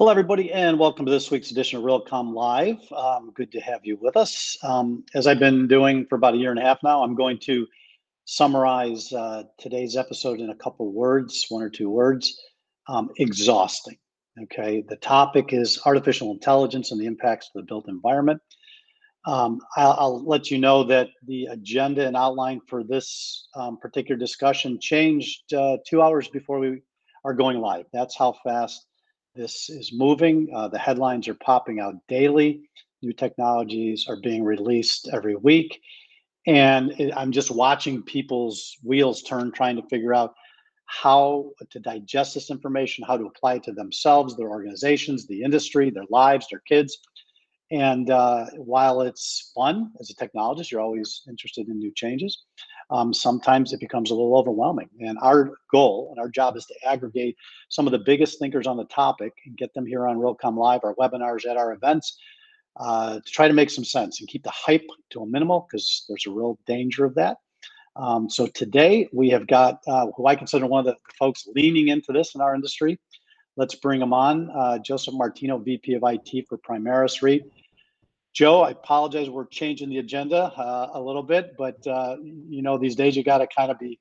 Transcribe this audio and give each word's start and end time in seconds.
Hello, 0.00 0.10
everybody, 0.10 0.50
and 0.50 0.78
welcome 0.78 1.04
to 1.04 1.12
this 1.12 1.30
week's 1.30 1.50
edition 1.50 1.76
of 1.76 1.84
Realcomm 1.84 2.32
Live. 2.32 2.78
Um, 2.90 3.32
good 3.34 3.52
to 3.52 3.60
have 3.60 3.84
you 3.84 3.98
with 4.00 4.16
us. 4.16 4.56
Um, 4.62 5.04
as 5.14 5.26
I've 5.26 5.38
been 5.38 5.68
doing 5.68 6.06
for 6.06 6.14
about 6.14 6.32
a 6.32 6.38
year 6.38 6.48
and 6.48 6.58
a 6.58 6.62
half 6.62 6.82
now, 6.82 7.02
I'm 7.02 7.14
going 7.14 7.38
to 7.40 7.66
summarize 8.24 9.12
uh, 9.12 9.42
today's 9.58 9.98
episode 9.98 10.40
in 10.40 10.48
a 10.48 10.54
couple 10.54 10.90
words, 10.90 11.44
one 11.50 11.62
or 11.62 11.68
two 11.68 11.90
words. 11.90 12.34
Um, 12.88 13.10
exhausting. 13.18 13.98
Okay, 14.44 14.82
the 14.88 14.96
topic 14.96 15.52
is 15.52 15.78
artificial 15.84 16.30
intelligence 16.30 16.92
and 16.92 16.98
the 16.98 17.04
impacts 17.04 17.50
of 17.54 17.60
the 17.60 17.66
built 17.66 17.86
environment. 17.86 18.40
Um, 19.26 19.60
I'll, 19.76 19.96
I'll, 19.98 20.24
let 20.26 20.50
you 20.50 20.56
know 20.56 20.82
that 20.84 21.08
the 21.26 21.44
agenda 21.50 22.06
and 22.06 22.16
outline 22.16 22.62
for 22.68 22.82
this 22.84 23.48
um, 23.54 23.76
particular 23.76 24.18
discussion 24.18 24.80
changed 24.80 25.52
uh, 25.52 25.76
two 25.86 26.00
hours 26.00 26.26
before 26.26 26.58
we 26.58 26.80
are 27.26 27.34
going 27.34 27.60
live. 27.60 27.84
That's 27.92 28.16
how 28.16 28.34
fast 28.42 28.86
this 29.34 29.70
is 29.70 29.92
moving. 29.92 30.48
Uh, 30.54 30.68
the 30.68 30.78
headlines 30.78 31.28
are 31.28 31.34
popping 31.34 31.80
out 31.80 31.94
daily. 32.08 32.62
New 33.02 33.12
technologies 33.12 34.06
are 34.08 34.18
being 34.22 34.44
released 34.44 35.08
every 35.12 35.36
week. 35.36 35.80
And 36.46 36.92
it, 36.98 37.12
I'm 37.16 37.32
just 37.32 37.50
watching 37.50 38.02
people's 38.02 38.76
wheels 38.82 39.22
turn, 39.22 39.52
trying 39.52 39.76
to 39.76 39.88
figure 39.88 40.14
out 40.14 40.34
how 40.86 41.52
to 41.70 41.78
digest 41.78 42.34
this 42.34 42.50
information, 42.50 43.04
how 43.06 43.16
to 43.16 43.26
apply 43.26 43.54
it 43.54 43.62
to 43.64 43.72
themselves, 43.72 44.36
their 44.36 44.48
organizations, 44.48 45.26
the 45.26 45.42
industry, 45.42 45.90
their 45.90 46.04
lives, 46.10 46.46
their 46.50 46.62
kids. 46.66 46.98
And 47.70 48.10
uh, 48.10 48.46
while 48.56 49.02
it's 49.02 49.52
fun 49.54 49.92
as 50.00 50.10
a 50.10 50.14
technologist, 50.14 50.72
you're 50.72 50.80
always 50.80 51.22
interested 51.28 51.68
in 51.68 51.78
new 51.78 51.92
changes 51.94 52.42
um, 52.90 53.14
sometimes 53.14 53.72
it 53.72 53.80
becomes 53.80 54.10
a 54.10 54.14
little 54.14 54.36
overwhelming. 54.36 54.90
And 55.00 55.18
our 55.22 55.52
goal 55.72 56.08
and 56.10 56.20
our 56.20 56.28
job 56.28 56.56
is 56.56 56.66
to 56.66 56.74
aggregate 56.86 57.36
some 57.70 57.86
of 57.86 57.92
the 57.92 58.00
biggest 58.00 58.38
thinkers 58.40 58.66
on 58.66 58.76
the 58.76 58.86
topic 58.86 59.32
and 59.46 59.56
get 59.56 59.74
them 59.74 59.86
here 59.86 60.06
on 60.08 60.18
Realcomm 60.18 60.58
Live, 60.58 60.82
our 60.84 60.94
webinars, 60.96 61.46
at 61.50 61.56
our 61.56 61.72
events, 61.72 62.18
uh, 62.78 63.16
to 63.16 63.32
try 63.32 63.48
to 63.48 63.54
make 63.54 63.70
some 63.70 63.84
sense 63.84 64.20
and 64.20 64.28
keep 64.28 64.44
the 64.44 64.50
hype 64.50 64.86
to 65.10 65.22
a 65.22 65.26
minimal 65.26 65.66
because 65.70 66.04
there's 66.08 66.26
a 66.26 66.30
real 66.32 66.58
danger 66.66 67.04
of 67.04 67.14
that. 67.16 67.38
Um, 67.96 68.30
so 68.30 68.46
today 68.48 69.08
we 69.12 69.30
have 69.30 69.46
got 69.46 69.80
uh, 69.88 70.08
who 70.16 70.26
I 70.26 70.36
consider 70.36 70.66
one 70.66 70.80
of 70.80 70.86
the 70.86 70.96
folks 71.18 71.48
leaning 71.54 71.88
into 71.88 72.12
this 72.12 72.34
in 72.34 72.40
our 72.42 72.54
industry. 72.54 72.98
Let's 73.56 73.74
bring 73.74 74.02
him 74.02 74.12
on. 74.14 74.50
Uh, 74.50 74.78
Joseph 74.78 75.14
Martino, 75.14 75.58
VP 75.58 75.94
of 75.94 76.02
IT 76.06 76.46
for 76.48 76.58
Primaris 76.58 77.22
REIT. 77.22 77.44
Joe, 78.32 78.62
I 78.62 78.70
apologize. 78.70 79.28
We're 79.28 79.46
changing 79.46 79.88
the 79.88 79.98
agenda 79.98 80.52
uh, 80.56 80.90
a 80.94 81.00
little 81.00 81.22
bit, 81.22 81.56
but 81.58 81.84
uh, 81.86 82.16
you 82.22 82.62
know, 82.62 82.78
these 82.78 82.94
days 82.94 83.16
you 83.16 83.24
got 83.24 83.38
to 83.38 83.46
kind 83.46 83.70
of 83.70 83.78
be 83.78 83.98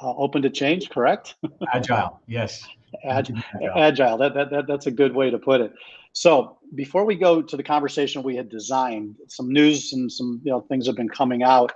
uh, 0.00 0.14
open 0.16 0.42
to 0.42 0.50
change, 0.50 0.88
correct? 0.90 1.34
Agile, 1.74 2.20
yes. 2.26 2.66
Agile. 3.04 3.42
Agile. 3.76 4.16
That, 4.18 4.34
that, 4.34 4.50
that, 4.50 4.66
that's 4.66 4.86
a 4.86 4.90
good 4.90 5.14
way 5.14 5.30
to 5.30 5.38
put 5.38 5.60
it. 5.60 5.72
So 6.12 6.58
before 6.74 7.04
we 7.04 7.14
go 7.14 7.42
to 7.42 7.56
the 7.56 7.62
conversation 7.62 8.22
we 8.22 8.36
had 8.36 8.48
designed, 8.48 9.16
some 9.28 9.52
news 9.52 9.92
and 9.92 10.10
some 10.10 10.40
you 10.42 10.50
know 10.50 10.60
things 10.60 10.86
have 10.86 10.96
been 10.96 11.10
coming 11.10 11.42
out 11.42 11.72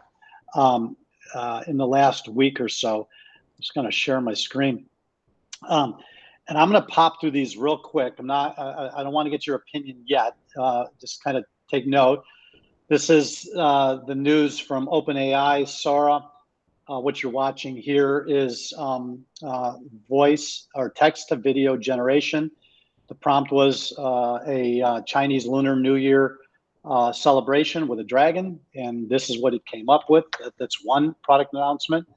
um, 0.55 0.97
uh, 1.35 1.63
in 1.67 1.77
the 1.77 1.87
last 1.87 2.29
week 2.29 2.61
or 2.61 2.69
so. 2.69 3.01
I'm 3.01 3.61
just 3.61 3.75
going 3.75 3.87
to 3.87 3.93
share 3.93 4.21
my 4.23 4.33
screen. 4.33 4.87
Um, 5.69 5.97
and 6.49 6.57
I'm 6.57 6.71
going 6.71 6.83
to 6.83 6.89
pop 6.89 7.21
through 7.21 7.33
these 7.33 7.57
real 7.59 7.77
quick. 7.77 8.15
I'm 8.19 8.27
not. 8.27 8.59
I, 8.59 8.91
I 8.97 9.03
don't 9.03 9.13
want 9.13 9.27
to 9.27 9.31
get 9.31 9.47
your 9.47 9.57
opinion 9.57 10.03
yet. 10.07 10.35
Uh, 10.59 10.87
just 11.01 11.23
kind 11.23 11.37
of 11.37 11.45
take 11.71 11.87
note. 11.87 12.25
This 12.89 13.09
is 13.09 13.49
uh, 13.57 13.99
the 14.07 14.15
news 14.15 14.59
from 14.59 14.89
OpenAI, 14.89 15.69
Sora. 15.69 16.25
Uh, 16.89 16.99
what 16.99 17.23
you're 17.23 17.31
watching 17.31 17.77
here 17.77 18.27
is 18.29 18.75
um, 18.77 19.25
uh, 19.45 19.75
voice 20.09 20.67
or 20.75 20.91
text 20.91 21.29
to 21.29 21.37
video 21.37 21.77
generation. 21.77 22.51
The 23.07 23.15
prompt 23.15 23.53
was 23.53 23.93
uh, 23.97 24.41
a 24.47 24.83
uh, 24.83 25.03
Chinese 25.03 25.47
Lunar 25.47 25.77
New 25.77 25.95
Year 25.95 26.39
uh, 26.85 27.13
celebration 27.13 27.87
with 27.87 28.01
a 28.01 28.05
dragon, 28.05 28.59
and 28.75 29.09
this 29.09 29.31
is 29.31 29.41
what 29.41 29.55
it 29.55 29.65
came 29.67 29.89
up 29.89 30.11
with. 30.11 30.25
That's 30.59 30.85
one 30.85 31.15
product 31.23 31.55
announcement. 31.55 32.09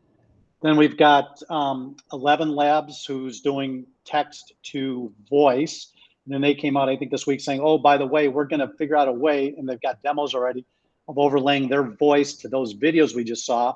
Then 0.63 0.77
we've 0.77 0.97
got 0.97 1.37
um, 1.49 1.97
ElevenLabs, 2.11 3.05
who's 3.05 3.41
doing 3.41 3.85
text 4.05 4.53
to 4.71 5.13
voice. 5.29 5.92
And 6.25 6.33
then 6.33 6.41
they 6.41 6.55
came 6.55 6.77
out, 6.77 6.89
I 6.89 6.95
think, 6.95 7.11
this 7.11 7.27
week 7.27 7.41
saying, 7.41 7.61
oh, 7.61 7.77
by 7.77 7.97
the 7.97 8.05
way, 8.05 8.27
we're 8.29 8.45
going 8.45 8.61
to 8.61 8.73
figure 8.77 8.95
out 8.95 9.07
a 9.07 9.11
way, 9.11 9.53
and 9.57 9.67
they've 9.67 9.81
got 9.81 10.01
demos 10.03 10.33
already 10.33 10.65
of 11.07 11.17
overlaying 11.17 11.67
their 11.67 11.83
voice 11.83 12.33
to 12.33 12.47
those 12.47 12.73
videos 12.73 13.13
we 13.13 13.23
just 13.23 13.45
saw. 13.45 13.73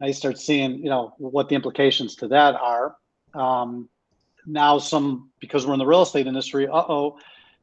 I 0.00 0.12
start 0.12 0.38
seeing, 0.38 0.78
you 0.78 0.88
know, 0.88 1.14
what 1.18 1.48
the 1.48 1.54
implications 1.54 2.16
to 2.16 2.28
that 2.28 2.54
are. 2.54 2.96
Um, 3.34 3.88
now, 4.46 4.78
some 4.78 5.30
because 5.40 5.66
we're 5.66 5.74
in 5.74 5.78
the 5.78 5.86
real 5.86 6.02
estate 6.02 6.26
industry, 6.26 6.66
uh 6.66 6.84
oh, 6.88 7.18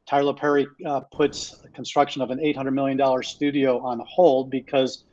Tyler 0.06 0.32
Perry 0.32 0.66
uh, 0.86 1.00
puts 1.00 1.56
construction 1.74 2.22
of 2.22 2.30
an 2.30 2.38
$800 2.38 2.72
million 2.72 3.22
studio 3.22 3.78
on 3.80 4.00
hold 4.08 4.50
because 4.50 5.04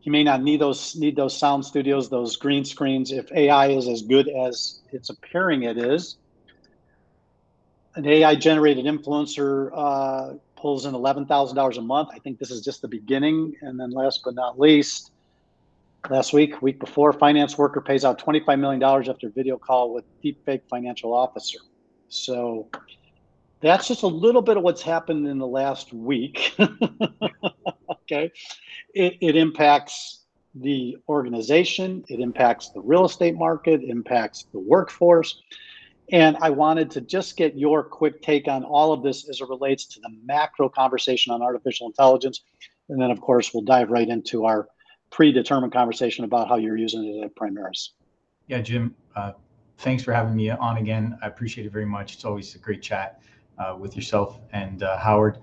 he 0.00 0.10
may 0.10 0.24
not 0.24 0.42
need 0.42 0.60
those 0.60 0.96
need 0.96 1.16
those 1.16 1.36
sound 1.36 1.64
studios, 1.64 2.08
those 2.08 2.36
green 2.36 2.64
screens, 2.64 3.12
if 3.12 3.30
AI 3.32 3.68
is 3.68 3.88
as 3.88 4.02
good 4.02 4.28
as 4.28 4.80
it's 4.92 5.10
appearing 5.10 5.64
it 5.64 5.76
is 5.76 6.16
an 7.96 8.06
AI 8.06 8.34
generated 8.34 8.84
influencer 8.84 9.70
uh, 9.74 10.34
pulls 10.54 10.84
in 10.86 10.94
$11,000 10.94 11.76
a 11.76 11.80
month. 11.80 12.10
I 12.12 12.18
think 12.18 12.38
this 12.38 12.50
is 12.50 12.62
just 12.62 12.82
the 12.82 12.88
beginning. 12.88 13.54
And 13.62 13.80
then 13.80 13.90
last 13.90 14.20
but 14.24 14.34
not 14.34 14.60
least, 14.60 15.10
last 16.10 16.32
week, 16.32 16.60
week 16.60 16.78
before, 16.78 17.12
finance 17.12 17.56
worker 17.56 17.80
pays 17.80 18.04
out 18.04 18.22
$25 18.22 18.60
million 18.60 18.82
after 18.82 19.30
video 19.30 19.56
call 19.56 19.94
with 19.94 20.04
deepfake 20.22 20.62
financial 20.68 21.14
officer. 21.14 21.58
So 22.08 22.68
that's 23.60 23.88
just 23.88 24.02
a 24.02 24.08
little 24.08 24.42
bit 24.42 24.58
of 24.58 24.62
what's 24.62 24.82
happened 24.82 25.26
in 25.26 25.38
the 25.38 25.46
last 25.46 25.92
week. 25.92 26.54
okay. 27.90 28.30
It, 28.94 29.16
it 29.20 29.36
impacts 29.36 30.20
the 30.54 30.96
organization, 31.08 32.02
it 32.08 32.18
impacts 32.20 32.70
the 32.70 32.80
real 32.80 33.04
estate 33.04 33.36
market, 33.36 33.82
impacts 33.82 34.46
the 34.52 34.58
workforce. 34.58 35.42
And 36.12 36.36
I 36.40 36.50
wanted 36.50 36.90
to 36.92 37.00
just 37.00 37.36
get 37.36 37.56
your 37.56 37.82
quick 37.82 38.22
take 38.22 38.46
on 38.46 38.64
all 38.64 38.92
of 38.92 39.02
this 39.02 39.28
as 39.28 39.40
it 39.40 39.48
relates 39.48 39.86
to 39.86 40.00
the 40.00 40.10
macro 40.24 40.68
conversation 40.68 41.32
on 41.32 41.42
artificial 41.42 41.88
intelligence. 41.88 42.42
And 42.88 43.00
then, 43.00 43.10
of 43.10 43.20
course, 43.20 43.52
we'll 43.52 43.64
dive 43.64 43.90
right 43.90 44.08
into 44.08 44.44
our 44.44 44.68
predetermined 45.10 45.72
conversation 45.72 46.24
about 46.24 46.48
how 46.48 46.56
you're 46.56 46.76
using 46.76 47.04
it 47.04 47.24
at 47.24 47.34
Primaris. 47.34 47.90
Yeah, 48.46 48.60
Jim, 48.60 48.94
uh, 49.16 49.32
thanks 49.78 50.04
for 50.04 50.12
having 50.12 50.36
me 50.36 50.50
on 50.50 50.76
again. 50.76 51.18
I 51.22 51.26
appreciate 51.26 51.66
it 51.66 51.72
very 51.72 51.86
much. 51.86 52.14
It's 52.14 52.24
always 52.24 52.54
a 52.54 52.58
great 52.58 52.82
chat 52.82 53.20
uh, 53.58 53.76
with 53.78 53.96
yourself 53.96 54.38
and 54.52 54.82
uh, 54.84 54.98
Howard. 54.98 55.38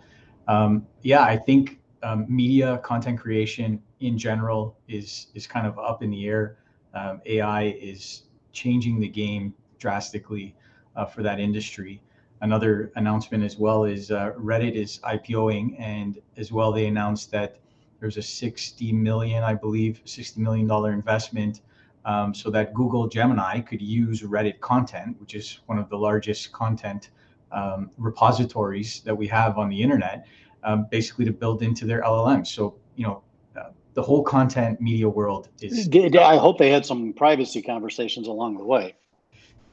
Um, 0.47 0.87
yeah, 1.01 1.23
I 1.23 1.35
think 1.37 1.79
um, 2.03 2.25
media 2.29 2.77
content 2.79 3.19
creation 3.19 3.81
in 3.99 4.17
general 4.17 4.77
is 4.87 5.27
is 5.33 5.47
kind 5.47 5.65
of 5.65 5.79
up 5.79 6.03
in 6.03 6.11
the 6.11 6.27
air. 6.27 6.57
Um, 6.93 7.21
AI 7.25 7.75
is 7.81 8.23
changing 8.51 8.99
the 8.99 9.07
game 9.07 9.53
drastically 9.83 10.55
uh, 10.95 11.05
for 11.05 11.21
that 11.23 11.39
industry. 11.41 12.01
Another 12.39 12.91
announcement 12.95 13.43
as 13.43 13.57
well 13.57 13.83
is 13.83 14.11
uh, 14.11 14.31
Reddit 14.37 14.75
is 14.75 14.99
IPOing, 15.03 15.75
and 15.77 16.21
as 16.37 16.51
well 16.53 16.71
they 16.71 16.87
announced 16.87 17.31
that 17.31 17.57
there's 17.99 18.17
a 18.17 18.21
60 18.21 18.93
million, 18.93 19.43
I 19.43 19.53
believe, 19.53 20.01
60 20.05 20.41
million 20.41 20.67
dollar 20.67 20.93
investment, 20.93 21.61
um, 22.05 22.33
so 22.33 22.49
that 22.51 22.73
Google 22.73 23.07
Gemini 23.07 23.59
could 23.59 23.81
use 23.81 24.21
Reddit 24.21 24.59
content, 24.61 25.19
which 25.19 25.35
is 25.35 25.59
one 25.65 25.77
of 25.77 25.89
the 25.89 25.97
largest 25.97 26.53
content 26.53 27.09
um, 27.51 27.91
repositories 27.97 29.01
that 29.01 29.15
we 29.15 29.27
have 29.27 29.57
on 29.57 29.67
the 29.69 29.81
internet, 29.81 30.25
um, 30.63 30.87
basically 30.89 31.25
to 31.25 31.33
build 31.33 31.61
into 31.61 31.85
their 31.85 32.01
LLMs. 32.03 32.47
So 32.47 32.75
you 32.95 33.05
know, 33.05 33.21
uh, 33.57 33.71
the 33.95 34.01
whole 34.01 34.23
content 34.23 34.79
media 34.79 35.09
world 35.09 35.49
is. 35.61 35.89
I 36.33 36.37
hope 36.37 36.57
they 36.57 36.71
had 36.71 36.85
some 36.85 37.13
privacy 37.13 37.61
conversations 37.61 38.27
along 38.27 38.57
the 38.57 38.65
way. 38.65 38.95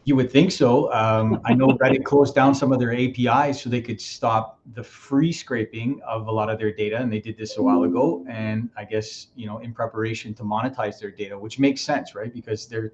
You 0.05 0.16
would 0.16 0.31
think 0.31 0.50
so. 0.50 0.91
Um, 0.93 1.41
I 1.44 1.53
know 1.53 1.69
Reddit 1.69 2.05
closed 2.05 2.34
down 2.34 2.55
some 2.55 2.72
of 2.72 2.81
their 2.81 2.94
APIs 2.94 3.60
so 3.60 3.69
they 3.69 3.83
could 3.83 4.01
stop 4.01 4.59
the 4.75 4.83
free 4.83 5.30
scraping 5.30 6.01
of 6.07 6.27
a 6.27 6.33
lot 6.33 6.48
of 6.48 6.59
their 6.59 6.72
data, 6.72 6.97
and 6.97 7.13
they 7.13 7.21
did 7.21 7.36
this 7.36 7.59
a 7.59 7.63
while 7.63 7.83
ago. 7.83 8.25
And 8.28 8.71
I 8.78 8.84
guess 8.84 9.28
you 9.36 9.47
know, 9.47 9.59
in 9.59 9.75
preparation 9.75 10.33
to 10.34 10.42
monetize 10.42 10.98
their 10.98 11.10
data, 11.10 11.39
which 11.39 11.59
makes 11.59 11.83
sense, 11.83 12.15
right? 12.15 12.33
Because 12.33 12.66
their 12.66 12.92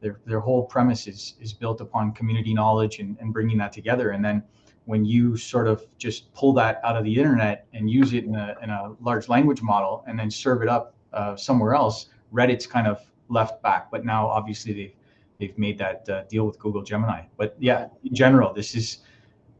their 0.00 0.20
their 0.26 0.40
whole 0.40 0.64
premise 0.64 1.06
is 1.06 1.34
is 1.40 1.52
built 1.52 1.80
upon 1.80 2.12
community 2.12 2.52
knowledge 2.52 2.98
and, 2.98 3.16
and 3.20 3.32
bringing 3.32 3.58
that 3.58 3.72
together. 3.72 4.10
And 4.10 4.24
then 4.24 4.42
when 4.86 5.04
you 5.04 5.36
sort 5.36 5.68
of 5.68 5.86
just 5.96 6.32
pull 6.34 6.52
that 6.54 6.80
out 6.82 6.96
of 6.96 7.04
the 7.04 7.14
internet 7.14 7.66
and 7.72 7.88
use 7.88 8.14
it 8.14 8.24
in 8.24 8.34
a 8.34 8.56
in 8.62 8.70
a 8.70 8.94
large 9.00 9.28
language 9.28 9.62
model 9.62 10.02
and 10.08 10.18
then 10.18 10.30
serve 10.30 10.62
it 10.62 10.68
up 10.68 10.94
uh, 11.12 11.36
somewhere 11.36 11.74
else, 11.74 12.06
Reddit's 12.32 12.66
kind 12.66 12.88
of 12.88 13.00
left 13.28 13.62
back. 13.62 13.90
But 13.90 14.04
now, 14.04 14.26
obviously, 14.26 14.72
they've 14.72 14.94
they've 15.38 15.56
made 15.58 15.78
that 15.78 16.08
uh, 16.08 16.24
deal 16.24 16.46
with 16.46 16.58
Google 16.58 16.82
Gemini. 16.82 17.22
But 17.36 17.56
yeah, 17.58 17.88
in 18.04 18.14
general, 18.14 18.52
this 18.52 18.74
is 18.74 18.98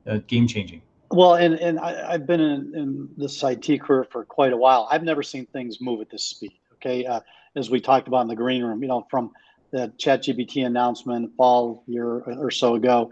uh, 0.07 0.19
game 0.27 0.47
changing. 0.47 0.83
Well, 1.11 1.35
and 1.35 1.55
and 1.55 1.79
I, 1.79 2.13
have 2.13 2.27
been 2.27 2.41
in, 2.41 2.75
in 2.75 3.09
this 3.17 3.43
IT 3.43 3.81
career 3.81 4.05
for 4.05 4.25
quite 4.25 4.53
a 4.53 4.57
while. 4.57 4.89
I've 4.91 5.05
never 5.05 5.23
seen 5.23 5.47
things 5.47 5.81
move 5.81 6.01
at 6.01 6.11
this 6.11 6.25
speed. 6.25 6.53
Okay, 6.75 7.07
uh, 7.07 7.21
as 7.57 7.71
we 7.71 7.81
talked 7.81 8.09
about 8.09 8.23
in 8.23 8.29
the 8.29 8.37
green 8.37 8.63
room, 8.63 8.83
you 8.83 8.89
know, 8.89 9.07
from 9.11 9.33
the 9.71 9.93
ChatGPT 9.99 10.67
announcement 10.67 11.33
fall 11.37 11.83
year 11.87 12.07
or 12.07 12.51
so 12.51 12.75
ago, 12.75 13.11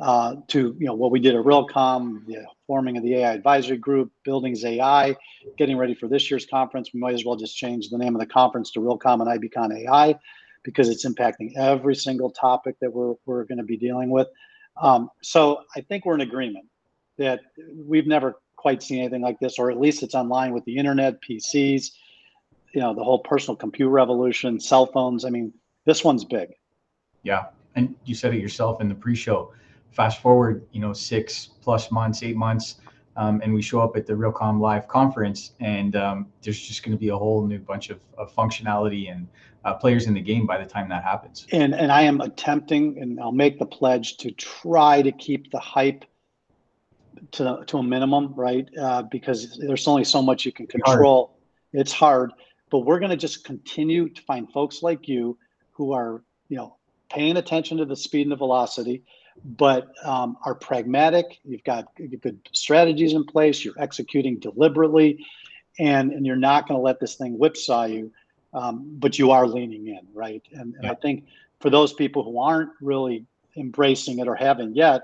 uh, 0.00 0.36
to 0.48 0.76
you 0.78 0.86
know 0.86 0.94
what 0.94 1.10
we 1.10 1.20
did 1.20 1.34
at 1.34 1.44
Realcomm, 1.44 2.26
the 2.26 2.44
forming 2.66 2.98
of 2.98 3.02
the 3.02 3.16
AI 3.16 3.32
advisory 3.32 3.78
group, 3.78 4.12
Buildings 4.24 4.64
AI, 4.64 5.16
getting 5.56 5.78
ready 5.78 5.94
for 5.94 6.06
this 6.06 6.30
year's 6.30 6.44
conference. 6.44 6.90
We 6.92 7.00
might 7.00 7.14
as 7.14 7.24
well 7.24 7.36
just 7.36 7.56
change 7.56 7.88
the 7.88 7.98
name 7.98 8.14
of 8.14 8.20
the 8.20 8.26
conference 8.26 8.70
to 8.72 8.80
Realcomm 8.80 9.26
and 9.26 9.40
IBCon 9.40 9.86
AI 9.86 10.18
because 10.68 10.90
it's 10.90 11.06
impacting 11.06 11.56
every 11.56 11.96
single 11.96 12.30
topic 12.30 12.76
that 12.78 12.92
we're, 12.92 13.14
we're 13.24 13.44
going 13.44 13.56
to 13.56 13.64
be 13.64 13.78
dealing 13.78 14.10
with. 14.10 14.28
Um, 14.76 15.08
so 15.22 15.62
I 15.74 15.80
think 15.80 16.04
we're 16.04 16.14
in 16.14 16.20
agreement 16.20 16.66
that 17.16 17.40
we've 17.74 18.06
never 18.06 18.34
quite 18.56 18.82
seen 18.82 18.98
anything 18.98 19.22
like 19.22 19.40
this, 19.40 19.58
or 19.58 19.70
at 19.70 19.80
least 19.80 20.02
it's 20.02 20.14
online 20.14 20.52
with 20.52 20.62
the 20.66 20.76
internet, 20.76 21.22
PCs, 21.22 21.92
you 22.74 22.82
know, 22.82 22.94
the 22.94 23.02
whole 23.02 23.20
personal 23.20 23.56
computer 23.56 23.88
revolution, 23.88 24.60
cell 24.60 24.84
phones. 24.84 25.24
I 25.24 25.30
mean, 25.30 25.54
this 25.86 26.04
one's 26.04 26.26
big. 26.26 26.50
Yeah. 27.22 27.46
And 27.74 27.94
you 28.04 28.14
said 28.14 28.34
it 28.34 28.40
yourself 28.40 28.82
in 28.82 28.90
the 28.90 28.94
pre-show. 28.94 29.54
Fast 29.92 30.20
forward, 30.20 30.66
you 30.72 30.82
know, 30.82 30.92
six 30.92 31.48
plus 31.62 31.90
months, 31.90 32.22
eight 32.22 32.36
months, 32.36 32.76
um, 33.18 33.40
and 33.42 33.52
we 33.52 33.60
show 33.60 33.80
up 33.80 33.96
at 33.96 34.06
the 34.06 34.12
Realcomm 34.12 34.60
Live 34.60 34.86
conference, 34.86 35.52
and 35.58 35.96
um, 35.96 36.26
there's 36.40 36.60
just 36.60 36.84
going 36.84 36.96
to 36.96 36.98
be 36.98 37.08
a 37.08 37.16
whole 37.16 37.44
new 37.44 37.58
bunch 37.58 37.90
of, 37.90 37.98
of 38.16 38.32
functionality 38.32 39.10
and 39.10 39.26
uh, 39.64 39.74
players 39.74 40.06
in 40.06 40.14
the 40.14 40.20
game 40.20 40.46
by 40.46 40.56
the 40.56 40.64
time 40.64 40.88
that 40.88 41.02
happens. 41.02 41.44
And 41.52 41.74
and 41.74 41.90
I 41.90 42.02
am 42.02 42.20
attempting, 42.20 42.96
and 43.00 43.20
I'll 43.20 43.32
make 43.32 43.58
the 43.58 43.66
pledge 43.66 44.18
to 44.18 44.30
try 44.30 45.02
to 45.02 45.10
keep 45.10 45.50
the 45.50 45.58
hype 45.58 46.04
to 47.32 47.64
to 47.66 47.78
a 47.78 47.82
minimum, 47.82 48.34
right? 48.36 48.68
Uh, 48.80 49.02
because 49.02 49.58
there's 49.58 49.88
only 49.88 50.04
so 50.04 50.22
much 50.22 50.46
you 50.46 50.52
can 50.52 50.68
control. 50.68 51.26
Hard. 51.26 51.80
It's 51.80 51.92
hard, 51.92 52.32
but 52.70 52.80
we're 52.80 53.00
going 53.00 53.10
to 53.10 53.16
just 53.16 53.44
continue 53.44 54.08
to 54.08 54.22
find 54.22 54.50
folks 54.52 54.80
like 54.82 55.08
you 55.08 55.36
who 55.72 55.92
are, 55.92 56.22
you 56.48 56.56
know, 56.56 56.77
paying 57.10 57.36
attention 57.36 57.78
to 57.78 57.84
the 57.84 57.96
speed 57.96 58.22
and 58.22 58.32
the 58.32 58.36
velocity, 58.36 59.02
but 59.44 59.92
um, 60.04 60.36
are 60.44 60.54
pragmatic. 60.54 61.38
You've 61.44 61.64
got 61.64 61.88
good 61.96 62.38
strategies 62.52 63.12
in 63.12 63.24
place. 63.24 63.64
You're 63.64 63.78
executing 63.78 64.38
deliberately, 64.38 65.24
and 65.78 66.12
and 66.12 66.26
you're 66.26 66.36
not 66.36 66.68
going 66.68 66.78
to 66.78 66.82
let 66.82 67.00
this 67.00 67.14
thing 67.14 67.38
whipsaw 67.38 67.84
you. 67.84 68.12
Um, 68.54 68.96
but 68.98 69.18
you 69.18 69.30
are 69.30 69.46
leaning 69.46 69.88
in, 69.88 70.00
right? 70.14 70.42
And, 70.52 70.74
and 70.74 70.84
yeah. 70.84 70.92
I 70.92 70.94
think 70.94 71.24
for 71.60 71.68
those 71.68 71.92
people 71.92 72.24
who 72.24 72.38
aren't 72.38 72.70
really 72.80 73.26
embracing 73.58 74.20
it 74.20 74.26
or 74.26 74.34
haven't 74.34 74.74
yet, 74.74 75.02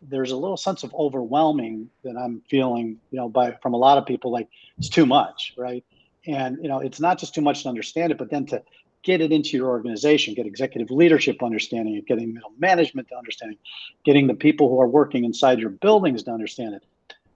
there's 0.00 0.30
a 0.30 0.36
little 0.36 0.56
sense 0.56 0.82
of 0.82 0.94
overwhelming 0.94 1.90
that 2.04 2.16
I'm 2.16 2.42
feeling, 2.48 2.98
you 3.10 3.18
know, 3.18 3.28
by 3.28 3.52
from 3.62 3.74
a 3.74 3.76
lot 3.76 3.98
of 3.98 4.06
people, 4.06 4.30
like 4.30 4.48
it's 4.78 4.88
too 4.88 5.06
much, 5.06 5.54
right? 5.56 5.84
And 6.26 6.58
you 6.62 6.68
know, 6.68 6.80
it's 6.80 7.00
not 7.00 7.18
just 7.18 7.34
too 7.34 7.40
much 7.40 7.62
to 7.62 7.68
understand 7.68 8.12
it, 8.12 8.18
but 8.18 8.30
then 8.30 8.46
to 8.46 8.62
get 9.06 9.20
it 9.20 9.30
into 9.30 9.56
your 9.56 9.68
organization, 9.68 10.34
get 10.34 10.46
executive 10.46 10.90
leadership 10.90 11.40
understanding 11.40 11.94
it, 11.94 12.06
getting 12.06 12.34
middle 12.34 12.52
management 12.58 13.06
to 13.08 13.16
understand 13.16 13.52
it, 13.52 13.58
getting 14.04 14.26
the 14.26 14.34
people 14.34 14.68
who 14.68 14.80
are 14.80 14.88
working 14.88 15.24
inside 15.24 15.60
your 15.60 15.70
buildings 15.70 16.24
to 16.24 16.32
understand 16.32 16.74
it. 16.74 16.84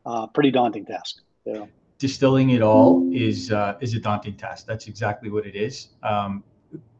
Uh, 0.05 0.27
pretty 0.27 0.51
daunting 0.51 0.85
task. 0.85 1.21
You 1.47 1.53
know? 1.53 1.69
Distilling 1.99 2.51
it 2.51 2.61
all 2.61 3.09
is 3.13 3.53
uh, 3.53 3.77
is 3.81 3.95
a 3.95 4.01
daunting 4.01 4.35
task. 4.35 4.67
That's 4.67 4.89
exactly 4.89 5.31
what 5.31 5.47
it 5.47 5.55
is. 5.55 5.89
Um, 6.03 6.43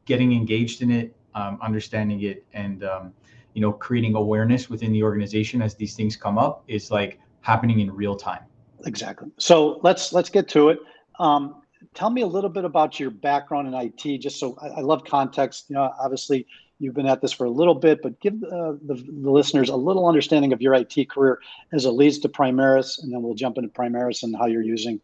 getting 0.05 0.33
engaged 0.33 0.83
in 0.83 0.91
it, 0.91 1.17
um, 1.35 1.59
understanding 1.61 2.23
it, 2.23 2.45
and 2.53 2.85
um, 2.85 3.13
you 3.55 3.63
know, 3.63 3.73
creating 3.73 4.15
awareness 4.15 4.71
within 4.71 4.93
the 4.93 5.03
organization 5.03 5.63
as 5.63 5.75
these 5.75 5.97
things 5.97 6.15
come 6.15 6.39
up 6.39 6.63
is 6.69 6.91
like 6.91 7.19
happening 7.41 7.81
in 7.81 7.91
real 7.91 8.15
time. 8.15 8.43
Exactly. 8.87 9.31
So 9.39 9.81
let's 9.83 10.13
let's 10.13 10.31
get 10.31 10.47
to 10.51 10.69
it. 10.69 10.79
Um, 11.19 11.63
tell 11.95 12.11
me 12.11 12.23
a 12.23 12.27
little 12.27 12.51
bit 12.51 12.65
about 12.65 13.01
your 13.01 13.11
background 13.11 13.69
in 13.69 13.75
IT, 13.75 14.19
just 14.19 14.39
so 14.39 14.57
I, 14.61 14.69
I, 14.69 14.81
love 14.81 15.05
context. 15.05 15.67
You 15.69 15.75
know, 15.75 15.93
obviously 15.99 16.47
you've 16.79 16.95
been 16.95 17.07
at 17.07 17.21
this 17.21 17.33
for 17.33 17.45
a 17.45 17.51
little 17.51 17.75
bit, 17.75 18.01
but 18.03 18.21
give 18.21 18.35
uh, 18.35 18.73
the, 18.87 18.95
the, 18.95 19.31
listeners 19.31 19.69
a 19.69 19.77
little 19.77 20.07
understanding 20.07 20.53
of 20.53 20.63
your 20.63 20.75
IT 20.75 21.11
career 21.11 21.41
as 21.73 21.85
it 21.85 21.91
leads 21.91 22.19
to 22.21 22.29
Primaris, 22.29 23.03
and 23.03 23.13
then 23.13 23.23
we'll 23.23 23.35
jump 23.35 23.59
into 23.59 23.69
Primaris 23.69 24.23
and 24.23 24.37
how 24.37 24.47
you're 24.47 24.63
using 24.63 25.01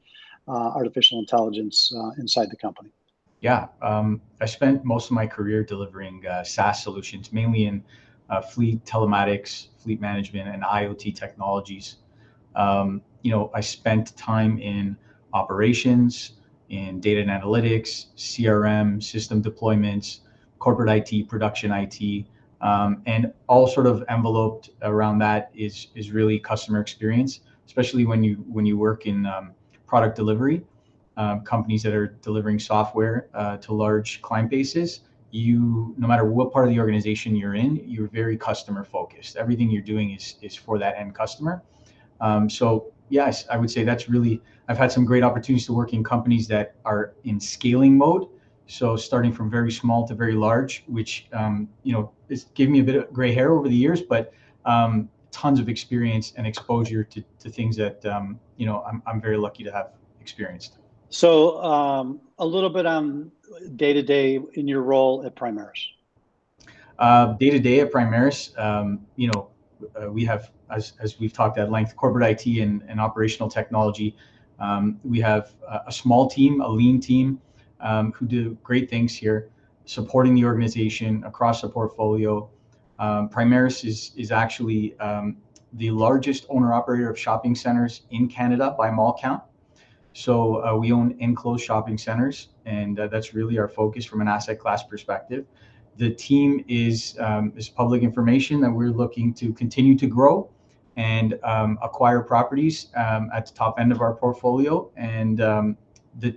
uh, 0.49 0.53
artificial 0.53 1.19
intelligence 1.19 1.93
uh, 1.97 2.11
inside 2.19 2.50
the 2.50 2.56
company. 2.56 2.91
Yeah, 3.41 3.67
um, 3.83 4.23
I 4.41 4.47
spent 4.47 4.85
most 4.85 5.06
of 5.06 5.12
my 5.12 5.27
career 5.27 5.62
delivering 5.62 6.27
uh, 6.27 6.43
SaaS 6.44 6.83
solutions, 6.83 7.33
mainly 7.33 7.67
in 7.67 7.83
uh, 8.31 8.41
fleet 8.41 8.85
telematics, 8.85 9.69
fleet 9.79 10.00
management, 10.00 10.49
and 10.49 10.62
IoT 10.62 11.15
technologies. 11.15 11.97
Um, 12.55 13.03
you 13.23 13.31
know, 13.31 13.50
I 13.55 13.61
spent 13.61 14.17
time 14.17 14.59
in 14.59 14.97
operations, 15.35 16.36
in 16.69 17.01
data 17.01 17.21
and 17.21 17.31
analytics, 17.31 18.07
CRM, 18.17 19.03
system 19.03 19.43
deployments, 19.43 20.21
corporate 20.59 20.89
IT, 20.89 21.29
production 21.29 21.71
IT, 21.73 22.27
um, 22.61 23.03
and 23.07 23.33
all 23.49 23.67
sort 23.67 23.87
of 23.87 24.03
enveloped 24.09 24.71
around 24.83 25.19
that 25.19 25.51
is 25.55 25.89
is 25.95 26.11
really 26.11 26.39
customer 26.39 26.81
experience, 26.81 27.41
especially 27.67 28.07
when 28.07 28.23
you 28.25 28.37
when 28.49 28.65
you 28.65 28.79
work 28.79 29.07
in 29.07 29.27
um, 29.27 29.53
product 29.87 30.17
delivery, 30.17 30.63
um, 31.17 31.43
companies 31.43 31.83
that 31.83 31.95
are 31.95 32.09
delivering 32.23 32.59
software 32.59 33.29
uh, 33.35 33.57
to 33.59 33.73
large 33.73 34.23
client 34.23 34.51
bases. 34.51 35.01
You, 35.33 35.95
no 35.99 36.07
matter 36.07 36.25
what 36.25 36.53
part 36.53 36.67
of 36.67 36.71
the 36.71 36.81
organization 36.81 37.37
you're 37.37 37.57
in, 37.57 37.83
you're 37.87 38.09
very 38.09 38.39
customer 38.39 38.85
focused. 38.85 39.37
Everything 39.37 39.71
you're 39.71 39.83
doing 39.83 40.12
is 40.12 40.37
is 40.41 40.57
for 40.57 40.79
that 40.79 40.97
end 40.97 41.15
customer. 41.15 41.62
Um, 42.21 42.49
so 42.49 42.93
yes, 43.08 43.47
I 43.50 43.56
would 43.56 43.70
say 43.70 43.85
that's 43.85 44.08
really, 44.08 44.41
I've 44.69 44.79
had 44.79 44.91
some 44.91 45.05
great 45.05 45.23
opportunities 45.23 45.67
to 45.67 45.73
work 45.73 45.93
in 45.93 46.03
companies 46.03 46.49
that 46.49 46.75
are 46.85 47.14
in 47.25 47.41
scaling 47.41 47.97
mode. 47.97 48.29
So 48.67 48.97
starting 48.97 49.32
from 49.32 49.49
very 49.50 49.70
small 49.70 50.06
to 50.08 50.14
very 50.14 50.35
large, 50.35 50.85
which, 50.88 51.29
um, 51.32 51.69
you 51.85 51.93
know, 51.93 52.11
it's 52.29 52.44
gave 52.55 52.69
me 52.69 52.81
a 52.81 52.82
bit 52.82 52.97
of 52.97 53.12
gray 53.12 53.32
hair 53.32 53.53
over 53.53 53.69
the 53.69 53.76
years, 53.76 54.03
but 54.03 54.32
um, 54.64 55.08
tons 55.31 55.61
of 55.61 55.69
experience 55.69 56.32
and 56.37 56.47
exposure 56.47 57.05
to, 57.05 57.23
to 57.38 57.49
things 57.49 57.76
that, 57.76 58.05
um, 58.06 58.41
you 58.56 58.67
know, 58.67 58.82
I'm, 58.82 59.03
I'm 59.06 59.20
very 59.20 59.37
lucky 59.37 59.62
to 59.62 59.70
have 59.70 59.91
experienced. 60.20 60.79
So 61.11 61.62
um, 61.62 62.20
a 62.38 62.47
little 62.47 62.70
bit 62.70 62.87
on 62.87 63.31
day 63.76 63.93
to 63.93 64.02
day 64.02 64.41
in 64.55 64.67
your 64.67 64.82
role 64.82 65.25
at 65.25 65.37
Primaris. 65.37 65.85
Day 67.38 67.50
to 67.50 67.61
day 67.61 67.81
at 67.81 67.93
Primaris, 67.93 68.59
um, 68.59 69.06
you 69.14 69.31
know, 69.31 69.50
uh, 69.94 70.11
we 70.11 70.25
have, 70.25 70.50
as, 70.71 70.93
as 71.01 71.19
we've 71.19 71.33
talked 71.33 71.59
at 71.59 71.71
length, 71.71 71.97
corporate 71.97 72.47
IT 72.47 72.61
and, 72.61 73.01
operational 73.01 73.49
technology. 73.49 74.17
Um, 74.59 74.99
we 75.05 75.21
have 75.21 75.53
a, 75.87 75.93
small 75.93 76.29
team, 76.29 76.61
a 76.61 76.69
lean 76.69 77.01
team, 77.01 77.41
um, 77.81 78.13
who 78.13 78.27
do 78.27 78.57
great 78.63 78.89
things 78.89 79.15
here, 79.15 79.51
supporting 79.85 80.35
the 80.35 80.45
organization 80.45 81.23
across 81.25 81.63
the 81.63 81.69
portfolio. 81.69 82.49
Um, 82.99 83.29
Primaris 83.29 83.85
is 83.85 84.13
is 84.17 84.33
actually 84.33 84.97
the 85.75 85.91
largest 85.91 86.47
owner 86.49 86.73
operator 86.73 87.11
of 87.11 87.19
shopping 87.19 87.55
centers 87.55 88.02
in 88.11 88.29
Canada 88.29 88.75
by 88.79 88.90
mall 88.90 89.19
count. 89.21 89.43
So 90.14 90.64
uh, 90.64 90.75
we 90.75 90.93
own 90.93 91.14
enclosed 91.19 91.62
shopping 91.62 91.99
centers, 91.99 92.49
and 92.64 92.99
uh, 92.99 93.09
that's 93.09 93.35
really 93.35 93.59
our 93.59 93.69
focus 93.69 94.07
from 94.07 94.23
an 94.23 94.29
asset 94.29 94.59
class 94.59 94.83
perspective 94.83 95.45
the 95.97 96.11
team 96.11 96.64
is 96.69 97.19
is 97.57 97.69
public 97.69 98.02
information 98.02 98.61
that 98.61 98.71
we're 98.71 98.90
looking 98.90 99.33
to 99.35 99.52
continue 99.52 99.97
to 99.97 100.07
grow 100.07 100.49
and 100.97 101.38
um, 101.45 101.79
acquire 101.83 102.21
properties 102.21 102.88
um, 102.97 103.31
at 103.35 103.47
the 103.47 103.53
top 103.53 103.79
end 103.79 103.93
of 103.93 104.00
our 104.00 104.15
portfolio, 104.15 104.91
and 104.97 105.41
um, 105.41 105.76
the 106.19 106.37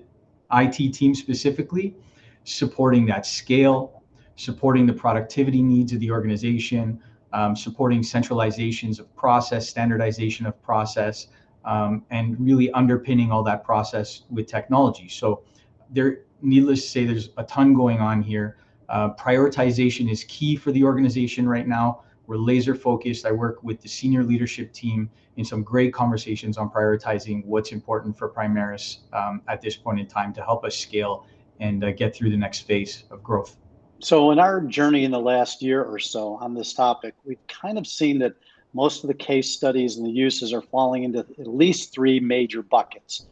IT 0.51 0.93
team 0.93 1.15
specifically 1.15 1.95
supporting 2.43 3.05
that 3.05 3.25
scale, 3.25 4.03
supporting 4.35 4.85
the 4.85 4.93
productivity 4.93 5.61
needs 5.61 5.93
of 5.93 5.99
the 5.99 6.11
organization, 6.11 6.99
um, 7.33 7.55
supporting 7.55 8.01
centralizations 8.01 8.99
of 8.99 9.13
process, 9.15 9.69
standardization 9.69 10.45
of 10.45 10.61
process, 10.61 11.27
um, 11.65 12.03
and 12.09 12.39
really 12.39 12.71
underpinning 12.71 13.31
all 13.31 13.43
that 13.43 13.63
process 13.63 14.23
with 14.29 14.47
technology. 14.47 15.07
So 15.07 15.43
there, 15.91 16.21
needless 16.41 16.81
to 16.83 16.89
say, 16.89 17.05
there's 17.05 17.29
a 17.37 17.43
ton 17.43 17.73
going 17.73 17.99
on 17.99 18.21
here. 18.21 18.57
Uh, 18.87 19.13
prioritization 19.13 20.09
is 20.09 20.23
key 20.23 20.55
for 20.55 20.71
the 20.71 20.83
organization 20.83 21.47
right 21.47 21.67
now. 21.67 22.01
We're 22.29 22.37
laser 22.37 22.75
focused. 22.75 23.25
I 23.25 23.31
work 23.31 23.63
with 23.63 23.81
the 23.81 23.89
senior 23.89 24.23
leadership 24.23 24.71
team 24.71 25.09
in 25.37 25.43
some 25.43 25.63
great 25.63 25.91
conversations 25.91 26.59
on 26.59 26.69
prioritizing 26.69 27.43
what's 27.43 27.71
important 27.71 28.15
for 28.15 28.29
Primaris 28.29 28.99
um, 29.13 29.41
at 29.47 29.61
this 29.61 29.75
point 29.75 29.99
in 29.99 30.05
time 30.05 30.31
to 30.33 30.43
help 30.43 30.63
us 30.63 30.77
scale 30.77 31.25
and 31.59 31.83
uh, 31.83 31.91
get 31.91 32.15
through 32.15 32.29
the 32.29 32.37
next 32.37 32.67
phase 32.67 33.05
of 33.09 33.23
growth. 33.23 33.57
So, 33.97 34.29
in 34.29 34.37
our 34.37 34.61
journey 34.61 35.05
in 35.05 35.11
the 35.11 35.19
last 35.19 35.63
year 35.63 35.83
or 35.83 35.97
so 35.97 36.35
on 36.35 36.53
this 36.53 36.71
topic, 36.71 37.15
we've 37.25 37.45
kind 37.47 37.79
of 37.79 37.87
seen 37.87 38.19
that 38.19 38.35
most 38.73 39.03
of 39.03 39.07
the 39.07 39.15
case 39.15 39.49
studies 39.49 39.97
and 39.97 40.05
the 40.05 40.11
uses 40.11 40.53
are 40.53 40.61
falling 40.61 41.05
into 41.05 41.25
at 41.39 41.47
least 41.47 41.91
three 41.91 42.19
major 42.19 42.61
buckets. 42.61 43.25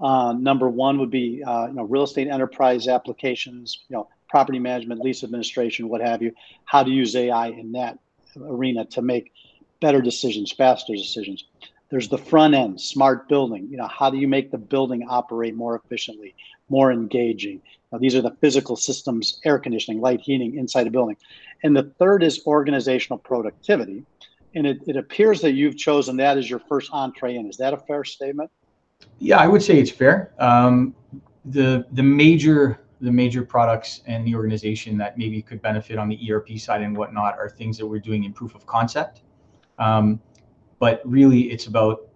Uh, 0.00 0.32
number 0.32 0.68
one 0.68 0.98
would 0.98 1.10
be 1.10 1.40
uh, 1.44 1.68
you 1.68 1.74
know 1.74 1.84
real 1.84 2.02
estate 2.02 2.26
enterprise 2.26 2.88
applications, 2.88 3.84
you 3.88 3.96
know 3.96 4.08
property 4.28 4.58
management, 4.58 5.00
lease 5.00 5.22
administration, 5.22 5.88
what 5.88 6.00
have 6.00 6.20
you, 6.20 6.32
how 6.64 6.82
to 6.82 6.90
use 6.90 7.14
AI 7.14 7.48
in 7.48 7.70
that 7.72 7.98
arena 8.36 8.84
to 8.86 9.02
make 9.02 9.32
better 9.80 10.00
decisions, 10.00 10.52
faster 10.52 10.94
decisions. 10.94 11.44
There's 11.90 12.08
the 12.08 12.18
front 12.18 12.54
end, 12.54 12.80
smart 12.80 13.28
building. 13.28 13.68
You 13.70 13.76
know, 13.76 13.88
how 13.88 14.10
do 14.10 14.16
you 14.16 14.28
make 14.28 14.50
the 14.50 14.58
building 14.58 15.06
operate 15.08 15.56
more 15.56 15.74
efficiently, 15.74 16.34
more 16.68 16.92
engaging? 16.92 17.60
Now, 17.90 17.98
these 17.98 18.14
are 18.14 18.22
the 18.22 18.36
physical 18.40 18.76
systems, 18.76 19.40
air 19.44 19.58
conditioning, 19.58 20.00
light 20.00 20.20
heating 20.20 20.56
inside 20.56 20.86
a 20.86 20.90
building. 20.90 21.16
And 21.64 21.76
the 21.76 21.92
third 21.98 22.22
is 22.22 22.46
organizational 22.46 23.18
productivity, 23.18 24.04
and 24.54 24.66
it, 24.66 24.78
it 24.86 24.96
appears 24.96 25.40
that 25.40 25.52
you've 25.52 25.76
chosen 25.76 26.16
that 26.18 26.38
as 26.38 26.48
your 26.48 26.60
first 26.60 26.90
entree 26.92 27.36
in. 27.36 27.46
Is 27.46 27.56
that 27.56 27.74
a 27.74 27.78
fair 27.78 28.04
statement? 28.04 28.50
Yeah, 29.18 29.38
I 29.38 29.48
would 29.48 29.62
say 29.62 29.78
it's 29.78 29.90
fair. 29.90 30.32
Um, 30.38 30.94
the 31.44 31.86
the 31.92 32.02
major 32.02 32.80
the 33.00 33.10
major 33.10 33.42
products 33.42 34.02
and 34.06 34.26
the 34.26 34.34
organization 34.34 34.98
that 34.98 35.16
maybe 35.16 35.40
could 35.40 35.62
benefit 35.62 35.98
on 35.98 36.08
the 36.08 36.18
ERP 36.30 36.58
side 36.58 36.82
and 36.82 36.96
whatnot 36.96 37.38
are 37.38 37.48
things 37.48 37.78
that 37.78 37.86
we're 37.86 38.00
doing 38.00 38.24
in 38.24 38.32
proof 38.32 38.54
of 38.54 38.66
concept. 38.66 39.22
Um, 39.78 40.20
but 40.78 41.00
really, 41.04 41.50
it's 41.50 41.66
about 41.66 42.08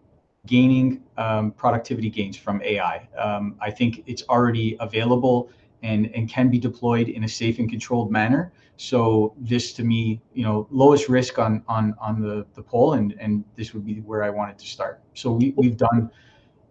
gaining 0.47 1.03
um, 1.17 1.53
productivity 1.53 2.11
gains 2.11 2.37
from 2.37 2.61
AI. 2.63 3.09
Um, 3.17 3.57
I 3.61 3.71
think 3.71 4.03
it's 4.07 4.23
already 4.29 4.77
available 4.81 5.51
and, 5.83 6.15
and 6.15 6.29
can 6.29 6.49
be 6.51 6.59
deployed 6.59 7.09
in 7.09 7.25
a 7.25 7.29
safe 7.29 7.59
and 7.59 7.69
controlled 7.69 8.11
manner. 8.11 8.53
So 8.77 9.35
this 9.39 9.73
to 9.75 9.85
me, 9.85 10.21
you 10.33 10.43
know, 10.43 10.67
lowest 10.71 11.09
risk 11.09 11.39
on 11.39 11.63
on 11.69 11.95
on 12.01 12.21
the 12.21 12.45
the 12.55 12.63
poll, 12.63 12.95
and 12.95 13.15
and 13.21 13.45
this 13.55 13.73
would 13.73 13.87
be 13.87 14.01
where 14.01 14.25
I 14.25 14.31
wanted 14.31 14.59
to 14.59 14.67
start. 14.67 15.01
So 15.15 15.31
we 15.31 15.55
we've 15.57 15.77
done, 15.77 16.11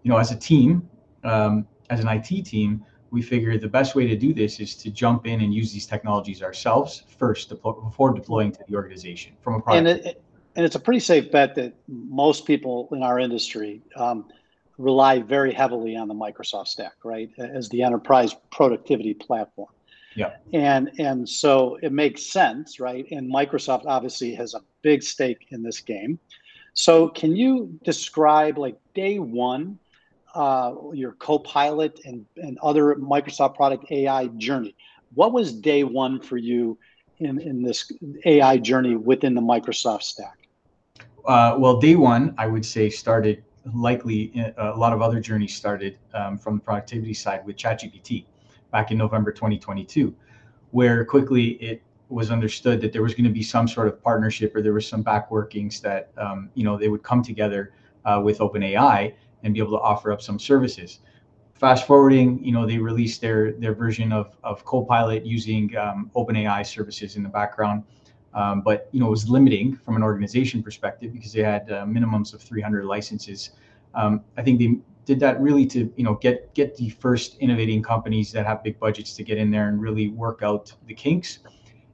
you 0.04 0.12
know, 0.12 0.18
as 0.18 0.32
a 0.32 0.36
team, 0.36 0.90
um, 1.24 1.66
as 1.90 2.02
an 2.02 2.10
IT 2.10 2.46
team, 2.46 2.84
we 3.14 3.22
figure 3.22 3.58
the 3.58 3.68
best 3.68 3.96
way 3.96 4.08
to 4.08 4.18
do 4.18 4.34
this 4.34 4.60
is 4.60 4.76
to 4.76 4.90
jump 4.90 5.28
in 5.28 5.42
and 5.42 5.54
use 5.54 5.72
these 5.72 5.86
technologies 5.86 6.42
ourselves 6.42 7.04
first 7.18 7.50
before 7.50 8.14
deploying 8.14 8.52
to 8.52 8.60
the 8.68 8.76
organization 8.76 9.34
from 9.42 9.54
a 9.54 9.62
product. 9.62 9.88
And, 9.88 10.08
it, 10.08 10.24
and 10.56 10.66
it's 10.66 10.76
a 10.76 10.80
pretty 10.80 11.00
safe 11.00 11.32
bet 11.32 11.54
that 11.56 11.74
most 11.88 12.46
people 12.46 12.90
in 12.92 13.04
our 13.04 13.20
industry 13.20 13.82
um, 13.96 14.26
rely 14.80 15.20
very 15.20 15.54
heavily 15.54 15.96
on 15.96 16.08
the 16.08 16.14
Microsoft 16.14 16.68
stack, 16.68 16.94
right, 17.04 17.30
as 17.38 17.70
the 17.70 17.84
enterprise 17.84 18.36
productivity 18.52 19.14
platform. 19.14 19.70
Yeah. 20.16 20.34
And 20.52 20.92
and 21.00 21.28
so 21.28 21.80
it 21.82 21.92
makes 21.92 22.24
sense, 22.24 22.80
right? 22.80 23.06
And 23.12 23.32
Microsoft 23.32 23.86
obviously 23.86 24.36
has 24.36 24.54
a 24.54 24.62
big 24.82 25.02
stake 25.02 25.48
in 25.50 25.64
this 25.64 25.80
game. 25.80 26.20
So 26.74 27.08
can 27.10 27.36
you 27.36 27.80
describe 27.84 28.58
like 28.58 28.78
day 28.94 29.20
one, 29.20 29.80
uh, 30.34 30.74
your 30.94 31.14
Copilot 31.14 32.00
and 32.06 32.26
and 32.38 32.58
other 32.60 32.96
Microsoft 32.96 33.56
product 33.56 33.92
AI 33.92 34.28
journey? 34.38 34.76
What 35.14 35.32
was 35.32 35.54
day 35.54 35.84
one 35.84 36.20
for 36.20 36.38
you 36.38 36.78
in 37.20 37.40
in 37.40 37.62
this 37.62 37.92
AI 38.26 38.58
journey 38.58 38.96
within 38.96 39.34
the 39.36 39.42
Microsoft 39.42 40.04
stack? 40.04 40.38
Uh, 41.26 41.56
well, 41.58 41.80
day 41.80 41.96
one, 41.96 42.34
I 42.38 42.48
would 42.48 42.66
say 42.66 42.90
started 42.90 43.44
likely 43.74 44.34
uh, 44.58 44.74
a 44.74 44.78
lot 44.78 44.92
of 44.92 45.02
other 45.02 45.20
journeys 45.22 45.56
started 45.56 45.98
um, 46.14 46.38
from 46.38 46.56
the 46.56 46.62
productivity 46.62 47.14
side 47.14 47.46
with 47.46 47.56
ChatGPT 47.56 48.26
back 48.72 48.92
in 48.92 48.98
November 48.98 49.32
2022, 49.32 50.14
where 50.72 51.06
quickly 51.06 51.52
it 51.64 51.82
was 52.10 52.30
understood 52.30 52.82
that 52.82 52.92
there 52.92 53.02
was 53.02 53.14
going 53.14 53.24
to 53.24 53.30
be 53.30 53.42
some 53.42 53.68
sort 53.68 53.88
of 53.88 54.04
partnership 54.04 54.56
or 54.56 54.62
there 54.62 54.74
was 54.74 54.88
some 54.88 55.02
back 55.02 55.32
workings 55.32 55.80
that 55.82 56.12
um, 56.18 56.50
you 56.54 56.64
know 56.64 56.78
they 56.78 56.90
would 56.90 57.04
come 57.04 57.24
together 57.24 57.74
uh, 58.06 58.20
with 58.24 58.40
OpenAI 58.40 59.14
and 59.44 59.54
be 59.54 59.60
able 59.60 59.72
to 59.72 59.80
offer 59.80 60.12
up 60.12 60.22
some 60.22 60.40
services. 60.40 61.00
Fast 61.54 61.86
forwarding, 61.86 62.44
you 62.44 62.52
know, 62.52 62.66
they 62.66 62.78
released 62.78 63.22
their 63.22 63.54
their 63.54 63.74
version 63.74 64.12
of 64.12 64.36
of 64.44 64.66
Copilot 64.66 65.26
using 65.26 65.76
um, 65.78 66.10
OpenAI 66.16 66.66
services 66.66 67.16
in 67.16 67.24
the 67.24 67.30
background 67.30 67.84
um, 68.34 68.62
but 68.62 68.90
you 68.92 69.00
know, 69.00 69.08
it 69.08 69.12
was 69.12 69.30
limiting 69.30 69.76
from 69.76 69.96
an 69.96 70.04
organization 70.04 70.64
perspective 70.64 71.14
because 71.14 71.32
they 71.34 71.44
had 71.44 71.72
uh, 71.72 71.86
minimums 71.86 72.34
of 72.34 72.42
300 72.42 72.86
licenses. 72.86 73.52
Um, 73.94 74.22
I 74.38 74.42
think 74.42 74.60
they 74.60 74.78
did 75.06 75.20
that 75.20 75.40
really 75.40 75.66
to 75.68 75.92
you 75.96 76.04
know 76.04 76.16
get 76.16 76.54
get 76.54 76.76
the 76.76 76.90
first 76.90 77.38
innovating 77.40 77.84
companies 77.84 78.32
that 78.32 78.46
have 78.46 78.64
big 78.64 78.80
budgets 78.80 79.14
to 79.16 79.24
get 79.24 79.38
in 79.38 79.52
there 79.52 79.68
and 79.68 79.82
really 79.82 80.10
work 80.10 80.42
out 80.42 80.74
the 80.88 80.94
kinks. 80.94 81.40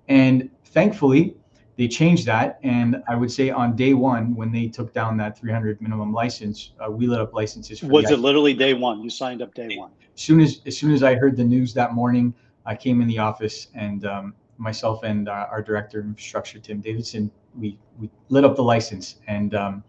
And 0.07 0.49
thankfully, 0.65 1.35
they 1.79 1.87
changed 1.87 2.25
that. 2.25 2.59
And 2.61 3.01
I 3.07 3.15
would 3.15 3.31
say 3.31 3.51
on 3.51 3.77
day 3.77 3.93
one, 3.93 4.35
when 4.35 4.51
they 4.51 4.67
took 4.67 4.93
down 4.93 5.15
that 5.15 5.39
300 5.39 5.81
minimum 5.81 6.11
license, 6.11 6.73
uh, 6.85 6.91
we 6.91 7.07
lit 7.07 7.21
up 7.21 7.33
licenses. 7.33 7.81
was 7.81 8.11
it 8.11 8.19
literally 8.19 8.53
day 8.53 8.73
one? 8.73 9.01
You 9.01 9.09
signed 9.09 9.41
up 9.41 9.53
day 9.53 9.77
one. 9.77 9.91
As 10.13 10.21
soon 10.21 10.41
as 10.41 10.59
as 10.65 10.77
soon 10.77 10.91
as 10.91 11.03
I 11.03 11.15
heard 11.15 11.37
the 11.37 11.43
news 11.45 11.73
that 11.75 11.93
morning, 11.93 12.33
I 12.65 12.75
came 12.75 12.99
in 12.99 13.07
the 13.07 13.19
office 13.19 13.67
and 13.75 14.05
um, 14.05 14.33
myself 14.57 15.03
and 15.03 15.29
our, 15.29 15.47
our, 15.47 15.61
director 15.61 15.99
of 16.01 16.05
infrastructure, 16.05 16.59
Tim 16.59 16.81
Davidson, 16.81 17.31
we, 17.57 17.79
we 17.97 18.09
lit 18.27 18.43
up 18.43 18.57
the 18.57 18.61
license 18.61 19.21
and 19.27 19.55
um, 19.55 19.81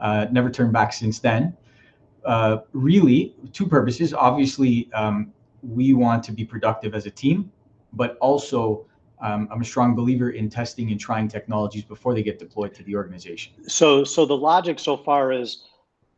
uh, 0.00 0.26
never 0.32 0.50
turned 0.50 0.72
back 0.72 0.92
since 0.92 1.20
then. 1.20 1.56
Uh, 2.24 2.58
really, 2.72 3.36
two 3.52 3.68
purposes. 3.68 4.12
Obviously, 4.12 4.92
um, 4.92 5.32
we 5.62 5.94
want 5.94 6.24
to 6.24 6.32
be 6.32 6.44
productive 6.44 6.96
as 6.96 7.06
a 7.06 7.12
team, 7.12 7.52
but 7.92 8.16
also 8.18 8.87
um, 9.20 9.48
I'm 9.50 9.60
a 9.60 9.64
strong 9.64 9.94
believer 9.94 10.30
in 10.30 10.48
testing 10.48 10.90
and 10.90 11.00
trying 11.00 11.28
technologies 11.28 11.82
before 11.82 12.14
they 12.14 12.22
get 12.22 12.38
deployed 12.38 12.74
to 12.74 12.82
the 12.82 12.96
organization. 12.96 13.52
So, 13.66 14.04
so 14.04 14.26
the 14.26 14.36
logic 14.36 14.78
so 14.78 14.96
far 14.96 15.32
is, 15.32 15.64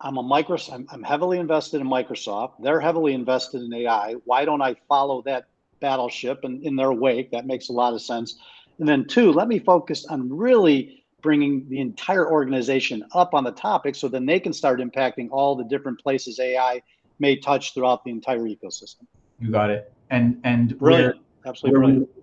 I'm 0.01 0.17
a 0.17 0.23
Microsoft. 0.23 0.73
I'm, 0.73 0.87
I'm 0.91 1.03
heavily 1.03 1.39
invested 1.39 1.81
in 1.81 1.87
Microsoft. 1.87 2.55
They're 2.63 2.81
heavily 2.81 3.13
invested 3.13 3.63
in 3.63 3.73
AI. 3.73 4.15
Why 4.25 4.45
don't 4.45 4.63
I 4.63 4.77
follow 4.89 5.23
that 5.23 5.47
battleship 5.81 6.41
and 6.45 6.63
in 6.65 6.77
their 6.77 6.93
wake. 6.93 7.31
That 7.31 7.47
makes 7.47 7.69
a 7.69 7.73
lot 7.73 7.95
of 7.95 8.03
sense. 8.03 8.39
And 8.79 8.89
then 8.89 9.07
two, 9.07 9.33
let 9.33 9.49
me 9.49 9.59
focus 9.59 10.07
on 10.07 10.29
really 10.35 11.05
bringing 11.23 11.69
the 11.69 11.81
entire 11.81 12.31
organization 12.31 13.05
up 13.13 13.35
on 13.35 13.45
the 13.45 13.53
topic 13.53 13.95
so 13.95 14.09
then 14.09 14.25
they 14.25 14.41
can 14.41 14.53
start 14.53 14.81
impacting 14.81 15.29
all 15.31 15.55
the 15.55 15.65
different 15.65 16.01
places 16.01 16.39
AI 16.41 16.81
may 17.19 17.37
touch 17.37 17.75
throughout 17.75 18.05
the 18.05 18.11
entire 18.11 18.45
ecosystem. 18.45 19.07
You 19.39 19.51
got 19.51 19.71
it. 19.71 19.93
And 20.09 20.41
and 20.45 20.79
brilliant, 20.79 21.17
where, 21.17 21.51
absolutely 21.51 21.79
where 21.79 21.87
brilliant. 21.87 22.09
We, 22.17 22.20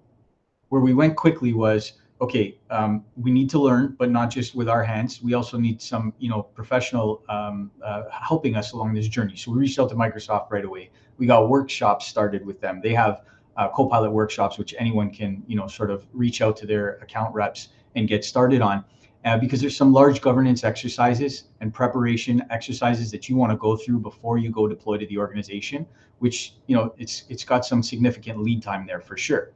where 0.70 0.82
we 0.82 0.94
went 0.94 1.16
quickly 1.16 1.54
was 1.54 1.94
okay. 2.20 2.58
Um, 2.70 3.06
we 3.16 3.32
need 3.32 3.50
to 3.52 3.60
learn, 3.60 3.96
but 3.98 4.10
not 4.10 4.30
just 4.30 4.56
with 4.56 4.68
our 4.68 4.84
hands. 4.84 5.22
We 5.22 5.34
also 5.34 5.58
need 5.58 5.82
some, 5.82 6.14
you 6.18 6.30
know, 6.30 6.42
professional 6.42 7.24
um, 7.30 7.72
uh, 7.84 8.04
helping 8.12 8.56
us 8.56 8.72
along 8.72 8.94
this 8.94 9.08
journey. 9.08 9.36
So 9.36 9.52
we 9.52 9.60
reached 9.60 9.80
out 9.80 9.90
to 9.90 9.96
Microsoft 9.96 10.50
right 10.50 10.66
away. 10.66 10.90
We 11.18 11.28
got 11.28 11.50
workshops 11.50 12.08
started 12.08 12.46
with 12.46 12.60
them. 12.60 12.82
They 12.82 12.94
have 12.94 13.22
uh, 13.56 13.70
Copilot 13.70 14.12
workshops, 14.12 14.58
which 14.58 14.74
anyone 14.78 15.12
can, 15.12 15.44
you 15.48 15.56
know, 15.56 15.68
sort 15.68 15.92
of 15.92 16.06
reach 16.14 16.42
out 16.42 16.58
to 16.58 16.66
their 16.66 16.96
account 16.96 17.34
reps 17.34 17.70
and 17.96 18.08
get 18.08 18.24
started 18.24 18.62
on. 18.62 18.84
Uh, 19.26 19.38
because 19.38 19.60
there's 19.60 19.76
some 19.76 19.92
large 19.92 20.22
governance 20.22 20.64
exercises 20.64 21.46
and 21.60 21.74
preparation 21.74 22.42
exercises 22.50 23.12
that 23.12 23.28
you 23.28 23.36
want 23.36 23.52
to 23.52 23.58
go 23.58 23.76
through 23.76 24.00
before 24.00 24.38
you 24.38 24.50
go 24.50 24.68
deploy 24.68 24.96
to 24.96 25.06
the 25.08 25.18
organization, 25.18 25.86
which 26.20 26.54
you 26.68 26.76
know 26.76 26.94
it's 26.98 27.24
it's 27.28 27.44
got 27.44 27.66
some 27.66 27.84
significant 27.84 28.40
lead 28.42 28.64
time 28.64 28.86
there 28.88 29.02
for 29.02 29.18
sure. 29.18 29.52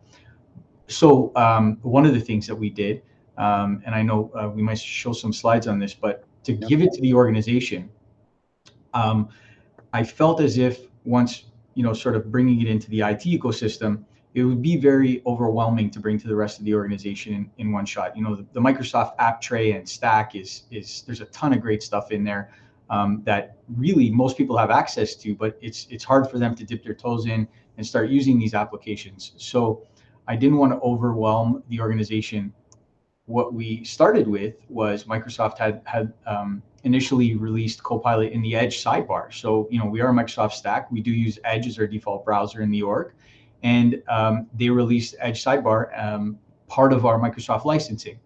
So 0.91 1.31
um, 1.35 1.77
one 1.81 2.05
of 2.05 2.13
the 2.13 2.19
things 2.19 2.47
that 2.47 2.55
we 2.55 2.69
did, 2.69 3.01
um, 3.37 3.81
and 3.85 3.95
I 3.95 4.01
know 4.01 4.31
uh, 4.35 4.49
we 4.49 4.61
might 4.61 4.79
show 4.79 5.13
some 5.13 5.33
slides 5.33 5.67
on 5.67 5.79
this, 5.79 5.93
but 5.93 6.25
to 6.43 6.53
give 6.53 6.81
it 6.81 6.91
to 6.93 7.01
the 7.01 7.13
organization, 7.13 7.89
um, 8.93 9.29
I 9.93 10.03
felt 10.03 10.41
as 10.41 10.57
if 10.57 10.81
once 11.05 11.45
you 11.73 11.83
know, 11.83 11.93
sort 11.93 12.15
of 12.15 12.31
bringing 12.31 12.61
it 12.61 12.67
into 12.67 12.89
the 12.89 13.01
IT 13.01 13.21
ecosystem, 13.21 14.03
it 14.33 14.43
would 14.43 14.61
be 14.61 14.77
very 14.77 15.21
overwhelming 15.25 15.89
to 15.91 15.99
bring 15.99 16.17
to 16.17 16.27
the 16.27 16.35
rest 16.35 16.59
of 16.59 16.65
the 16.65 16.73
organization 16.73 17.33
in, 17.33 17.51
in 17.57 17.71
one 17.71 17.85
shot. 17.85 18.15
You 18.15 18.23
know, 18.23 18.35
the, 18.35 18.45
the, 18.53 18.61
Microsoft 18.61 19.13
App 19.19 19.41
Tray 19.41 19.73
and 19.73 19.87
Stack 19.87 20.35
is 20.35 20.63
is 20.71 21.03
there's 21.05 21.21
a 21.21 21.25
ton 21.25 21.53
of 21.53 21.61
great 21.61 21.83
stuff 21.83 22.11
in 22.11 22.23
there 22.23 22.51
um, 22.89 23.21
that 23.25 23.57
really 23.75 24.09
most 24.09 24.37
people 24.37 24.57
have 24.57 24.71
access 24.71 25.15
to, 25.15 25.35
but 25.35 25.57
it's 25.61 25.87
it's 25.89 26.03
hard 26.03 26.29
for 26.29 26.39
them 26.39 26.55
to 26.55 26.63
dip 26.63 26.83
their 26.83 26.93
toes 26.93 27.25
in 27.25 27.47
and 27.77 27.85
start 27.85 28.09
using 28.09 28.39
these 28.39 28.53
applications. 28.53 29.33
So 29.37 29.85
I 30.31 30.37
didn't 30.37 30.59
want 30.59 30.71
to 30.71 30.79
overwhelm 30.79 31.61
the 31.67 31.81
organization. 31.81 32.53
What 33.25 33.53
we 33.53 33.83
started 33.83 34.29
with 34.29 34.55
was 34.69 35.03
Microsoft 35.03 35.57
had 35.57 35.81
had 35.83 36.13
um, 36.25 36.63
initially 36.85 37.35
released 37.35 37.83
Copilot 37.83 38.31
in 38.31 38.41
the 38.41 38.55
Edge 38.55 38.81
sidebar. 38.81 39.33
So, 39.33 39.67
you 39.69 39.77
know, 39.77 39.85
we 39.85 39.99
are 39.99 40.09
a 40.09 40.13
Microsoft 40.13 40.53
stack. 40.53 40.89
We 40.89 41.01
do 41.01 41.11
use 41.11 41.37
Edge 41.43 41.67
as 41.67 41.77
our 41.77 41.85
default 41.85 42.23
browser 42.23 42.61
in 42.61 42.71
the 42.71 42.81
org. 42.81 43.11
And 43.61 44.01
um, 44.07 44.47
they 44.57 44.69
released 44.69 45.15
Edge 45.19 45.43
sidebar, 45.43 45.79
um, 46.01 46.39
part 46.69 46.93
of 46.93 47.05
our 47.05 47.19
Microsoft 47.19 47.65
licensing. 47.65 48.17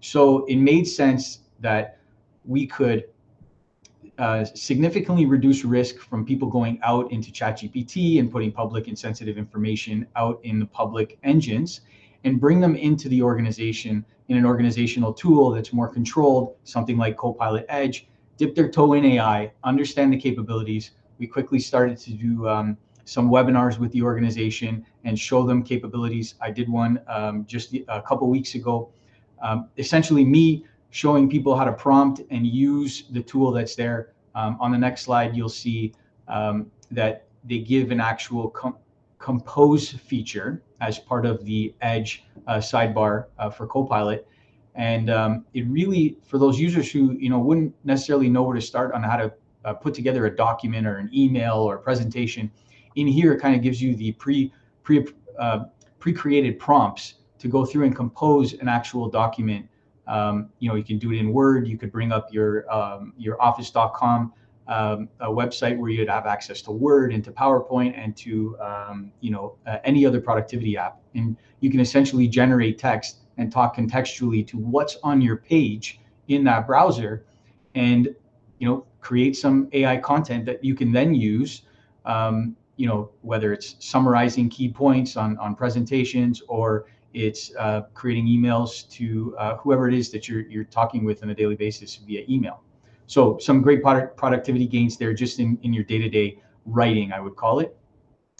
So 0.00 0.44
it 0.44 0.56
made 0.56 0.84
sense 0.86 1.40
that 1.60 1.98
we 2.44 2.66
could 2.66 3.04
uh, 4.18 4.44
significantly 4.44 5.26
reduce 5.26 5.64
risk 5.64 5.98
from 5.98 6.24
people 6.24 6.48
going 6.48 6.78
out 6.82 7.10
into 7.10 7.32
ChatGPT 7.32 8.20
and 8.20 8.30
putting 8.30 8.52
public 8.52 8.86
and 8.88 8.98
sensitive 8.98 9.36
information 9.38 10.06
out 10.14 10.40
in 10.44 10.58
the 10.58 10.66
public 10.66 11.18
engines 11.24 11.80
and 12.22 12.40
bring 12.40 12.60
them 12.60 12.76
into 12.76 13.08
the 13.08 13.20
organization 13.22 14.04
in 14.28 14.36
an 14.36 14.46
organizational 14.46 15.12
tool 15.12 15.50
that's 15.50 15.72
more 15.72 15.88
controlled, 15.88 16.56
something 16.64 16.96
like 16.96 17.16
Copilot 17.16 17.66
Edge, 17.68 18.06
dip 18.36 18.54
their 18.54 18.70
toe 18.70 18.94
in 18.94 19.04
AI, 19.04 19.52
understand 19.64 20.12
the 20.12 20.16
capabilities. 20.16 20.92
We 21.18 21.26
quickly 21.26 21.58
started 21.58 21.98
to 21.98 22.12
do 22.12 22.48
um, 22.48 22.76
some 23.04 23.30
webinars 23.30 23.78
with 23.78 23.92
the 23.92 24.02
organization 24.02 24.84
and 25.04 25.18
show 25.18 25.44
them 25.44 25.62
capabilities. 25.62 26.34
I 26.40 26.50
did 26.50 26.68
one 26.68 27.00
um, 27.08 27.44
just 27.46 27.74
a 27.88 28.00
couple 28.02 28.28
weeks 28.28 28.54
ago. 28.54 28.90
Um, 29.42 29.68
essentially, 29.76 30.24
me 30.24 30.64
showing 30.94 31.28
people 31.28 31.56
how 31.56 31.64
to 31.64 31.72
prompt 31.72 32.20
and 32.30 32.46
use 32.46 33.02
the 33.10 33.20
tool 33.20 33.50
that's 33.50 33.74
there. 33.74 34.12
Um, 34.36 34.56
on 34.60 34.70
the 34.70 34.78
next 34.78 35.02
slide, 35.02 35.34
you'll 35.34 35.48
see 35.48 35.92
um, 36.28 36.70
that 36.92 37.26
they 37.42 37.58
give 37.58 37.90
an 37.90 38.00
actual 38.00 38.48
com- 38.48 38.76
compose 39.18 39.90
feature 39.90 40.62
as 40.80 41.00
part 41.00 41.26
of 41.26 41.44
the 41.44 41.74
Edge 41.80 42.24
uh, 42.46 42.58
sidebar 42.58 43.24
uh, 43.40 43.50
for 43.50 43.66
Copilot. 43.66 44.28
and 44.76 45.10
um, 45.10 45.44
it 45.52 45.66
really 45.66 46.16
for 46.22 46.38
those 46.38 46.60
users 46.60 46.92
who 46.92 47.12
you 47.18 47.28
know 47.28 47.40
wouldn't 47.40 47.74
necessarily 47.82 48.28
know 48.28 48.44
where 48.44 48.54
to 48.54 48.60
start 48.62 48.92
on 48.92 49.02
how 49.02 49.16
to 49.16 49.32
uh, 49.64 49.74
put 49.74 49.94
together 49.94 50.26
a 50.26 50.36
document 50.36 50.86
or 50.86 50.98
an 50.98 51.10
email 51.12 51.56
or 51.56 51.74
a 51.74 51.78
presentation 51.78 52.48
in 52.94 53.06
here 53.08 53.32
it 53.32 53.40
kind 53.40 53.56
of 53.56 53.62
gives 53.62 53.82
you 53.82 53.96
the 53.96 54.12
pre 54.12 54.52
pre 54.84 55.04
uh, 55.38 55.64
pre-created 55.98 56.58
prompts 56.58 57.14
to 57.38 57.48
go 57.48 57.64
through 57.64 57.84
and 57.84 57.96
compose 57.96 58.52
an 58.54 58.68
actual 58.68 59.08
document 59.08 59.66
um, 60.06 60.50
you 60.58 60.68
know 60.68 60.74
you 60.74 60.84
can 60.84 60.98
do 60.98 61.12
it 61.12 61.18
in 61.18 61.32
word 61.32 61.66
you 61.66 61.78
could 61.78 61.92
bring 61.92 62.12
up 62.12 62.32
your 62.32 62.70
um, 62.72 63.12
your 63.16 63.40
office.com 63.40 64.32
um, 64.66 65.08
a 65.20 65.26
website 65.26 65.76
where 65.76 65.90
you'd 65.90 66.08
have 66.08 66.26
access 66.26 66.62
to 66.62 66.72
word 66.72 67.12
and 67.12 67.22
to 67.24 67.32
powerpoint 67.32 67.98
and 67.98 68.16
to 68.16 68.58
um, 68.60 69.12
you 69.20 69.30
know 69.30 69.56
uh, 69.66 69.78
any 69.84 70.06
other 70.06 70.20
productivity 70.20 70.76
app. 70.76 70.98
And 71.14 71.36
you 71.60 71.70
can 71.70 71.80
essentially 71.80 72.28
generate 72.28 72.78
text 72.78 73.18
and 73.36 73.52
talk 73.52 73.76
contextually 73.76 74.46
to 74.48 74.58
what's 74.58 74.96
on 75.02 75.20
your 75.20 75.36
page 75.36 76.00
in 76.28 76.44
that 76.44 76.66
browser 76.66 77.26
and 77.74 78.14
you 78.58 78.66
know 78.66 78.86
create 79.00 79.36
some 79.36 79.68
ai 79.72 79.98
content 79.98 80.46
that 80.46 80.64
you 80.64 80.74
can 80.74 80.90
then 80.92 81.14
use 81.14 81.62
um, 82.06 82.56
you 82.76 82.86
know 82.86 83.10
whether 83.20 83.52
it's 83.52 83.76
summarizing 83.80 84.48
key 84.48 84.68
points 84.68 85.16
on 85.16 85.36
on 85.38 85.54
presentations 85.54 86.42
or 86.48 86.86
it's 87.14 87.54
uh, 87.56 87.82
creating 87.94 88.26
emails 88.26 88.88
to 88.90 89.34
uh, 89.38 89.56
whoever 89.56 89.88
it 89.88 89.94
is 89.94 90.10
that 90.10 90.28
you're 90.28 90.42
you're 90.42 90.64
talking 90.64 91.04
with 91.04 91.22
on 91.22 91.30
a 91.30 91.34
daily 91.34 91.56
basis 91.56 91.96
via 91.96 92.24
email 92.28 92.62
so 93.06 93.38
some 93.38 93.62
great 93.62 93.82
product 93.82 94.16
productivity 94.16 94.66
gains 94.66 94.96
there 94.96 95.14
just 95.14 95.38
in 95.38 95.58
in 95.62 95.72
your 95.72 95.84
day-to-day 95.84 96.38
writing 96.66 97.12
i 97.12 97.20
would 97.20 97.36
call 97.36 97.60
it 97.60 97.76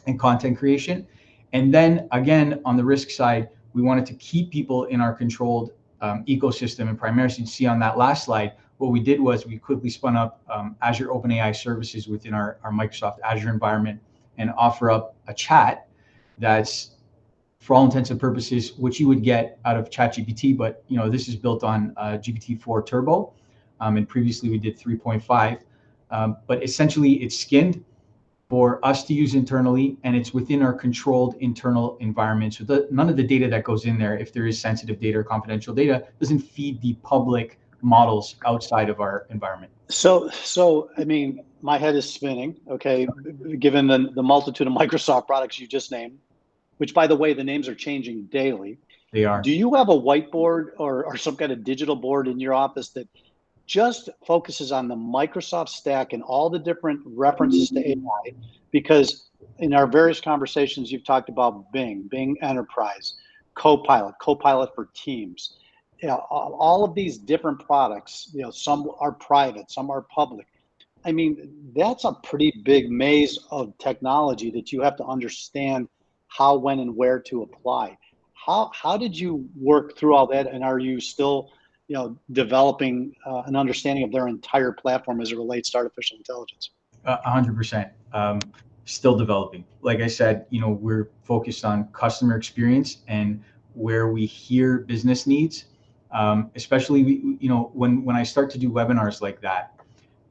and 0.06 0.18
content 0.18 0.58
creation 0.58 1.06
and 1.52 1.72
then 1.72 2.08
again 2.12 2.60
on 2.64 2.76
the 2.76 2.84
risk 2.84 3.10
side 3.10 3.48
we 3.74 3.82
wanted 3.82 4.06
to 4.06 4.14
keep 4.14 4.50
people 4.50 4.84
in 4.84 5.00
our 5.00 5.12
controlled 5.12 5.72
um, 6.00 6.24
ecosystem. 6.26 6.88
And 6.88 6.98
primarily, 6.98 7.34
you 7.38 7.46
see 7.46 7.66
on 7.66 7.78
that 7.80 7.98
last 7.98 8.24
slide, 8.24 8.52
what 8.78 8.90
we 8.90 9.00
did 9.00 9.20
was 9.20 9.46
we 9.46 9.58
quickly 9.58 9.90
spun 9.90 10.16
up 10.16 10.40
um, 10.48 10.76
Azure 10.82 11.08
OpenAI 11.08 11.54
services 11.54 12.08
within 12.08 12.34
our, 12.34 12.58
our 12.62 12.70
Microsoft 12.70 13.18
Azure 13.24 13.50
environment 13.50 14.00
and 14.38 14.50
offer 14.56 14.90
up 14.90 15.16
a 15.28 15.34
chat 15.34 15.88
that's 16.38 16.93
for 17.64 17.72
all 17.72 17.84
intents 17.86 18.10
and 18.10 18.20
purposes 18.20 18.74
what 18.76 19.00
you 19.00 19.08
would 19.08 19.22
get 19.22 19.58
out 19.64 19.78
of 19.78 19.88
ChatGPT. 19.88 20.54
But 20.54 20.84
you 20.88 20.98
know 20.98 21.08
this 21.08 21.28
is 21.28 21.34
built 21.34 21.64
on 21.64 21.94
uh, 21.96 22.18
GPT-4 22.18 22.86
Turbo, 22.86 23.32
um, 23.80 23.96
and 23.96 24.06
previously 24.06 24.50
we 24.50 24.58
did 24.58 24.78
3.5. 24.78 25.60
Um, 26.10 26.36
but 26.46 26.62
essentially, 26.62 27.14
it's 27.14 27.36
skinned 27.38 27.82
for 28.50 28.84
us 28.84 29.04
to 29.04 29.14
use 29.14 29.34
internally, 29.34 29.96
and 30.04 30.14
it's 30.14 30.34
within 30.34 30.60
our 30.60 30.74
controlled 30.74 31.36
internal 31.40 31.96
environment. 32.00 32.52
So 32.52 32.64
the, 32.64 32.86
none 32.90 33.08
of 33.08 33.16
the 33.16 33.26
data 33.26 33.48
that 33.48 33.64
goes 33.64 33.86
in 33.86 33.98
there, 33.98 34.18
if 34.18 34.30
there 34.30 34.46
is 34.46 34.60
sensitive 34.60 35.00
data 35.00 35.18
or 35.18 35.24
confidential 35.24 35.74
data, 35.74 36.06
doesn't 36.20 36.40
feed 36.40 36.82
the 36.82 36.92
public 37.02 37.58
models 37.80 38.36
outside 38.44 38.90
of 38.90 39.00
our 39.00 39.26
environment. 39.30 39.72
So, 39.88 40.28
so 40.28 40.90
I 40.98 41.04
mean, 41.04 41.42
my 41.62 41.78
head 41.78 41.94
is 41.96 42.08
spinning. 42.08 42.60
Okay, 42.68 43.08
given 43.58 43.86
the 43.86 44.10
the 44.14 44.22
multitude 44.22 44.66
of 44.66 44.74
Microsoft 44.74 45.26
products 45.26 45.58
you 45.58 45.66
just 45.66 45.90
named, 45.90 46.18
which 46.78 46.94
by 46.94 47.06
the 47.06 47.16
way, 47.16 47.32
the 47.32 47.44
names 47.44 47.68
are 47.68 47.74
changing 47.74 48.24
daily. 48.24 48.78
They 49.12 49.24
are. 49.24 49.42
Do 49.42 49.52
you 49.52 49.74
have 49.74 49.88
a 49.88 49.92
whiteboard 49.92 50.70
or, 50.76 51.04
or 51.04 51.16
some 51.16 51.36
kind 51.36 51.52
of 51.52 51.64
digital 51.64 51.96
board 51.96 52.26
in 52.26 52.40
your 52.40 52.54
office 52.54 52.88
that 52.90 53.08
just 53.66 54.10
focuses 54.26 54.72
on 54.72 54.88
the 54.88 54.96
Microsoft 54.96 55.68
stack 55.68 56.12
and 56.12 56.22
all 56.22 56.50
the 56.50 56.58
different 56.58 57.00
references 57.06 57.70
to 57.70 57.88
AI 57.88 58.34
because 58.70 59.30
in 59.58 59.72
our 59.72 59.86
various 59.86 60.20
conversations 60.20 60.90
you've 60.90 61.04
talked 61.04 61.28
about 61.28 61.72
Bing, 61.72 62.08
Bing 62.10 62.36
Enterprise, 62.42 63.14
Copilot, 63.54 64.16
Copilot 64.20 64.74
for 64.74 64.88
Teams. 64.94 65.56
You 66.00 66.08
know, 66.08 66.16
all 66.28 66.84
of 66.84 66.94
these 66.94 67.16
different 67.16 67.64
products, 67.64 68.30
you 68.34 68.42
know, 68.42 68.50
some 68.50 68.90
are 68.98 69.12
private, 69.12 69.70
some 69.70 69.90
are 69.90 70.02
public. 70.02 70.46
I 71.04 71.12
mean, 71.12 71.50
that's 71.74 72.04
a 72.04 72.12
pretty 72.12 72.52
big 72.64 72.90
maze 72.90 73.38
of 73.50 73.76
technology 73.78 74.50
that 74.50 74.72
you 74.72 74.82
have 74.82 74.96
to 74.96 75.04
understand 75.04 75.88
how, 76.36 76.56
when, 76.56 76.80
and 76.80 76.96
where 76.96 77.20
to 77.20 77.42
apply. 77.42 77.96
How, 78.32 78.70
how 78.74 78.96
did 78.96 79.18
you 79.18 79.48
work 79.56 79.96
through 79.96 80.14
all 80.14 80.26
that? 80.28 80.46
And 80.46 80.62
are 80.64 80.78
you 80.78 81.00
still 81.00 81.50
you 81.88 81.94
know 81.94 82.16
developing 82.32 83.14
uh, 83.26 83.42
an 83.46 83.56
understanding 83.56 84.04
of 84.04 84.12
their 84.12 84.28
entire 84.28 84.72
platform 84.72 85.20
as 85.20 85.32
it 85.32 85.36
relates 85.36 85.70
to 85.70 85.78
artificial 85.78 86.16
intelligence 86.16 86.70
a 87.04 87.30
hundred 87.30 87.56
percent 87.56 87.88
um, 88.12 88.38
still 88.84 89.16
developing 89.16 89.64
like 89.82 90.00
i 90.00 90.06
said 90.06 90.46
you 90.50 90.60
know 90.60 90.70
we're 90.70 91.10
focused 91.22 91.64
on 91.64 91.86
customer 91.88 92.36
experience 92.36 92.98
and 93.08 93.42
where 93.74 94.08
we 94.08 94.24
hear 94.24 94.78
business 94.78 95.26
needs 95.26 95.66
um, 96.12 96.50
especially 96.54 97.00
you 97.38 97.48
know 97.48 97.70
when 97.74 98.04
when 98.04 98.16
i 98.16 98.22
start 98.22 98.50
to 98.50 98.58
do 98.58 98.70
webinars 98.70 99.20
like 99.20 99.40
that 99.40 99.73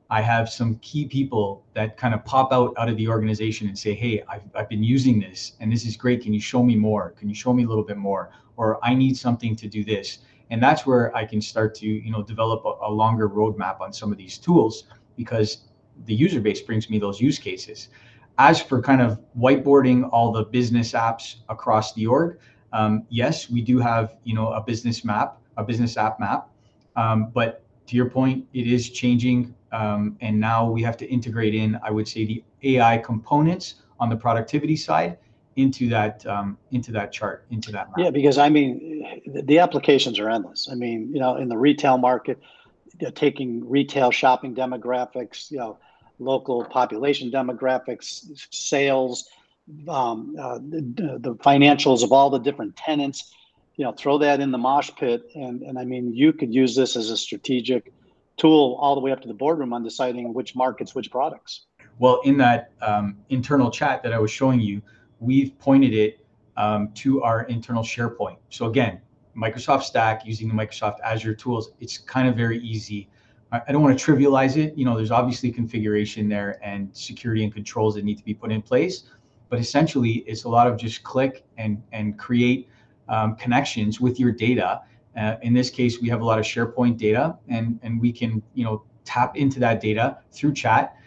i 0.10 0.22
have 0.22 0.50
some 0.50 0.76
key 0.80 1.06
people 1.06 1.64
that 1.74 1.98
kind 1.98 2.14
of 2.14 2.24
pop 2.26 2.52
out 2.52 2.74
out 2.78 2.90
of 2.90 2.98
the 2.98 3.08
organization 3.08 3.68
and 3.68 3.78
say 3.78 3.94
hey 3.94 4.24
i've, 4.30 4.44
I've 4.56 4.70
been 4.70 4.84
using 4.84 5.20
this 5.20 5.54
and 5.60 5.72
this 5.72 5.86
is 5.86 5.96
great. 5.96 6.22
Can 6.22 6.34
you 6.34 6.42
show 6.42 6.62
me 6.62 6.76
more? 6.76 7.12
Can 7.12 7.30
you 7.30 7.36
show 7.36 7.54
me 7.54 7.64
a 7.64 7.68
little 7.68 7.84
bit 7.84 7.98
more? 7.98 8.32
Or 8.58 8.80
i 8.84 8.94
need 8.94 9.18
something 9.18 9.56
to 9.56 9.68
do 9.68 9.84
this. 9.84 10.20
And 10.50 10.62
that's 10.62 10.86
where 10.86 11.16
I 11.16 11.26
can 11.26 11.42
start 11.42 11.74
to 11.76 11.88
you 11.88 12.12
know 12.12 12.22
develop 12.22 12.64
a, 12.66 12.88
a 12.88 12.92
longer 12.92 13.30
roadmap 13.30 13.82
on 13.82 13.92
some 13.92 14.12
of 14.12 14.18
these 14.18 14.38
tools 14.38 14.84
because 15.16 15.66
the 16.06 16.14
user 16.14 16.40
base 16.40 16.62
brings 16.62 16.90
me 16.90 17.00
those 17.00 17.20
use 17.20 17.40
cases. 17.40 17.90
As 18.38 18.62
for 18.62 18.82
kind 18.82 19.02
of 19.02 19.20
whiteboarding 19.38 20.10
all 20.12 20.32
the 20.32 20.44
business 20.44 20.94
apps 20.94 21.36
across 21.50 21.94
the 21.94 22.08
org, 22.08 22.40
um, 22.72 23.06
yes, 23.10 23.50
we 23.50 23.62
do 23.62 23.80
have 23.80 24.16
you 24.24 24.36
know 24.36 24.52
a 24.54 24.62
business 24.62 25.04
map, 25.06 25.38
a 25.58 25.64
business 25.64 25.98
app 25.98 26.20
map, 26.20 26.50
um, 26.96 27.32
but 27.34 27.64
to 27.88 27.96
your 27.96 28.10
point, 28.10 28.46
it 28.54 28.66
is 28.68 28.90
changing, 28.90 29.54
um, 29.74 30.16
and 30.22 30.40
now 30.40 30.70
we 30.70 30.84
have 30.84 30.96
to 30.98 31.06
integrate 31.08 31.56
in, 31.56 31.80
I 31.84 31.92
would 31.92 32.08
say, 32.08 32.26
the 32.26 32.44
AI 32.64 33.00
components 33.00 33.76
on 34.00 34.08
the 34.08 34.16
productivity 34.16 34.76
side 34.76 35.18
into 35.56 35.90
that 35.90 36.26
um, 36.26 36.58
into 36.72 36.92
that 36.92 37.12
chart 37.12 37.46
into 37.52 37.72
that 37.72 37.88
map. 37.90 37.98
Yeah, 37.98 38.10
because 38.12 38.38
I 38.38 38.50
mean, 38.50 39.22
the 39.26 39.60
applications 39.60 40.20
are 40.20 40.30
endless. 40.30 40.70
I 40.72 40.76
mean, 40.76 41.12
you 41.14 41.20
know, 41.20 41.38
in 41.38 41.50
the 41.50 41.58
retail 41.58 41.98
market, 41.98 42.40
taking 43.16 43.68
retail 43.68 44.12
shopping 44.12 44.56
demographics, 44.56 45.52
you 45.52 45.58
know, 45.58 45.78
local 46.20 46.64
population 46.66 47.32
demographics, 47.32 48.26
sales, 48.52 49.30
um, 49.88 50.36
uh, 50.40 50.58
the, 50.58 51.18
the, 51.20 51.36
financials 51.36 52.04
of 52.04 52.12
all 52.12 52.30
the 52.30 52.40
different 52.40 52.76
tenants. 52.76 53.34
You 53.76 53.86
know, 53.86 53.92
throw 53.92 54.20
that 54.20 54.40
in 54.40 54.52
the 54.52 54.60
mosh 54.60 54.92
pit, 54.96 55.24
and 55.34 55.64
and 55.64 55.80
I 55.80 55.84
mean, 55.84 56.14
you 56.14 56.32
could 56.32 56.54
use 56.54 56.76
this 56.76 56.96
as 56.96 57.10
a 57.10 57.18
strategic 57.18 57.92
tool 58.38 58.78
all 58.80 58.96
the 58.96 59.02
way 59.02 59.12
up 59.12 59.22
to 59.22 59.28
the 59.28 59.34
boardroom 59.34 59.74
on 59.74 59.84
deciding 59.84 60.34
which 60.34 60.56
markets, 60.56 60.96
which 60.96 61.12
products. 61.12 61.68
Well, 62.00 62.22
in 62.22 62.38
that 62.38 62.72
um, 62.82 63.18
internal 63.30 63.70
chat 63.70 64.02
that 64.04 64.14
I 64.14 64.20
was 64.20 64.32
showing 64.32 64.60
you, 64.60 64.82
we've 65.20 65.58
pointed 65.60 65.94
it 65.94 66.26
um, 66.58 66.90
to 66.96 67.22
our 67.22 67.44
internal 67.44 67.84
SharePoint. 67.84 68.38
So 68.50 68.66
again, 68.66 69.00
Microsoft 69.36 69.84
Stack 69.84 70.26
using 70.26 70.48
the 70.48 70.54
Microsoft 70.54 71.00
Azure 71.04 71.34
tools, 71.34 71.72
it's 71.80 71.98
kind 71.98 72.28
of 72.28 72.36
very 72.36 72.60
easy. 72.60 73.10
I 73.52 73.72
don't 73.72 73.84
want 73.84 73.98
to 73.98 74.04
trivialize 74.04 74.58
it. 74.58 74.76
You 74.76 74.84
know, 74.84 74.98
there's 74.98 75.12
obviously 75.12 75.52
configuration 75.52 76.28
there 76.28 76.60
and 76.64 76.90
security 76.96 77.44
and 77.44 77.54
controls 77.54 77.94
that 77.96 78.04
need 78.04 78.18
to 78.18 78.24
be 78.24 78.34
put 78.34 78.52
in 78.52 78.64
place, 78.64 79.04
but 79.50 79.60
essentially 79.60 80.24
it's 80.26 80.46
a 80.46 80.50
lot 80.50 80.66
of 80.66 80.76
just 80.76 81.04
click 81.04 81.46
and 81.60 81.82
and 81.92 82.18
create 82.18 82.68
um, 83.10 83.36
connections 83.36 84.02
with 84.02 84.20
your 84.20 84.32
data. 84.32 84.82
Uh, 85.18 85.36
in 85.42 85.54
this 85.54 85.70
case, 85.70 86.02
we 86.02 86.10
have 86.10 86.22
a 86.22 86.26
lot 86.26 86.40
of 86.40 86.46
SharePoint 86.46 86.98
data, 86.98 87.38
and 87.48 87.80
and 87.84 88.00
we 88.00 88.12
can 88.12 88.42
you 88.54 88.64
know 88.64 88.84
tap 89.06 89.36
into 89.36 89.60
that 89.60 89.82
data 89.82 90.18
through 90.32 90.54
chat. 90.54 90.98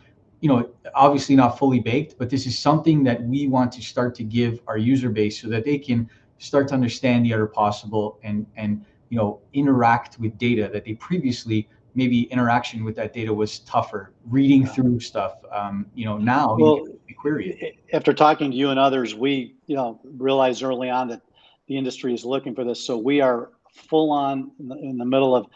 You 0.41 0.49
know, 0.51 0.71
obviously 0.95 1.35
not 1.35 1.59
fully 1.59 1.81
baked, 1.81 2.19
but 2.19 2.31
this 2.31 2.47
is 2.47 2.59
something 2.59 3.03
that 3.05 3.23
we 3.23 3.49
want 3.49 3.73
to 3.73 3.83
start 3.83 4.15
to 4.17 4.25
give 4.25 4.61
our 4.67 4.79
user 4.79 5.09
base 5.09 5.41
so 5.41 5.49
that 5.49 5.65
they 5.65 5.79
can 5.79 6.09
start 6.39 6.69
to 6.69 6.75
understand 6.75 7.25
the 7.25 7.33
other 7.33 7.47
possible 7.47 8.19
and 8.23 8.47
and 8.57 8.85
you 9.09 9.17
know 9.17 9.41
interact 9.53 10.19
with 10.21 10.37
data 10.39 10.69
that 10.73 10.85
they 10.85 10.95
previously 10.95 11.69
maybe 11.95 12.25
interaction 12.25 12.85
with 12.85 12.95
that 12.95 13.15
data 13.15 13.33
was 13.33 13.61
tougher 13.61 14.13
reading 14.27 14.63
yeah. 14.63 14.69
through 14.69 15.01
stuff 15.01 15.37
um, 15.51 15.87
you 15.95 16.05
know 16.05 16.19
now 16.19 16.55
well, 16.59 16.85
query 17.19 17.57
it. 17.59 17.77
after 17.95 18.13
talking 18.13 18.51
to 18.51 18.57
you 18.57 18.69
and 18.69 18.79
others 18.79 19.15
we 19.15 19.55
you 19.67 19.75
know 19.75 19.99
realized 20.05 20.63
early 20.63 20.91
on 20.91 21.09
that 21.09 21.23
the 21.67 21.77
industry 21.77 22.15
is 22.15 22.25
looking 22.25 22.55
for 22.55 22.65
this. 22.65 22.85
So 22.85 22.97
we 22.97 23.21
are 23.21 23.51
full 23.77 24.11
on 24.11 24.51
in 24.59 24.69
the, 24.69 24.77
in 24.77 24.99
the 24.99 25.05
middle 25.05 25.35
of 25.35 25.47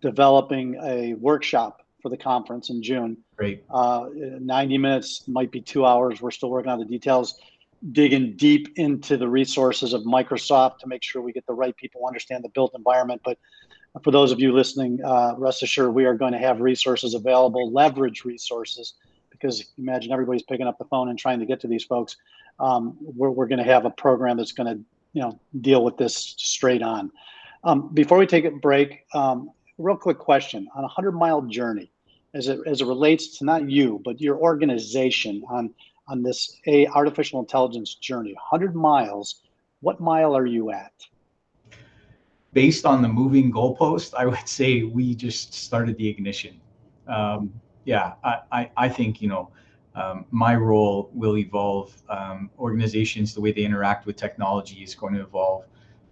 developing 0.00 0.78
a 0.82 1.14
workshop 1.14 1.82
for 2.02 2.08
the 2.08 2.16
conference 2.16 2.70
in 2.70 2.82
June. 2.82 3.16
Great. 3.36 3.64
Uh, 3.70 4.06
90 4.14 4.78
minutes 4.78 5.28
might 5.28 5.50
be 5.50 5.60
two 5.60 5.84
hours. 5.84 6.20
We're 6.20 6.30
still 6.30 6.50
working 6.50 6.70
on 6.70 6.78
the 6.78 6.84
details, 6.84 7.40
digging 7.92 8.36
deep 8.36 8.72
into 8.76 9.16
the 9.16 9.28
resources 9.28 9.92
of 9.92 10.02
Microsoft 10.02 10.78
to 10.78 10.86
make 10.86 11.02
sure 11.02 11.22
we 11.22 11.32
get 11.32 11.46
the 11.46 11.52
right 11.52 11.76
people 11.76 12.06
understand 12.06 12.44
the 12.44 12.48
built 12.50 12.72
environment. 12.74 13.20
But 13.24 13.38
for 14.02 14.10
those 14.10 14.32
of 14.32 14.40
you 14.40 14.52
listening, 14.52 15.02
uh, 15.04 15.34
rest 15.36 15.62
assured 15.62 15.94
we 15.94 16.04
are 16.04 16.14
going 16.14 16.32
to 16.32 16.38
have 16.38 16.60
resources 16.60 17.14
available, 17.14 17.72
leverage 17.72 18.24
resources, 18.24 18.94
because 19.30 19.72
imagine 19.78 20.12
everybody's 20.12 20.42
picking 20.42 20.66
up 20.66 20.78
the 20.78 20.84
phone 20.84 21.08
and 21.08 21.18
trying 21.18 21.40
to 21.40 21.46
get 21.46 21.60
to 21.60 21.66
these 21.66 21.84
folks. 21.84 22.16
Um, 22.58 22.96
we're, 23.00 23.30
we're 23.30 23.48
going 23.48 23.58
to 23.58 23.64
have 23.64 23.84
a 23.84 23.90
program 23.90 24.36
that's 24.36 24.52
going 24.52 24.76
to 24.76 24.84
you 25.12 25.22
know 25.22 25.40
deal 25.60 25.82
with 25.82 25.96
this 25.96 26.34
straight 26.36 26.82
on. 26.82 27.10
Um, 27.62 27.92
before 27.92 28.18
we 28.18 28.26
take 28.26 28.44
a 28.44 28.50
break, 28.50 29.04
um, 29.14 29.50
real 29.78 29.96
quick 29.96 30.18
question 30.18 30.68
on 30.74 30.84
a 30.84 30.88
hundred 30.88 31.12
mile 31.12 31.42
journey, 31.42 31.90
as 32.34 32.48
it 32.48 32.60
as 32.66 32.80
it 32.80 32.86
relates 32.86 33.38
to 33.38 33.44
not 33.44 33.68
you 33.68 34.00
but 34.04 34.20
your 34.20 34.36
organization 34.36 35.42
on 35.48 35.74
on 36.08 36.22
this 36.22 36.58
a 36.66 36.86
artificial 36.88 37.40
intelligence 37.40 37.94
journey, 37.94 38.34
hundred 38.40 38.74
miles. 38.74 39.42
What 39.80 40.00
mile 40.00 40.36
are 40.36 40.46
you 40.46 40.70
at? 40.70 40.92
Based 42.52 42.84
on 42.84 43.00
the 43.00 43.08
moving 43.08 43.52
goalpost, 43.52 44.14
I 44.14 44.26
would 44.26 44.48
say 44.48 44.82
we 44.82 45.14
just 45.14 45.54
started 45.54 45.96
the 45.96 46.08
ignition. 46.08 46.60
Um, 47.06 47.52
yeah, 47.84 48.14
I, 48.22 48.38
I, 48.52 48.70
I 48.76 48.88
think 48.88 49.22
you 49.22 49.28
know 49.28 49.50
um, 49.94 50.24
my 50.30 50.54
role 50.54 51.10
will 51.12 51.36
evolve. 51.36 51.94
Um, 52.08 52.50
organizations, 52.58 53.34
the 53.34 53.40
way 53.40 53.52
they 53.52 53.62
interact 53.62 54.06
with 54.06 54.16
technology 54.16 54.82
is 54.82 54.94
going 54.94 55.14
to 55.14 55.20
evolve 55.20 55.64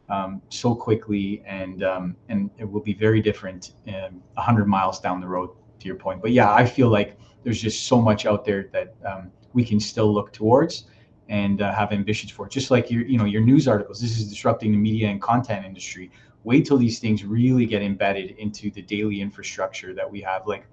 um, 0.08 0.40
so 0.48 0.74
quickly, 0.74 1.42
and 1.46 1.82
um, 1.82 2.16
and 2.28 2.50
it 2.58 2.64
will 2.64 2.80
be 2.80 2.94
very 2.94 3.20
different 3.20 3.72
a 3.86 4.40
hundred 4.40 4.66
miles 4.66 5.00
down 5.00 5.20
the 5.20 5.28
road. 5.28 5.50
To 5.80 5.86
your 5.86 5.94
point, 5.94 6.20
but 6.20 6.32
yeah, 6.32 6.52
I 6.52 6.66
feel 6.66 6.88
like 6.88 7.16
there's 7.44 7.62
just 7.62 7.86
so 7.86 8.00
much 8.02 8.26
out 8.26 8.44
there 8.44 8.68
that 8.72 8.94
um, 9.06 9.30
we 9.52 9.64
can 9.64 9.78
still 9.78 10.12
look 10.12 10.32
towards 10.32 10.86
and 11.28 11.62
uh, 11.62 11.72
have 11.72 11.92
ambitions 11.92 12.32
for. 12.32 12.48
Just 12.48 12.70
like 12.70 12.90
your 12.90 13.06
you 13.06 13.16
know 13.16 13.24
your 13.24 13.42
news 13.42 13.68
articles, 13.68 14.00
this 14.00 14.18
is 14.18 14.28
disrupting 14.28 14.72
the 14.72 14.78
media 14.78 15.08
and 15.08 15.22
content 15.22 15.64
industry. 15.64 16.10
Wait 16.44 16.66
till 16.66 16.78
these 16.78 16.98
things 16.98 17.24
really 17.24 17.66
get 17.66 17.82
embedded 17.82 18.30
into 18.38 18.70
the 18.70 18.82
daily 18.82 19.20
infrastructure 19.20 19.94
that 19.94 20.10
we 20.10 20.20
have, 20.20 20.46
like 20.46 20.66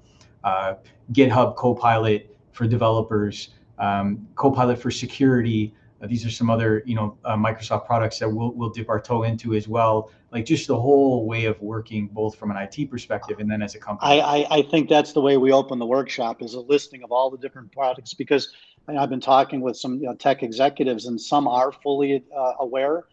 uh, 0.44 0.76
GitHub 1.12 1.56
Copilot 1.56 2.36
for 2.52 2.68
developers, 2.68 3.50
um, 3.80 4.28
Copilot 4.36 4.80
for 4.80 4.92
security. 4.92 5.74
Uh, 6.06 6.08
these 6.08 6.26
are 6.26 6.30
some 6.30 6.52
other, 6.52 6.84
you 6.86 6.94
know, 6.94 7.18
uh, 7.26 7.36
Microsoft 7.36 7.88
products 7.88 8.20
that 8.20 8.30
we'll, 8.30 8.52
we'll 8.52 8.70
dip 8.70 8.90
our 8.90 9.00
toe 9.00 9.24
into 9.24 9.56
as 9.56 9.68
well. 9.68 10.12
Like 10.32 10.46
just 10.46 10.68
the 10.68 10.80
whole 10.80 11.26
way 11.26 11.46
of 11.46 11.60
working, 11.62 12.08
both 12.08 12.36
from 12.36 12.52
an 12.52 12.58
IT 12.58 12.92
perspective 12.92 13.40
and 13.40 13.50
then 13.50 13.64
as 13.64 13.74
a 13.74 13.80
company. 13.80 14.22
I, 14.22 14.38
I, 14.42 14.58
I 14.58 14.62
think 14.62 14.88
that's 14.88 15.14
the 15.14 15.22
way 15.22 15.38
we 15.38 15.52
open 15.52 15.80
the 15.80 15.86
workshop 15.86 16.44
is 16.44 16.54
a 16.54 16.60
listing 16.60 17.04
of 17.04 17.12
all 17.12 17.32
the 17.32 17.38
different 17.38 17.72
products 17.72 18.14
because 18.14 18.54
I've 18.88 19.10
been 19.10 19.20
talking 19.20 19.62
with 19.62 19.78
some 19.78 19.96
you 19.96 20.06
know, 20.06 20.14
tech 20.14 20.44
executives 20.44 21.08
and 21.08 21.20
some 21.20 21.48
are 21.48 21.72
fully 21.72 22.24
uh, 22.36 22.54
aware 22.60 23.06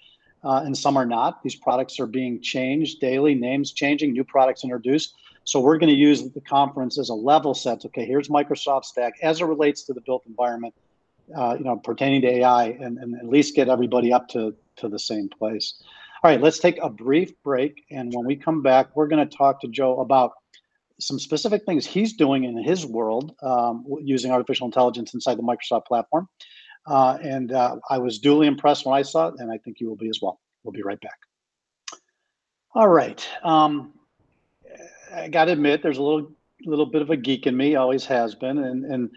uh, 0.45 0.63
and 0.67 0.77
some 0.77 0.99
are 0.99 1.07
not. 1.07 1.43
These 1.43 1.57
products 1.57 1.99
are 1.99 2.07
being 2.07 2.43
changed 2.43 3.01
daily, 3.01 3.35
names 3.35 3.73
changing, 3.73 4.13
new 4.13 4.25
products 4.25 4.65
introduced. 4.65 5.15
So 5.45 5.61
we're 5.61 5.79
going 5.79 5.91
to 5.91 5.99
use 5.99 6.31
the 6.31 6.41
conference 6.43 6.99
as 6.99 7.09
a 7.09 7.15
level 7.15 7.55
set. 7.55 7.87
Okay, 7.87 8.05
here's 8.05 8.29
Microsoft 8.29 8.85
Stack 8.85 9.15
as 9.23 9.41
it 9.41 9.45
relates 9.47 9.83
to 9.85 9.95
the 9.95 10.03
built 10.03 10.25
environment, 10.27 10.75
uh, 11.37 11.57
you 11.59 11.65
know, 11.65 11.77
pertaining 11.77 12.23
to 12.23 12.29
AI, 12.29 12.65
and, 12.67 12.99
and 12.99 13.17
at 13.17 13.29
least 13.29 13.55
get 13.55 13.69
everybody 13.69 14.13
up 14.13 14.29
to 14.29 14.55
to 14.77 14.89
the 14.89 14.99
same 14.99 15.29
place. 15.29 15.75
All 16.23 16.31
right, 16.31 16.41
let's 16.41 16.59
take 16.59 16.79
a 16.81 16.89
brief 16.89 17.33
break, 17.43 17.85
and 17.91 18.13
when 18.15 18.25
we 18.27 18.37
come 18.37 18.63
back, 18.63 18.95
we're 18.95 19.09
going 19.09 19.27
to 19.27 19.37
talk 19.37 19.61
to 19.61 19.69
Joe 19.69 20.01
about 20.01 20.33
some 21.01 21.19
specific 21.19 21.65
things 21.65 21.85
he's 21.85 22.13
doing 22.13 22.45
in 22.45 22.57
his 22.57 22.87
world 22.87 23.35
um, 23.43 23.85
using 24.03 24.31
artificial 24.31 24.67
intelligence 24.67 25.15
inside 25.15 25.37
the 25.37 25.43
Microsoft 25.43 25.87
platform. 25.87 26.29
Uh, 26.87 27.19
and 27.23 27.53
uh, 27.53 27.77
I 27.91 27.99
was 27.99 28.19
duly 28.19 28.47
impressed 28.47 28.87
when 28.87 28.95
I 28.97 29.03
saw 29.03 29.29
it, 29.29 29.35
and 29.39 29.51
I 29.51 29.59
think 29.59 29.81
you 29.81 29.89
will 29.89 29.97
be 29.97 30.09
as 30.09 30.21
well. 30.23 30.41
We'll 30.63 30.73
be 30.73 30.83
right 30.83 31.01
back. 31.01 31.19
All 32.75 32.89
right. 32.89 33.27
Um, 33.43 33.93
I 35.13 35.29
got 35.29 35.47
to 35.47 35.53
admit, 35.53 35.83
there's 35.83 35.99
a 35.99 36.03
little 36.03 36.33
little 36.65 36.87
bit 36.87 37.03
of 37.03 37.11
a 37.11 37.17
geek 37.17 37.49
in 37.49 37.57
me, 37.57 37.75
always 37.75 38.07
has 38.07 38.35
been, 38.35 38.59
and 38.59 38.85
and 38.85 39.11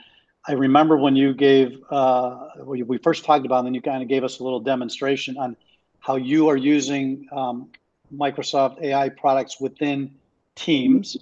I 0.47 0.53
remember 0.53 0.95
when 0.95 1.15
you 1.15 1.33
gave 1.33 1.81
uh, 1.89 2.49
we, 2.63 2.97
first 2.99 3.25
talked 3.25 3.45
about, 3.45 3.59
and 3.59 3.67
then 3.67 3.73
you 3.73 3.81
kind 3.81 4.03
of 4.03 4.09
gave 4.09 4.23
us 4.23 4.39
a 4.39 4.43
little 4.43 4.59
demonstration 4.59 5.37
on 5.37 5.57
how 5.99 6.17
you 6.17 6.49
are 6.49 6.57
using 6.57 7.27
um, 7.31 7.69
Microsoft 8.13 8.81
AI 8.81 9.09
products 9.09 9.59
within 9.59 10.15
Teams, 10.55 11.17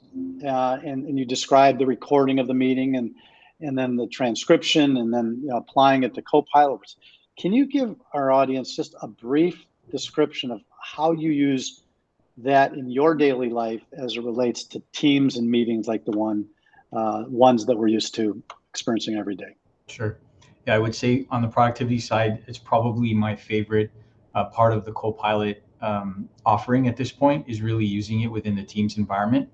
uh, 0.46 0.78
and 0.86 1.08
and 1.08 1.18
you 1.18 1.26
described 1.26 1.80
the 1.80 1.88
recording 1.88 2.38
of 2.38 2.48
the 2.48 2.54
meeting 2.54 2.98
and 2.98 3.16
and 3.62 3.78
then 3.78 3.96
the 3.96 4.06
transcription, 4.08 4.98
and 4.98 5.12
then 5.12 5.40
you 5.42 5.48
know, 5.48 5.58
applying 5.58 6.04
it 6.04 6.14
to 6.14 6.22
Copilot. 6.22 6.82
Can 7.40 7.52
you 7.52 7.66
give 7.66 7.96
our 8.14 8.32
audience 8.32 8.76
just 8.76 8.94
a 9.02 9.08
brief 9.08 9.66
description 9.90 10.52
of 10.52 10.62
how 10.80 11.14
you 11.14 11.32
use 11.32 11.82
that 12.38 12.74
in 12.74 12.92
your 12.92 13.16
daily 13.16 13.50
life 13.50 13.82
as 13.94 14.18
it 14.18 14.24
relates 14.24 14.66
to 14.66 14.84
teams 14.92 15.38
and 15.38 15.50
meetings 15.50 15.88
like 15.88 16.06
the 16.06 16.12
one 16.12 16.46
uh, 16.92 17.24
ones 17.28 17.66
that 17.66 17.78
we're 17.78 17.88
used 17.88 18.14
to 18.16 18.44
experiencing 18.74 19.16
every 19.16 19.36
day? 19.36 19.56
Sure. 19.88 20.18
Yeah, 20.66 20.76
I 20.76 20.80
would 20.80 20.96
say 20.96 21.28
on 21.30 21.44
the 21.44 21.48
productivity 21.48 22.00
side, 22.00 22.44
it's 22.48 22.58
probably 22.58 23.14
my 23.14 23.36
favorite 23.36 23.92
uh, 24.34 24.46
part 24.46 24.74
of 24.74 24.84
the 24.84 24.92
Copilot 24.94 25.64
um, 25.82 26.28
offering 26.44 26.88
at 26.88 26.98
this 26.98 27.12
point 27.12 27.46
is 27.48 27.62
really 27.62 27.86
using 27.86 28.22
it 28.22 28.28
within 28.28 28.56
the 28.56 28.64
Teams 28.64 28.98
environment. 28.98 29.48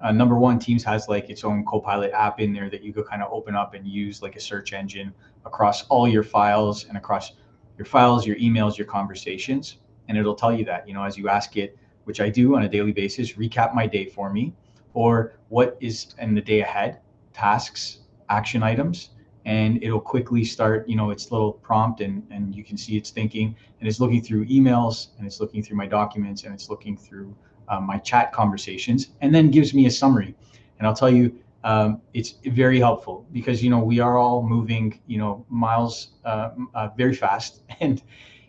Uh, 0.00 0.10
number 0.10 0.36
one, 0.36 0.58
Teams 0.58 0.82
has 0.82 1.08
like 1.08 1.30
its 1.30 1.44
own 1.44 1.64
Copilot 1.64 2.10
app 2.12 2.40
in 2.40 2.52
there 2.52 2.68
that 2.68 2.82
you 2.82 2.92
could 2.92 3.06
kind 3.06 3.22
of 3.22 3.32
open 3.32 3.54
up 3.54 3.74
and 3.74 3.86
use 3.86 4.20
like 4.20 4.34
a 4.34 4.40
search 4.40 4.72
engine 4.72 5.14
across 5.44 5.86
all 5.86 6.08
your 6.08 6.24
files 6.24 6.86
and 6.86 6.96
across 6.96 7.32
your 7.78 7.86
files, 7.86 8.26
your 8.26 8.36
emails, 8.36 8.76
your 8.76 8.86
conversations, 8.86 9.76
and 10.08 10.18
it'll 10.18 10.34
tell 10.34 10.52
you 10.52 10.64
that. 10.64 10.88
You 10.88 10.94
know, 10.94 11.04
as 11.04 11.16
you 11.16 11.28
ask 11.28 11.56
it, 11.56 11.78
which 12.04 12.20
I 12.20 12.30
do 12.30 12.56
on 12.56 12.64
a 12.64 12.68
daily 12.68 12.92
basis, 12.92 13.34
recap 13.34 13.74
my 13.74 13.86
day 13.86 14.06
for 14.06 14.32
me, 14.32 14.54
or 14.94 15.38
what 15.50 15.76
is 15.80 16.14
in 16.18 16.34
the 16.34 16.40
day 16.40 16.62
ahead, 16.62 17.00
tasks, 17.32 18.00
action 18.28 18.62
items, 18.62 19.10
and 19.44 19.82
it'll 19.82 20.00
quickly 20.00 20.44
start, 20.44 20.88
you 20.88 20.96
know, 20.96 21.10
its 21.10 21.30
little 21.30 21.52
prompt 21.52 22.00
and, 22.00 22.26
and 22.30 22.54
you 22.54 22.64
can 22.64 22.76
see 22.76 22.96
it's 22.96 23.10
thinking 23.10 23.54
and 23.78 23.88
it's 23.88 24.00
looking 24.00 24.20
through 24.20 24.44
emails 24.46 25.08
and 25.18 25.26
it's 25.26 25.40
looking 25.40 25.62
through 25.62 25.76
my 25.76 25.86
documents 25.86 26.42
and 26.42 26.52
it's 26.52 26.68
looking 26.68 26.96
through 26.96 27.34
uh, 27.68 27.78
my 27.78 27.96
chat 27.98 28.32
conversations 28.32 29.10
and 29.20 29.32
then 29.32 29.50
gives 29.50 29.72
me 29.72 29.86
a 29.86 29.90
summary. 29.90 30.34
And 30.78 30.86
I'll 30.86 30.96
tell 30.96 31.10
you, 31.10 31.32
um, 31.62 32.00
it's 32.12 32.34
very 32.46 32.80
helpful 32.80 33.24
because, 33.32 33.62
you 33.62 33.70
know, 33.70 33.78
we 33.78 34.00
are 34.00 34.18
all 34.18 34.42
moving, 34.42 35.00
you 35.06 35.18
know, 35.18 35.46
miles 35.48 36.08
uh, 36.24 36.50
uh, 36.74 36.88
very 36.96 37.14
fast 37.14 37.62
and 37.80 38.02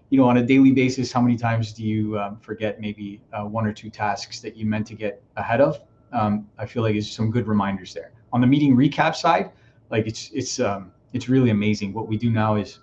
you 0.10 0.18
know, 0.18 0.26
on 0.26 0.38
a 0.38 0.44
daily 0.44 0.72
basis, 0.72 1.12
how 1.12 1.22
many 1.22 1.36
times 1.36 1.74
do 1.74 1.84
you 1.84 2.18
um, 2.18 2.38
forget 2.38 2.80
maybe 2.80 3.22
uh, 3.34 3.44
one 3.44 3.66
or 3.66 3.74
two 3.74 3.90
tasks 3.90 4.40
that 4.40 4.56
you 4.56 4.66
meant 4.66 4.88
to 4.88 4.96
get 4.96 5.22
ahead 5.36 5.60
of? 5.60 5.82
Um, 6.14 6.48
I 6.58 6.66
feel 6.66 6.82
like 6.82 6.96
it's 6.96 7.12
some 7.12 7.30
good 7.30 7.46
reminders 7.46 7.94
there. 7.94 8.14
On 8.32 8.40
the 8.40 8.48
meeting 8.48 8.76
recap 8.76 9.16
side, 9.16 9.52
like 9.90 10.08
it's 10.08 10.30
it's 10.34 10.60
um, 10.60 10.92
it's 11.14 11.30
really 11.30 11.50
amazing. 11.50 11.94
What 11.94 12.08
we 12.08 12.18
do 12.18 12.30
now 12.30 12.56
is 12.56 12.80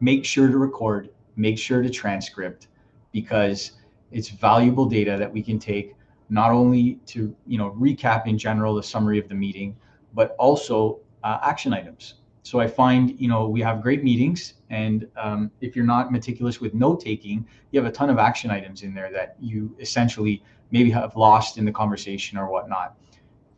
make 0.00 0.24
sure 0.24 0.48
to 0.48 0.58
record, 0.58 1.10
make 1.36 1.58
sure 1.58 1.82
to 1.82 1.90
transcript, 1.90 2.68
because 3.12 3.72
it's 4.12 4.28
valuable 4.28 4.86
data 4.86 5.16
that 5.18 5.32
we 5.32 5.42
can 5.42 5.58
take 5.58 5.94
not 6.28 6.50
only 6.50 6.94
to 7.06 7.34
you 7.46 7.58
know 7.58 7.70
recap 7.78 8.26
in 8.26 8.36
general 8.38 8.74
the 8.74 8.82
summary 8.82 9.18
of 9.18 9.28
the 9.28 9.34
meeting, 9.34 9.76
but 10.14 10.34
also 10.38 11.00
uh, 11.24 11.38
action 11.42 11.72
items. 11.72 12.14
So 12.42 12.60
I 12.60 12.68
find, 12.68 13.20
you 13.20 13.26
know, 13.26 13.48
we 13.48 13.60
have 13.62 13.82
great 13.82 14.04
meetings, 14.04 14.54
and 14.70 15.08
um, 15.16 15.50
if 15.60 15.74
you're 15.74 15.84
not 15.84 16.12
meticulous 16.12 16.60
with 16.60 16.74
note 16.74 17.00
taking, 17.00 17.44
you 17.72 17.80
have 17.80 17.92
a 17.92 17.92
ton 17.92 18.08
of 18.08 18.18
action 18.18 18.52
items 18.52 18.84
in 18.84 18.94
there 18.94 19.10
that 19.10 19.34
you 19.40 19.74
essentially 19.80 20.44
maybe 20.70 20.88
have 20.90 21.16
lost 21.16 21.58
in 21.58 21.64
the 21.64 21.72
conversation 21.72 22.38
or 22.38 22.48
whatnot. 22.48 22.94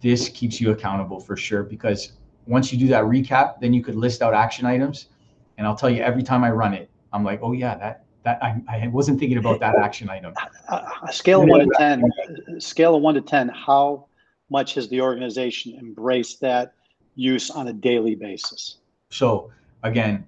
This 0.00 0.30
keeps 0.30 0.58
you 0.58 0.70
accountable 0.70 1.20
for 1.20 1.36
sure 1.36 1.62
because 1.62 2.12
once 2.48 2.72
you 2.72 2.78
do 2.78 2.88
that 2.88 3.04
recap, 3.04 3.60
then 3.60 3.72
you 3.72 3.82
could 3.82 3.94
list 3.94 4.22
out 4.22 4.34
action 4.34 4.66
items, 4.66 5.06
and 5.58 5.66
I'll 5.66 5.76
tell 5.76 5.90
you 5.90 6.02
every 6.02 6.22
time 6.22 6.42
I 6.42 6.50
run 6.50 6.74
it, 6.74 6.90
I'm 7.12 7.22
like, 7.22 7.40
oh 7.42 7.52
yeah, 7.52 7.76
that 7.76 8.04
that 8.24 8.42
I, 8.42 8.60
I 8.68 8.88
wasn't 8.88 9.20
thinking 9.20 9.38
about 9.38 9.60
that 9.60 9.76
action 9.76 10.10
item. 10.10 10.34
A 10.68 11.12
scale 11.12 11.42
of 11.42 11.48
one 11.48 11.60
to 11.60 11.70
ten, 11.76 12.02
scale 12.60 12.96
of 12.96 13.02
one 13.02 13.14
to 13.14 13.20
ten, 13.20 13.48
how 13.50 14.06
much 14.50 14.74
has 14.74 14.88
the 14.88 15.00
organization 15.00 15.76
embraced 15.78 16.40
that 16.40 16.72
use 17.14 17.50
on 17.50 17.68
a 17.68 17.72
daily 17.72 18.14
basis? 18.14 18.78
So 19.10 19.50
again, 19.82 20.24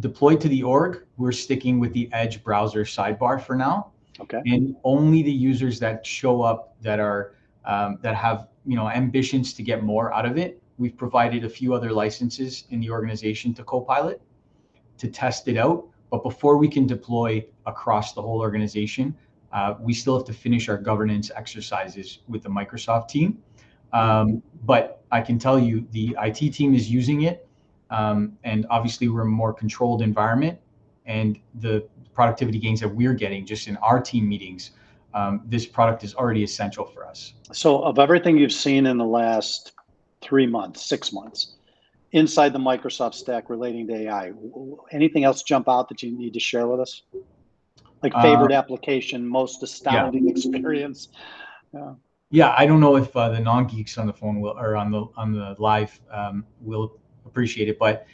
deployed 0.00 0.40
to 0.42 0.48
the 0.48 0.62
org, 0.62 1.04
we're 1.18 1.32
sticking 1.32 1.78
with 1.78 1.92
the 1.92 2.08
Edge 2.12 2.42
browser 2.42 2.84
sidebar 2.84 3.42
for 3.42 3.54
now. 3.54 3.92
Okay. 4.20 4.40
And 4.46 4.76
only 4.84 5.22
the 5.22 5.32
users 5.32 5.78
that 5.80 6.06
show 6.06 6.42
up 6.42 6.76
that 6.82 7.00
are 7.00 7.34
um, 7.64 7.98
that 8.02 8.14
have 8.14 8.48
you 8.66 8.76
know 8.76 8.88
ambitions 8.88 9.52
to 9.54 9.62
get 9.62 9.82
more 9.82 10.12
out 10.12 10.26
of 10.26 10.38
it. 10.38 10.59
We've 10.80 10.96
provided 10.96 11.44
a 11.44 11.48
few 11.48 11.74
other 11.74 11.92
licenses 11.92 12.64
in 12.70 12.80
the 12.80 12.90
organization 12.90 13.52
to 13.52 13.62
Copilot 13.62 14.22
to 14.96 15.08
test 15.08 15.46
it 15.46 15.58
out. 15.58 15.86
But 16.10 16.22
before 16.22 16.56
we 16.56 16.68
can 16.68 16.86
deploy 16.86 17.44
across 17.66 18.14
the 18.14 18.22
whole 18.22 18.40
organization, 18.40 19.14
uh, 19.52 19.74
we 19.78 19.92
still 19.92 20.16
have 20.16 20.26
to 20.26 20.32
finish 20.32 20.70
our 20.70 20.78
governance 20.78 21.30
exercises 21.36 22.20
with 22.28 22.42
the 22.42 22.48
Microsoft 22.48 23.08
team. 23.10 23.42
Um, 23.92 24.42
but 24.64 25.04
I 25.12 25.20
can 25.20 25.38
tell 25.38 25.58
you 25.58 25.86
the 25.90 26.16
IT 26.22 26.54
team 26.54 26.74
is 26.74 26.90
using 26.90 27.22
it. 27.22 27.46
Um, 27.90 28.38
and 28.44 28.64
obviously, 28.70 29.08
we're 29.08 29.22
a 29.22 29.26
more 29.26 29.52
controlled 29.52 30.00
environment. 30.00 30.58
And 31.04 31.38
the 31.56 31.86
productivity 32.14 32.58
gains 32.58 32.80
that 32.80 32.88
we're 32.88 33.12
getting 33.12 33.44
just 33.44 33.68
in 33.68 33.76
our 33.78 34.00
team 34.00 34.26
meetings, 34.26 34.70
um, 35.12 35.42
this 35.44 35.66
product 35.66 36.04
is 36.04 36.14
already 36.14 36.42
essential 36.42 36.86
for 36.86 37.06
us. 37.06 37.34
So, 37.52 37.82
of 37.82 37.98
everything 37.98 38.38
you've 38.38 38.52
seen 38.52 38.86
in 38.86 38.96
the 38.96 39.04
last 39.04 39.72
three 40.30 40.46
months, 40.46 40.86
six 40.86 41.12
months, 41.12 41.56
inside 42.12 42.52
the 42.52 42.58
Microsoft 42.58 43.14
stack 43.14 43.50
relating 43.50 43.86
to 43.88 43.94
AI, 43.94 44.32
anything 44.92 45.24
else 45.24 45.42
jump 45.42 45.68
out 45.68 45.88
that 45.88 46.02
you 46.02 46.16
need 46.16 46.32
to 46.32 46.40
share 46.40 46.68
with 46.68 46.80
us? 46.80 47.02
Like 48.02 48.14
favorite 48.14 48.52
uh, 48.52 48.58
application, 48.58 49.26
most 49.26 49.62
astounding 49.62 50.26
yeah. 50.26 50.30
experience. 50.36 51.08
Yeah. 51.74 51.94
Yeah, 52.32 52.54
I 52.56 52.64
don't 52.64 52.78
know 52.78 52.94
if 52.96 53.14
uh, 53.16 53.30
the 53.30 53.40
non-geeks 53.40 53.98
on 53.98 54.06
the 54.06 54.12
phone 54.12 54.40
will 54.40 54.56
or 54.56 54.76
on 54.76 54.92
the 54.92 55.06
on 55.16 55.32
the 55.32 55.56
live 55.58 56.00
um, 56.12 56.46
will 56.60 56.96
appreciate 57.26 57.68
it, 57.68 57.76
but 57.76 58.06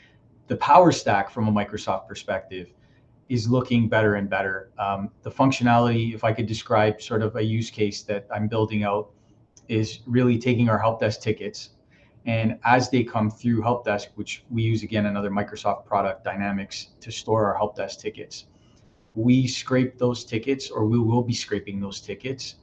the 0.46 0.56
power 0.56 0.90
stack 0.90 1.30
from 1.30 1.48
a 1.48 1.52
Microsoft 1.52 2.08
perspective 2.08 2.72
is 3.28 3.46
looking 3.46 3.90
better 3.90 4.14
and 4.14 4.30
better. 4.30 4.70
Um, 4.78 5.10
the 5.22 5.30
functionality, 5.30 6.14
if 6.14 6.24
I 6.24 6.32
could 6.32 6.46
describe 6.46 7.02
sort 7.02 7.20
of 7.20 7.36
a 7.36 7.42
use 7.42 7.68
case 7.68 8.02
that 8.04 8.26
I'm 8.34 8.48
building 8.48 8.84
out, 8.84 9.10
is 9.68 10.00
really 10.06 10.38
taking 10.38 10.70
our 10.70 10.78
help 10.78 11.00
desk 11.00 11.20
tickets 11.20 11.70
and 12.26 12.58
as 12.64 12.90
they 12.90 13.04
come 13.04 13.30
through 13.30 13.62
help 13.62 13.84
desk, 13.84 14.10
which 14.16 14.44
we 14.50 14.62
use 14.62 14.82
again 14.82 15.06
another 15.06 15.30
Microsoft 15.30 15.86
product, 15.86 16.24
Dynamics, 16.24 16.88
to 17.00 17.12
store 17.12 17.46
our 17.46 17.56
help 17.56 17.76
desk 17.76 18.00
tickets, 18.00 18.46
we 19.14 19.46
scrape 19.46 19.96
those 19.96 20.24
tickets, 20.24 20.68
or 20.68 20.84
we 20.86 20.98
will 20.98 21.22
be 21.22 21.32
scraping 21.32 21.80
those 21.80 22.00
tickets, 22.00 22.56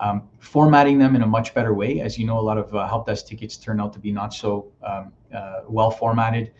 um, 0.00 0.28
formatting 0.38 0.98
them 0.98 1.16
in 1.16 1.22
a 1.22 1.26
much 1.26 1.54
better 1.54 1.72
way. 1.72 2.00
As 2.00 2.18
you 2.18 2.26
know, 2.26 2.38
a 2.38 2.40
lot 2.40 2.58
of 2.58 2.74
uh, 2.74 2.86
help 2.86 3.06
desk 3.06 3.26
tickets 3.26 3.56
turn 3.56 3.80
out 3.80 3.92
to 3.94 3.98
be 3.98 4.12
not 4.12 4.34
so 4.34 4.70
um, 4.86 5.12
uh, 5.34 5.60
well 5.66 5.90
formatted. 5.90 6.52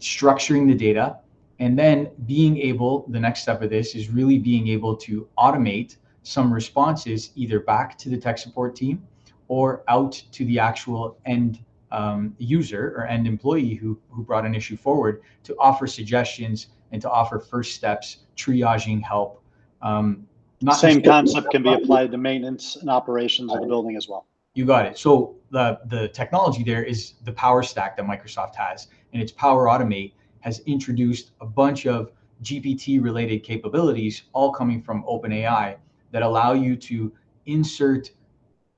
Structuring 0.00 0.68
the 0.68 0.74
data, 0.74 1.18
and 1.58 1.76
then 1.76 2.08
being 2.26 2.56
able. 2.58 3.04
The 3.08 3.18
next 3.18 3.42
step 3.42 3.62
of 3.62 3.68
this 3.68 3.96
is 3.96 4.10
really 4.10 4.38
being 4.38 4.68
able 4.68 4.96
to 4.98 5.26
automate 5.36 5.96
some 6.22 6.54
responses 6.54 7.32
either 7.34 7.58
back 7.58 7.98
to 7.98 8.08
the 8.08 8.16
tech 8.16 8.38
support 8.38 8.76
team 8.76 9.02
or 9.48 9.82
out 9.88 10.12
to 10.32 10.44
the 10.44 10.58
actual 10.58 11.18
end 11.26 11.58
um, 11.90 12.34
user 12.38 12.94
or 12.96 13.06
end 13.06 13.26
employee 13.26 13.74
who, 13.74 13.98
who 14.10 14.22
brought 14.22 14.44
an 14.44 14.54
issue 14.54 14.76
forward 14.76 15.22
to 15.44 15.56
offer 15.58 15.86
suggestions 15.86 16.68
and 16.92 17.00
to 17.02 17.10
offer 17.10 17.38
first 17.38 17.74
steps, 17.74 18.18
triaging 18.36 19.02
help. 19.02 19.42
Um, 19.82 20.26
not 20.60 20.74
Same 20.74 21.02
concept 21.02 21.50
can 21.50 21.62
be 21.62 21.72
applied 21.72 22.10
to 22.12 22.18
maintenance 22.18 22.76
and 22.76 22.90
operations 22.90 23.52
of 23.52 23.60
the 23.60 23.66
building 23.66 23.96
as 23.96 24.08
well. 24.08 24.26
You 24.54 24.64
got 24.64 24.86
it. 24.86 24.98
So 24.98 25.36
the 25.50 25.78
the 25.86 26.08
technology 26.08 26.64
there 26.64 26.82
is 26.82 27.14
the 27.24 27.32
Power 27.32 27.62
Stack 27.62 27.96
that 27.96 28.04
Microsoft 28.04 28.56
has, 28.56 28.88
and 29.12 29.22
its 29.22 29.30
Power 29.30 29.66
Automate 29.66 30.12
has 30.40 30.60
introduced 30.66 31.30
a 31.40 31.46
bunch 31.46 31.86
of 31.86 32.10
GPT 32.42 33.02
related 33.02 33.44
capabilities, 33.44 34.24
all 34.32 34.50
coming 34.50 34.82
from 34.82 35.04
OpenAI, 35.04 35.76
that 36.10 36.22
allow 36.22 36.54
you 36.54 36.74
to 36.76 37.12
insert 37.46 38.10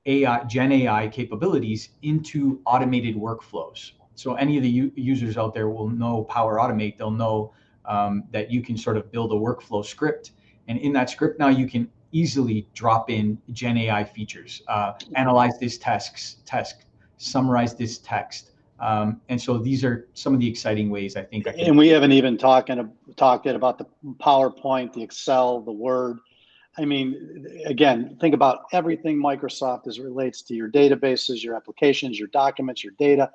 AI, 0.05 0.43
Gen 0.45 0.71
AI 0.71 1.07
capabilities 1.07 1.89
into 2.01 2.61
automated 2.65 3.15
workflows. 3.15 3.91
So 4.15 4.35
any 4.35 4.57
of 4.57 4.63
the 4.63 4.69
u- 4.69 4.91
users 4.95 5.37
out 5.37 5.53
there 5.53 5.69
will 5.69 5.89
know 5.89 6.23
Power 6.23 6.57
Automate. 6.57 6.97
They'll 6.97 7.11
know 7.11 7.53
um, 7.85 8.23
that 8.31 8.51
you 8.51 8.61
can 8.61 8.77
sort 8.77 8.97
of 8.97 9.11
build 9.11 9.31
a 9.31 9.35
workflow 9.35 9.85
script, 9.85 10.31
and 10.67 10.79
in 10.79 10.93
that 10.93 11.09
script 11.09 11.39
now 11.39 11.47
you 11.47 11.67
can 11.67 11.89
easily 12.11 12.67
drop 12.73 13.09
in 13.09 13.37
Gen 13.53 13.77
AI 13.77 14.03
features, 14.03 14.61
uh, 14.67 14.93
analyze 15.15 15.57
this 15.59 15.77
text, 15.77 16.45
text, 16.45 16.85
summarize 17.17 17.75
this 17.75 17.99
text. 17.99 18.51
Um, 18.79 19.21
and 19.29 19.39
so 19.39 19.57
these 19.57 19.83
are 19.83 20.09
some 20.13 20.33
of 20.33 20.39
the 20.39 20.47
exciting 20.47 20.89
ways 20.89 21.15
I 21.15 21.23
think. 21.23 21.47
I 21.47 21.51
and 21.51 21.77
we 21.77 21.89
haven't 21.89 22.11
even 22.11 22.37
talking 22.37 22.91
talked 23.15 23.45
about 23.45 23.77
the 23.77 23.85
PowerPoint, 24.19 24.93
the 24.93 25.03
Excel, 25.03 25.61
the 25.61 25.71
Word. 25.71 26.19
I 26.77 26.85
mean, 26.85 27.47
again, 27.65 28.17
think 28.21 28.33
about 28.33 28.63
everything 28.71 29.17
Microsoft 29.17 29.87
as 29.87 29.97
it 29.97 30.03
relates 30.03 30.41
to 30.43 30.53
your 30.53 30.69
databases, 30.69 31.43
your 31.43 31.55
applications, 31.55 32.17
your 32.17 32.29
documents, 32.29 32.83
your 32.83 32.93
data, 32.97 33.29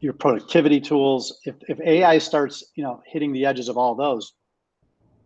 your 0.00 0.14
productivity 0.14 0.80
tools. 0.80 1.38
If, 1.44 1.56
if 1.68 1.80
AI 1.80 2.18
starts, 2.18 2.64
you 2.74 2.82
know, 2.82 3.02
hitting 3.06 3.32
the 3.32 3.44
edges 3.44 3.68
of 3.68 3.76
all 3.76 3.94
those, 3.94 4.32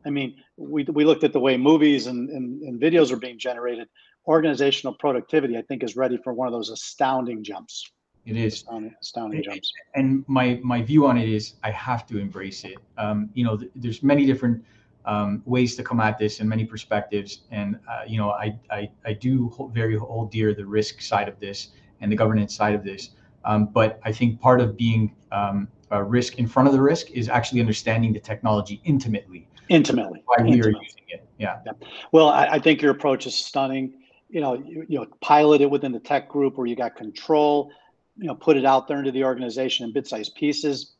I 0.04 0.10
mean, 0.10 0.36
we, 0.56 0.84
we 0.84 1.04
looked 1.04 1.24
at 1.24 1.32
the 1.32 1.40
way 1.40 1.56
movies 1.56 2.06
and, 2.06 2.30
and, 2.30 2.62
and 2.62 2.80
videos 2.80 3.12
are 3.12 3.16
being 3.16 3.38
generated. 3.38 3.88
Organizational 4.26 4.94
productivity, 4.94 5.56
I 5.56 5.62
think, 5.62 5.82
is 5.82 5.96
ready 5.96 6.18
for 6.22 6.32
one 6.32 6.48
of 6.48 6.52
those 6.52 6.70
astounding 6.70 7.44
jumps. 7.44 7.90
It 8.26 8.36
is 8.36 8.54
astounding, 8.54 8.94
astounding 9.00 9.42
jumps. 9.42 9.72
And 9.94 10.24
my 10.26 10.60
my 10.62 10.82
view 10.82 11.06
on 11.06 11.16
it 11.16 11.28
is, 11.28 11.54
I 11.64 11.70
have 11.70 12.06
to 12.08 12.18
embrace 12.18 12.64
it. 12.64 12.76
Um, 12.98 13.30
you 13.32 13.44
know, 13.44 13.56
th- 13.56 13.70
there's 13.74 14.02
many 14.02 14.26
different 14.26 14.62
um, 15.04 15.42
ways 15.44 15.76
to 15.76 15.82
come 15.82 16.00
at 16.00 16.18
this 16.18 16.40
and 16.40 16.48
many 16.48 16.64
perspectives. 16.64 17.40
And 17.50 17.78
uh, 17.88 18.02
you 18.06 18.18
know, 18.18 18.30
I, 18.30 18.58
I 18.70 18.90
I 19.04 19.12
do 19.12 19.48
hold, 19.50 19.74
very 19.74 19.96
hold 19.96 20.30
dear 20.30 20.54
the 20.54 20.66
risk 20.66 21.00
side 21.00 21.28
of 21.28 21.38
this 21.40 21.68
and 22.00 22.10
the 22.10 22.16
governance 22.16 22.54
side 22.54 22.74
of 22.74 22.84
this. 22.84 23.10
Um, 23.44 23.66
but 23.66 24.00
I 24.04 24.12
think 24.12 24.40
part 24.40 24.60
of 24.60 24.76
being 24.76 25.14
um, 25.32 25.68
a 25.90 26.02
risk 26.02 26.38
in 26.38 26.46
front 26.46 26.68
of 26.68 26.74
the 26.74 26.80
risk 26.80 27.10
is 27.10 27.28
actually 27.28 27.60
understanding 27.60 28.12
the 28.12 28.20
technology 28.20 28.80
intimately. 28.84 29.48
Intimately. 29.68 30.22
Why 30.26 30.42
we 30.42 30.52
intimately. 30.52 30.72
are 30.72 30.82
using 30.82 31.02
it. 31.08 31.28
Yeah. 31.38 31.60
yeah. 31.64 31.72
Well, 32.12 32.28
I, 32.28 32.46
I, 32.46 32.58
think 32.58 32.82
your 32.82 32.90
approach 32.90 33.26
is 33.26 33.34
stunning. 33.34 33.94
You 34.28 34.40
know, 34.40 34.54
you, 34.54 34.84
you 34.88 34.98
know, 34.98 35.06
pilot 35.20 35.60
it 35.60 35.70
within 35.70 35.92
the 35.92 36.00
tech 36.00 36.28
group 36.28 36.58
where 36.58 36.66
you 36.66 36.76
got 36.76 36.96
control. 36.96 37.72
You 38.16 38.26
know, 38.26 38.34
put 38.34 38.56
it 38.56 38.66
out 38.66 38.88
there 38.88 38.98
into 38.98 39.12
the 39.12 39.24
organization 39.24 39.86
in 39.86 39.92
bit-sized 39.92 40.34
pieces 40.34 40.94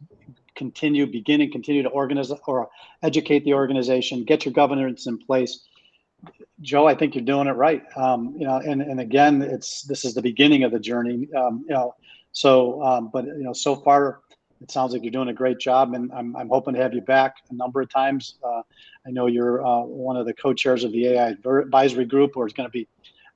continue, 0.55 1.07
begin 1.07 1.41
and 1.41 1.53
continue 1.53 1.83
to 1.83 1.89
organize 1.89 2.31
or 2.47 2.69
educate 3.03 3.45
the 3.45 3.55
organization, 3.55 4.25
get 4.25 4.45
your 4.45 4.53
governance 4.53 5.07
in 5.07 5.19
place. 5.19 5.67
Joe, 6.61 6.87
I 6.87 6.95
think 6.95 7.15
you're 7.15 7.25
doing 7.25 7.49
it 7.49 7.53
right. 7.53 7.83
Um, 7.97 8.35
you 8.37 8.47
know, 8.47 8.57
and, 8.57 8.83
and 8.83 9.01
again, 9.01 9.43
it's 9.43 9.83
this 9.83 10.05
is 10.05 10.15
the 10.15 10.23
beginning 10.23 10.65
of 10.65 10.73
the 10.73 10.81
journey. 10.81 11.29
Um, 11.35 11.65
you 11.67 11.75
know, 11.75 11.95
so 12.33 12.83
um, 12.83 13.11
but 13.13 13.25
you 13.25 13.43
know, 13.43 13.53
so 13.53 13.77
far 13.77 14.21
it 14.61 14.71
sounds 14.71 14.93
like 14.93 15.03
you're 15.03 15.11
doing 15.11 15.29
a 15.29 15.35
great 15.35 15.59
job, 15.59 15.95
and 15.95 16.13
I'm, 16.13 16.37
I'm 16.37 16.49
hoping 16.49 16.75
to 16.75 16.83
have 16.83 16.93
you 16.93 17.01
back 17.01 17.37
a 17.51 17.55
number 17.55 17.81
of 17.81 17.89
times. 17.89 18.35
Uh, 18.45 18.63
I 19.07 19.11
know 19.11 19.27
you're 19.27 19.67
uh, 19.67 19.81
one 19.81 20.17
of 20.17 20.27
the 20.27 20.35
co-chairs 20.35 20.85
of 20.85 20.93
the 20.93 21.09
AI 21.09 21.35
advisory 21.45 22.05
group, 22.05 22.37
or 22.37 22.47
is 22.47 22.53
going 22.53 22.69
to 22.69 22.73
be, 22.73 22.87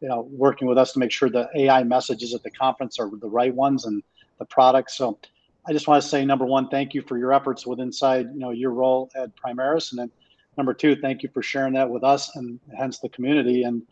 you 0.01 0.09
know, 0.09 0.29
working 0.31 0.69
with 0.69 0.77
us 0.77 0.93
to 0.93 0.99
make 0.99 1.11
sure 1.11 1.31
the 1.31 1.49
AI 1.57 1.83
messages 1.83 2.35
at 2.35 2.43
the 2.43 2.51
conference 2.51 2.99
are 2.99 3.11
the 3.11 3.29
right 3.29 3.55
ones 3.55 3.87
and 3.87 4.03
the 4.39 4.45
products. 4.45 4.99
So 4.99 5.19
I 5.67 5.73
just 5.73 5.89
want 5.89 6.03
to 6.03 6.09
say 6.09 6.25
number 6.25 6.45
one, 6.45 6.69
thank 6.69 6.95
you 6.95 7.03
for 7.03 7.17
your 7.17 7.33
efforts 7.33 7.67
with 7.67 7.81
inside 7.81 8.27
you 8.33 8.41
know 8.41 8.51
your 8.51 8.71
role 8.71 9.11
at 9.15 9.35
Primaris, 9.37 9.93
and 9.93 9.99
then 9.99 10.11
number 10.57 10.75
two, 10.75 10.97
thank 10.97 11.23
you 11.23 11.31
for 11.33 11.43
sharing 11.43 11.73
that 11.75 11.89
with 11.89 12.05
us 12.05 12.35
and 12.37 12.61
hence 12.77 12.99
the 12.99 13.09
community, 13.09 13.63
and 13.63 13.83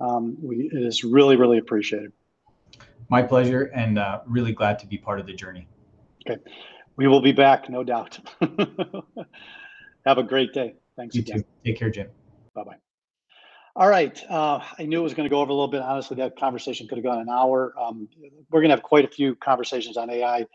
um, 0.00 0.36
we 0.42 0.70
it 0.72 0.82
is 0.82 1.04
really 1.04 1.36
really 1.36 1.58
appreciated. 1.58 2.12
My 3.08 3.22
pleasure, 3.22 3.64
and 3.74 3.98
uh, 3.98 4.20
really 4.26 4.52
glad 4.52 4.78
to 4.80 4.86
be 4.86 4.98
part 4.98 5.20
of 5.20 5.26
the 5.26 5.32
journey. 5.32 5.66
Okay, 6.28 6.40
we 6.96 7.06
will 7.06 7.22
be 7.22 7.32
back, 7.32 7.68
no 7.68 7.84
doubt. 7.84 8.18
Have 10.06 10.18
a 10.18 10.22
great 10.22 10.52
day. 10.52 10.74
Thanks 10.96 11.14
you 11.14 11.22
again. 11.22 11.38
Too. 11.38 11.44
Take 11.64 11.78
care, 11.78 11.90
Jim. 11.90 12.08
Bye 12.54 12.64
bye. 12.64 12.76
All 13.76 13.88
right. 13.88 14.20
Uh, 14.28 14.60
I 14.78 14.84
knew 14.84 14.98
it 15.00 15.02
was 15.02 15.14
going 15.14 15.28
to 15.28 15.30
go 15.30 15.40
over 15.40 15.50
a 15.50 15.54
little 15.54 15.68
bit. 15.68 15.80
Honestly, 15.80 16.16
that 16.16 16.36
conversation 16.36 16.88
could 16.88 16.98
have 16.98 17.04
gone 17.04 17.20
an 17.20 17.28
hour. 17.28 17.72
Um, 17.80 18.08
we're 18.50 18.60
going 18.60 18.70
to 18.70 18.74
have 18.74 18.82
quite 18.82 19.04
a 19.04 19.08
few 19.08 19.36
conversations 19.36 19.96
on 19.96 20.10
AI 20.10 20.46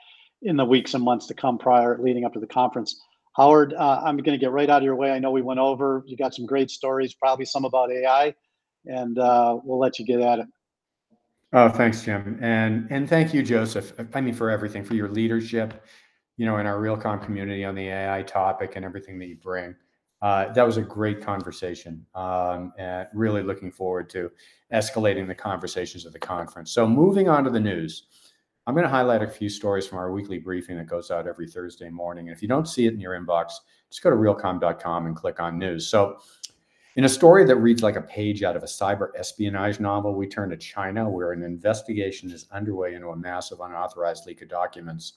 in 0.46 0.56
the 0.56 0.64
weeks 0.64 0.94
and 0.94 1.04
months 1.04 1.26
to 1.28 1.34
come 1.34 1.58
prior 1.58 1.98
leading 2.02 2.24
up 2.24 2.34
to 2.34 2.40
the 2.40 2.48
conference. 2.48 3.02
Howard, 3.36 3.74
uh, 3.74 4.02
I'm 4.06 4.16
going 4.18 4.38
to 4.38 4.44
get 4.44 4.52
right 4.52 4.70
out 4.70 4.78
of 4.78 4.84
your 4.84 4.96
way. 4.96 5.12
I 5.12 5.20
know 5.20 5.32
we 5.32 5.42
went 5.42 5.60
over. 5.60 6.04
You 6.06 6.16
got 6.16 6.34
some 6.34 6.46
great 6.46 6.72
stories, 6.72 7.14
probably 7.14 7.46
some 7.46 7.66
about 7.66 7.92
AI, 7.92 8.34
and 8.86 9.20
uh, 9.20 9.60
we'll 9.64 9.80
let 9.80 10.00
you 10.00 10.06
get 10.06 10.22
at 10.22 10.40
it. 10.40 10.48
Oh, 11.52 11.70
thanks, 11.70 12.04
Jim, 12.04 12.38
and 12.42 12.88
and 12.90 13.10
thank 13.10 13.34
you, 13.34 13.42
Joseph. 13.42 13.94
I 14.14 14.22
mean, 14.22 14.34
for 14.34 14.50
everything, 14.50 14.84
for 14.84 14.94
your 14.94 15.10
leadership, 15.10 15.86
you 16.38 16.46
know, 16.46 16.58
in 16.58 16.66
our 16.66 16.80
Realcomm 16.80 17.24
community 17.24 17.66
on 17.66 17.76
the 17.76 17.88
AI 17.88 18.24
topic 18.24 18.74
and 18.76 18.86
everything 18.86 19.20
that 19.20 19.28
you 19.28 19.36
bring. 19.36 19.76
Uh, 20.22 20.52
that 20.54 20.66
was 20.66 20.78
a 20.78 20.82
great 20.82 21.22
conversation, 21.22 22.06
um, 22.16 22.74
and 22.78 23.08
really 23.14 23.44
looking 23.44 23.72
forward 23.72 24.10
to 24.10 24.32
escalating 24.74 25.28
the 25.28 25.36
conversations 25.36 26.06
at 26.06 26.14
the 26.14 26.20
conference. 26.20 26.72
So, 26.72 26.88
moving 26.88 27.30
on 27.30 27.44
to 27.44 27.50
the 27.50 27.60
news. 27.60 28.08
I'm 28.68 28.74
going 28.74 28.84
to 28.84 28.90
highlight 28.90 29.22
a 29.22 29.28
few 29.28 29.48
stories 29.48 29.86
from 29.86 30.00
our 30.00 30.12
weekly 30.12 30.40
briefing 30.40 30.78
that 30.78 30.88
goes 30.88 31.12
out 31.12 31.28
every 31.28 31.48
Thursday 31.48 31.90
morning. 31.90 32.28
And 32.28 32.36
if 32.36 32.42
you 32.42 32.48
don't 32.48 32.68
see 32.68 32.88
it 32.88 32.94
in 32.94 33.00
your 33.00 33.14
inbox, 33.14 33.52
just 33.90 34.02
go 34.02 34.10
to 34.10 34.16
realcomm.com 34.16 35.06
and 35.06 35.16
click 35.16 35.40
on 35.40 35.60
news. 35.60 35.88
So, 35.88 36.18
in 36.96 37.04
a 37.04 37.10
story 37.10 37.44
that 37.44 37.58
reads 37.58 37.84
like 37.84 37.98
a 37.98 38.02
page 38.02 38.42
out 38.42 38.56
of 38.56 38.64
a 38.64 38.68
cyber 38.68 39.10
espionage 39.18 39.82
novel, 39.82 40.16
we 40.16 40.28
turn 40.28 40.50
to 40.50 40.58
China, 40.58 41.10
where 41.10 41.34
an 41.34 41.44
investigation 41.44 42.32
is 42.32 42.48
underway 42.52 42.96
into 42.96 43.10
a 43.10 43.16
massive 43.16 43.60
unauthorized 43.60 44.26
leak 44.26 44.42
of 44.42 44.48
documents 44.48 45.14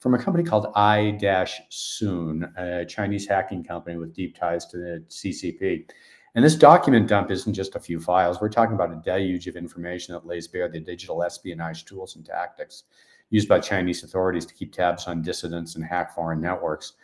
from 0.00 0.14
a 0.14 0.18
company 0.18 0.44
called 0.44 0.66
I-Soon, 0.76 2.52
a 2.58 2.84
Chinese 2.84 3.26
hacking 3.26 3.64
company 3.64 3.96
with 3.96 4.14
deep 4.14 4.36
ties 4.36 4.66
to 4.66 4.76
the 4.76 5.04
CCP. 5.08 5.88
And 6.34 6.44
this 6.44 6.56
document 6.56 7.08
dump 7.08 7.30
isn't 7.30 7.54
just 7.54 7.76
a 7.76 7.80
few 7.80 8.00
files. 8.00 8.40
We're 8.40 8.48
talking 8.48 8.74
about 8.74 8.92
a 8.92 8.96
deluge 8.96 9.46
of 9.46 9.56
information 9.56 10.14
that 10.14 10.26
lays 10.26 10.48
bare 10.48 10.68
the 10.68 10.80
digital 10.80 11.22
espionage 11.22 11.84
tools 11.84 12.16
and 12.16 12.26
tactics 12.26 12.84
used 13.30 13.48
by 13.48 13.60
Chinese 13.60 14.02
authorities 14.02 14.44
to 14.46 14.54
keep 14.54 14.72
tabs 14.72 15.06
on 15.06 15.22
dissidents 15.22 15.76
and 15.76 15.84
hack 15.84 16.14
foreign 16.14 16.40
networks. 16.40 16.94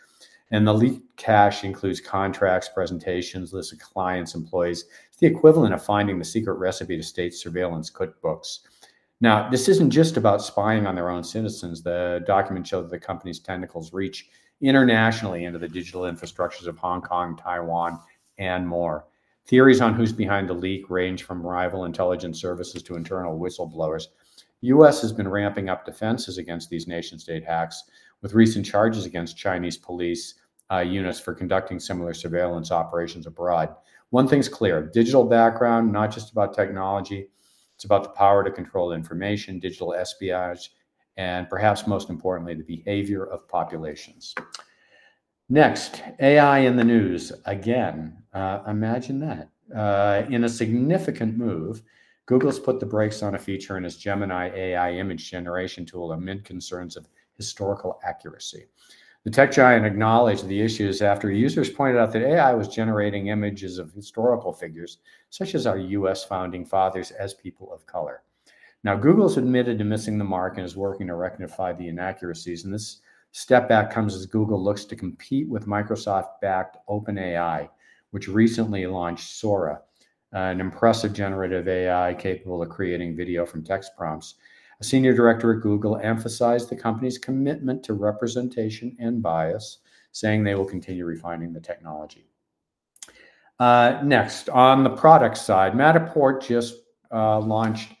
And 0.51 0.67
the 0.67 0.73
leaked 0.73 1.15
cache 1.15 1.63
includes 1.63 2.01
contracts, 2.01 2.67
presentations, 2.67 3.53
lists 3.53 3.71
of 3.71 3.79
clients, 3.79 4.35
employees. 4.35 4.85
It's 5.07 5.17
the 5.17 5.27
equivalent 5.27 5.73
of 5.73 5.83
finding 5.83 6.19
the 6.19 6.25
secret 6.25 6.55
recipe 6.55 6.97
to 6.97 7.03
state 7.03 7.33
surveillance 7.33 7.89
cookbooks. 7.89 8.59
Now, 9.21 9.49
this 9.49 9.69
isn't 9.69 9.91
just 9.91 10.17
about 10.17 10.41
spying 10.41 10.85
on 10.85 10.95
their 10.95 11.09
own 11.09 11.23
citizens. 11.23 11.81
The 11.81 12.21
document 12.27 12.67
showed 12.67 12.83
that 12.83 12.91
the 12.91 12.99
company's 12.99 13.39
tentacles 13.39 13.93
reach 13.93 14.27
internationally 14.59 15.45
into 15.45 15.59
the 15.59 15.69
digital 15.69 16.01
infrastructures 16.01 16.67
of 16.67 16.77
Hong 16.77 17.01
Kong, 17.01 17.37
Taiwan, 17.37 17.99
and 18.37 18.67
more. 18.67 19.05
Theories 19.47 19.81
on 19.81 19.93
who's 19.93 20.13
behind 20.13 20.47
the 20.47 20.53
leak 20.53 20.89
range 20.89 21.23
from 21.23 21.45
rival 21.45 21.85
intelligence 21.85 22.39
services 22.39 22.83
to 22.83 22.95
internal 22.95 23.39
whistleblowers. 23.39 24.07
US 24.61 25.01
has 25.01 25.11
been 25.11 25.27
ramping 25.27 25.69
up 25.69 25.85
defenses 25.85 26.37
against 26.37 26.69
these 26.69 26.87
nation 26.87 27.17
state 27.17 27.43
hacks 27.43 27.83
with 28.21 28.33
recent 28.33 28.65
charges 28.65 29.05
against 29.05 29.37
Chinese 29.37 29.77
police 29.77 30.35
uh, 30.71 30.79
units 30.79 31.19
for 31.19 31.33
conducting 31.33 31.79
similar 31.79 32.13
surveillance 32.13 32.71
operations 32.71 33.25
abroad. 33.25 33.75
One 34.11 34.27
thing's 34.27 34.47
clear 34.47 34.81
digital 34.81 35.23
background, 35.23 35.91
not 35.91 36.11
just 36.11 36.31
about 36.31 36.53
technology, 36.53 37.27
it's 37.75 37.85
about 37.85 38.03
the 38.03 38.09
power 38.09 38.43
to 38.43 38.51
control 38.51 38.93
information, 38.93 39.59
digital 39.59 39.93
espionage, 39.93 40.71
and 41.17 41.49
perhaps 41.49 41.87
most 41.87 42.09
importantly, 42.09 42.53
the 42.53 42.63
behavior 42.63 43.25
of 43.25 43.47
populations. 43.47 44.35
Next, 45.49 46.03
AI 46.19 46.59
in 46.59 46.75
the 46.75 46.83
news. 46.83 47.31
Again, 47.45 48.20
uh, 48.33 48.59
imagine 48.67 49.19
that. 49.19 49.49
Uh, 49.75 50.25
in 50.29 50.43
a 50.43 50.49
significant 50.49 51.37
move, 51.37 51.81
Google's 52.25 52.59
put 52.59 52.79
the 52.79 52.85
brakes 52.85 53.23
on 53.23 53.35
a 53.35 53.39
feature 53.39 53.77
in 53.77 53.85
its 53.85 53.95
Gemini 53.95 54.49
AI 54.55 54.93
image 54.93 55.29
generation 55.29 55.85
tool 55.85 56.11
amid 56.11 56.45
concerns 56.45 56.95
of 56.95 57.07
historical 57.35 57.99
accuracy. 58.03 58.65
The 59.23 59.29
tech 59.29 59.51
giant 59.51 59.85
acknowledged 59.85 60.47
the 60.47 60.61
issues 60.61 61.01
after 61.01 61.29
users 61.29 61.69
pointed 61.69 61.99
out 61.99 62.11
that 62.13 62.23
AI 62.23 62.53
was 62.53 62.67
generating 62.67 63.27
images 63.27 63.77
of 63.77 63.93
historical 63.93 64.51
figures, 64.51 64.97
such 65.29 65.53
as 65.53 65.67
our 65.67 65.77
US 65.77 66.23
founding 66.23 66.65
fathers, 66.65 67.11
as 67.11 67.33
people 67.33 67.71
of 67.71 67.85
color. 67.85 68.23
Now, 68.83 68.95
Google's 68.95 69.37
admitted 69.37 69.77
to 69.77 69.83
missing 69.83 70.17
the 70.17 70.23
mark 70.23 70.57
and 70.57 70.65
is 70.65 70.75
working 70.75 71.07
to 71.07 71.15
rectify 71.15 71.73
the 71.73 71.87
inaccuracies. 71.87 72.65
And 72.65 72.73
this 72.73 73.01
step 73.31 73.69
back 73.69 73.91
comes 73.91 74.15
as 74.15 74.25
Google 74.25 74.61
looks 74.61 74.85
to 74.85 74.95
compete 74.95 75.47
with 75.47 75.67
Microsoft 75.67 76.39
backed 76.41 76.77
OpenAI, 76.89 77.69
which 78.11 78.27
recently 78.27 78.85
launched 78.85 79.27
Sora, 79.37 79.81
an 80.31 80.61
impressive 80.61 81.13
generative 81.13 81.67
AI 81.67 82.13
capable 82.13 82.61
of 82.61 82.69
creating 82.69 83.17
video 83.17 83.45
from 83.45 83.63
text 83.63 83.91
prompts. 83.97 84.35
A 84.79 84.83
senior 84.83 85.13
director 85.13 85.55
at 85.55 85.61
Google 85.61 85.97
emphasized 85.97 86.69
the 86.69 86.75
company's 86.75 87.17
commitment 87.17 87.83
to 87.83 87.93
representation 87.93 88.95
and 88.99 89.21
bias, 89.21 89.79
saying 90.11 90.43
they 90.43 90.55
will 90.55 90.65
continue 90.65 91.05
refining 91.05 91.53
the 91.53 91.59
technology. 91.59 92.27
Uh, 93.59 94.01
next, 94.03 94.49
on 94.49 94.83
the 94.83 94.89
product 94.89 95.37
side, 95.37 95.73
Matterport 95.73 96.41
just 96.41 96.75
uh, 97.13 97.39
launched 97.39 97.93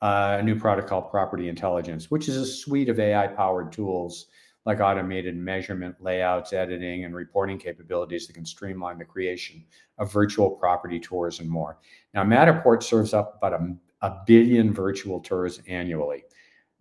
uh, 0.00 0.36
a 0.38 0.42
new 0.42 0.54
product 0.54 0.88
called 0.88 1.10
Property 1.10 1.48
Intelligence, 1.48 2.10
which 2.10 2.28
is 2.28 2.36
a 2.36 2.46
suite 2.46 2.88
of 2.88 3.00
AI 3.00 3.26
powered 3.26 3.72
tools 3.72 4.26
like 4.68 4.80
automated 4.80 5.34
measurement, 5.34 5.96
layouts, 5.98 6.52
editing, 6.52 7.06
and 7.06 7.16
reporting 7.16 7.58
capabilities 7.58 8.26
that 8.26 8.34
can 8.34 8.44
streamline 8.44 8.98
the 8.98 9.04
creation 9.04 9.64
of 9.96 10.12
virtual 10.12 10.50
property 10.50 11.00
tours 11.00 11.40
and 11.40 11.48
more. 11.48 11.78
Now, 12.12 12.22
Matterport 12.22 12.82
serves 12.82 13.14
up 13.14 13.38
about 13.38 13.54
a, 13.54 13.74
a 14.02 14.18
billion 14.26 14.74
virtual 14.74 15.20
tours 15.20 15.62
annually. 15.68 16.24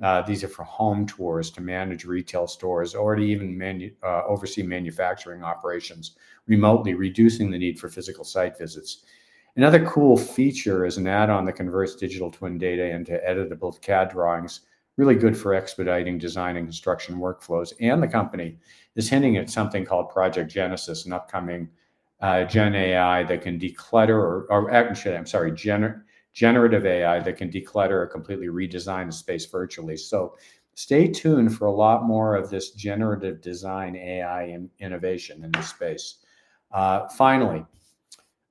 Uh, 0.04 0.22
these 0.22 0.44
are 0.44 0.50
for 0.50 0.64
home 0.64 1.06
tours 1.06 1.50
to 1.50 1.62
manage 1.62 2.04
retail 2.04 2.46
stores 2.46 2.94
or 2.94 3.16
to 3.16 3.24
even 3.24 3.58
manu- 3.58 3.96
uh, 4.04 4.22
oversee 4.28 4.64
manufacturing 4.64 5.42
operations 5.42 6.18
remotely, 6.46 6.94
reducing 6.94 7.50
the 7.50 7.58
need 7.58 7.80
for 7.80 7.88
physical 7.88 8.26
site 8.26 8.58
visits. 8.58 9.06
Another 9.56 9.84
cool 9.86 10.18
feature 10.18 10.86
is 10.86 10.98
an 10.98 11.08
add 11.08 11.30
on 11.30 11.46
that 11.46 11.54
converts 11.54 11.96
digital 11.96 12.30
twin 12.30 12.58
data 12.58 12.84
into 12.90 13.20
editable 13.26 13.80
CAD 13.82 14.10
drawings, 14.10 14.62
really 14.98 15.16
good 15.16 15.38
for 15.38 15.54
expediting 15.54 16.18
design 16.18 16.58
and 16.58 16.68
construction 16.68 17.18
workflows. 17.18 17.72
And 17.80 18.02
the 18.02 18.08
company 18.08 18.58
is 18.96 19.10
hinting 19.10 19.38
at 19.38 19.50
something 19.50 19.86
called 19.86 20.10
Project 20.10 20.52
Genesis, 20.52 21.06
an 21.06 21.14
upcoming 21.14 21.70
uh, 22.20 22.44
Gen 22.46 22.76
AI 22.76 23.24
that 23.24 23.42
can 23.42 23.60
declutter, 23.60 24.10
or, 24.10 24.48
or 24.50 24.72
actually, 24.72 25.16
I'm 25.16 25.28
sorry, 25.28 25.52
gener- 25.52 26.02
generative 26.34 26.86
AI 26.86 27.20
that 27.20 27.38
can 27.38 27.52
declutter 27.52 27.92
or 27.92 28.08
completely 28.08 28.48
redesign 28.48 29.08
a 29.08 29.12
space 29.12 29.46
virtually. 29.46 29.98
So 29.98 30.36
stay 30.74 31.08
tuned 31.08 31.56
for 31.56 31.66
a 31.66 31.72
lot 31.72 32.04
more 32.04 32.36
of 32.36 32.50
this 32.50 32.72
generative 32.72 33.42
design 33.42 33.96
AI 33.96 34.44
in, 34.46 34.70
innovation 34.80 35.44
in 35.44 35.52
this 35.52 35.70
space. 35.70 36.18
Uh, 36.72 37.08
finally, 37.10 37.66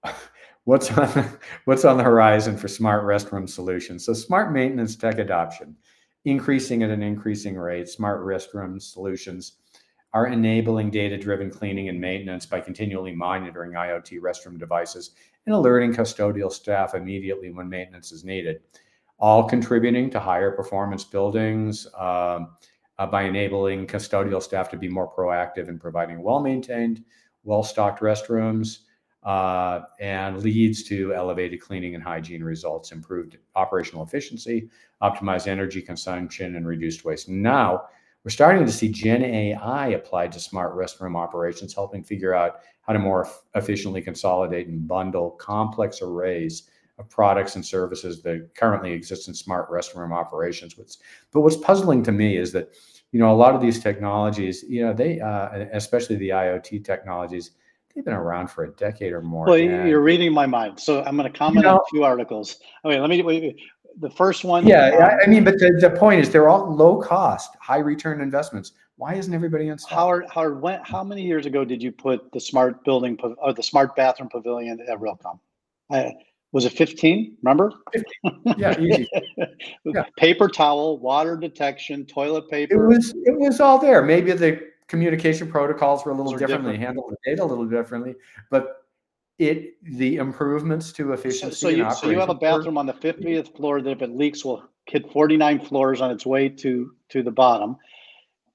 what's 0.64 0.90
on 0.92 1.38
what's 1.64 1.84
on 1.84 1.96
the 1.96 2.02
horizon 2.02 2.56
for 2.56 2.68
smart 2.68 3.04
restroom 3.04 3.48
solutions? 3.48 4.04
So 4.04 4.12
smart 4.12 4.52
maintenance 4.52 4.96
tech 4.96 5.18
adoption, 5.18 5.76
increasing 6.26 6.82
at 6.82 6.90
an 6.90 7.02
increasing 7.02 7.56
rate. 7.56 7.88
Smart 7.88 8.20
restroom 8.20 8.82
solutions 8.82 9.52
are 10.12 10.26
enabling 10.26 10.90
data-driven 10.90 11.50
cleaning 11.50 11.88
and 11.88 12.00
maintenance 12.00 12.44
by 12.44 12.60
continually 12.60 13.14
monitoring 13.14 13.72
IoT 13.72 14.20
restroom 14.20 14.58
devices 14.58 15.12
and 15.46 15.54
alerting 15.54 15.94
custodial 15.94 16.50
staff 16.50 16.94
immediately 16.94 17.52
when 17.52 17.68
maintenance 17.68 18.10
is 18.10 18.24
needed, 18.24 18.60
all 19.18 19.44
contributing 19.44 20.10
to 20.10 20.18
higher 20.18 20.50
performance 20.50 21.04
buildings 21.04 21.86
um, 21.96 22.54
uh, 22.98 23.06
by 23.06 23.22
enabling 23.22 23.86
custodial 23.86 24.42
staff 24.42 24.68
to 24.68 24.76
be 24.76 24.88
more 24.88 25.12
proactive 25.12 25.68
in 25.68 25.78
providing 25.78 26.22
well-maintained, 26.22 27.04
well-stocked 27.44 28.00
restrooms, 28.00 28.78
uh, 29.26 29.80
and 29.98 30.40
leads 30.40 30.84
to 30.84 31.12
elevated 31.12 31.60
cleaning 31.60 31.96
and 31.96 32.02
hygiene 32.02 32.44
results, 32.44 32.92
improved 32.92 33.36
operational 33.56 34.04
efficiency, 34.04 34.70
optimized 35.02 35.48
energy 35.48 35.82
consumption, 35.82 36.54
and 36.54 36.66
reduced 36.66 37.04
waste. 37.04 37.28
Now, 37.28 37.88
we're 38.22 38.30
starting 38.30 38.64
to 38.64 38.72
see 38.72 38.88
Gen 38.88 39.24
AI 39.24 39.88
applied 39.88 40.30
to 40.32 40.40
smart 40.40 40.76
restroom 40.76 41.16
operations, 41.16 41.74
helping 41.74 42.04
figure 42.04 42.34
out 42.34 42.60
how 42.82 42.92
to 42.92 43.00
more 43.00 43.28
efficiently 43.56 44.00
consolidate 44.00 44.68
and 44.68 44.86
bundle 44.86 45.32
complex 45.32 46.00
arrays 46.02 46.70
of 46.98 47.10
products 47.10 47.56
and 47.56 47.66
services 47.66 48.22
that 48.22 48.48
currently 48.54 48.92
exist 48.92 49.26
in 49.26 49.34
smart 49.34 49.68
restroom 49.70 50.12
operations. 50.12 50.74
But 51.32 51.40
what's 51.40 51.56
puzzling 51.56 52.04
to 52.04 52.12
me 52.12 52.36
is 52.36 52.52
that, 52.52 52.70
you 53.10 53.18
know, 53.18 53.32
a 53.32 53.34
lot 53.34 53.56
of 53.56 53.60
these 53.60 53.80
technologies, 53.80 54.64
you 54.68 54.82
know, 54.82 54.92
they, 54.92 55.20
uh, 55.20 55.66
especially 55.72 56.16
the 56.16 56.30
IoT 56.30 56.84
technologies, 56.84 57.50
they've 57.96 58.04
been 58.04 58.14
around 58.14 58.48
for 58.48 58.64
a 58.64 58.70
decade 58.72 59.12
or 59.12 59.22
more. 59.22 59.46
Well, 59.46 59.58
you're 59.58 60.02
reading 60.02 60.32
my 60.32 60.46
mind. 60.46 60.78
So 60.78 61.02
I'm 61.02 61.16
going 61.16 61.30
to 61.30 61.36
comment 61.36 61.56
you 61.56 61.62
know, 61.62 61.78
on 61.78 61.80
two 61.92 62.04
articles. 62.04 62.58
Okay, 62.84 63.00
let 63.00 63.10
me 63.10 63.22
wait, 63.22 63.56
the 63.98 64.10
first 64.10 64.44
one. 64.44 64.66
Yeah, 64.66 64.88
um, 64.88 65.18
I 65.24 65.26
mean, 65.26 65.42
but 65.42 65.58
the, 65.58 65.76
the 65.80 65.90
point 65.90 66.20
is 66.20 66.30
they're 66.30 66.48
all 66.48 66.72
low 66.72 67.00
cost, 67.00 67.56
high 67.60 67.78
return 67.78 68.20
investments. 68.20 68.72
Why 68.96 69.14
isn't 69.14 69.32
everybody 69.32 69.70
on? 69.70 69.78
Howard, 69.88 70.26
Howard, 70.32 70.60
when, 70.60 70.80
how 70.84 71.02
many 71.02 71.22
years 71.22 71.46
ago 71.46 71.64
did 71.64 71.82
you 71.82 71.92
put 71.92 72.30
the 72.32 72.40
smart 72.40 72.84
building 72.84 73.18
or 73.38 73.52
the 73.52 73.62
smart 73.62 73.96
bathroom 73.96 74.28
pavilion 74.28 74.80
at 74.88 74.98
Realcomm? 74.98 75.38
I, 75.90 76.12
was 76.52 76.64
it 76.64 76.72
15? 76.72 77.36
Remember? 77.42 77.72
15. 77.92 78.54
Yeah, 78.56 78.78
easy. 78.80 79.08
yeah. 79.84 80.04
Paper 80.16 80.48
towel, 80.48 80.98
water 80.98 81.36
detection, 81.36 82.06
toilet 82.06 82.48
paper. 82.48 82.84
It 82.84 82.86
was 82.86 83.14
it 83.24 83.38
was 83.38 83.60
all 83.60 83.78
there. 83.78 84.02
Maybe 84.02 84.32
the 84.32 84.60
communication 84.88 85.50
protocols 85.50 86.04
were 86.04 86.12
a 86.12 86.14
little 86.14 86.32
differently, 86.32 86.72
different. 86.72 86.82
handled 86.82 87.10
the 87.10 87.30
data 87.30 87.42
a 87.42 87.46
little 87.46 87.66
differently, 87.66 88.14
but 88.50 88.86
it 89.38 89.74
the 89.82 90.16
improvements 90.16 90.92
to 90.92 91.12
efficiency. 91.12 91.54
So, 91.54 91.68
so 91.68 91.68
you 91.68 91.90
so 91.94 92.10
you 92.10 92.18
have 92.18 92.30
a 92.30 92.34
bathroom 92.34 92.78
on 92.78 92.86
the 92.86 92.94
50th 92.94 93.54
floor 93.56 93.82
that 93.82 93.90
if 93.90 94.02
it 94.02 94.10
leaks 94.10 94.44
will 94.44 94.64
hit 94.86 95.10
49 95.12 95.60
floors 95.60 96.00
on 96.00 96.10
its 96.10 96.24
way 96.24 96.48
to 96.48 96.92
to 97.10 97.22
the 97.22 97.30
bottom. 97.30 97.76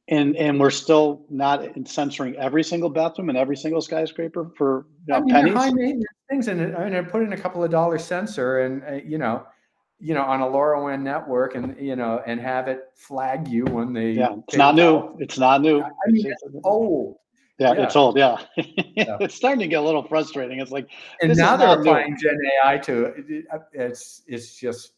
And 0.07 0.35
and 0.35 0.59
we're 0.59 0.71
still 0.71 1.25
not 1.29 1.61
sensoring 1.61 2.35
every 2.35 2.63
single 2.63 2.89
bathroom 2.89 3.29
and 3.29 3.37
every 3.37 3.55
single 3.55 3.81
skyscraper 3.81 4.51
for 4.57 4.87
you 5.07 5.13
know, 5.13 5.17
I 5.17 5.21
mean, 5.21 5.29
pennies. 5.29 5.53
High 5.53 5.71
maintenance 5.71 6.05
things, 6.29 6.47
and 6.47 6.75
I 6.75 6.89
mean, 6.89 7.05
put 7.05 7.21
in 7.21 7.33
a 7.33 7.37
couple 7.37 7.63
of 7.63 7.69
dollar 7.69 7.99
sensor, 7.99 8.61
and 8.61 8.83
uh, 8.83 9.05
you 9.05 9.17
know, 9.17 9.45
you 10.01 10.13
know, 10.13 10.23
on 10.23 10.41
a 10.41 10.45
LoRaWAN 10.45 11.01
network, 11.01 11.55
and 11.55 11.75
you 11.79 11.95
know, 11.95 12.21
and 12.25 12.39
have 12.39 12.67
it 12.67 12.91
flag 12.95 13.47
you 13.47 13.65
when 13.65 13.93
they. 13.93 14.11
Yeah, 14.11 14.35
it's 14.47 14.57
not 14.57 14.75
new. 14.75 14.97
Out. 14.97 15.15
It's 15.19 15.37
not 15.37 15.61
new. 15.61 15.81
I 15.81 16.11
mean, 16.11 16.25
it's 16.25 16.43
old. 16.63 17.17
Yeah, 17.59 17.73
yeah, 17.73 17.83
it's 17.83 17.95
old. 17.95 18.17
Yeah, 18.17 18.37
yeah. 18.55 19.17
it's 19.21 19.35
starting 19.35 19.59
to 19.59 19.67
get 19.67 19.75
a 19.75 19.81
little 19.81 20.03
frustrating. 20.07 20.59
It's 20.59 20.71
like, 20.71 20.89
and 21.21 21.35
now 21.37 21.55
they're 21.55 21.79
applying 21.79 22.17
Gen 22.19 22.37
AI 22.65 22.77
to 22.79 23.05
it. 23.05 23.45
Uh, 23.53 23.59
it's 23.73 24.23
it's 24.25 24.55
just 24.55 24.93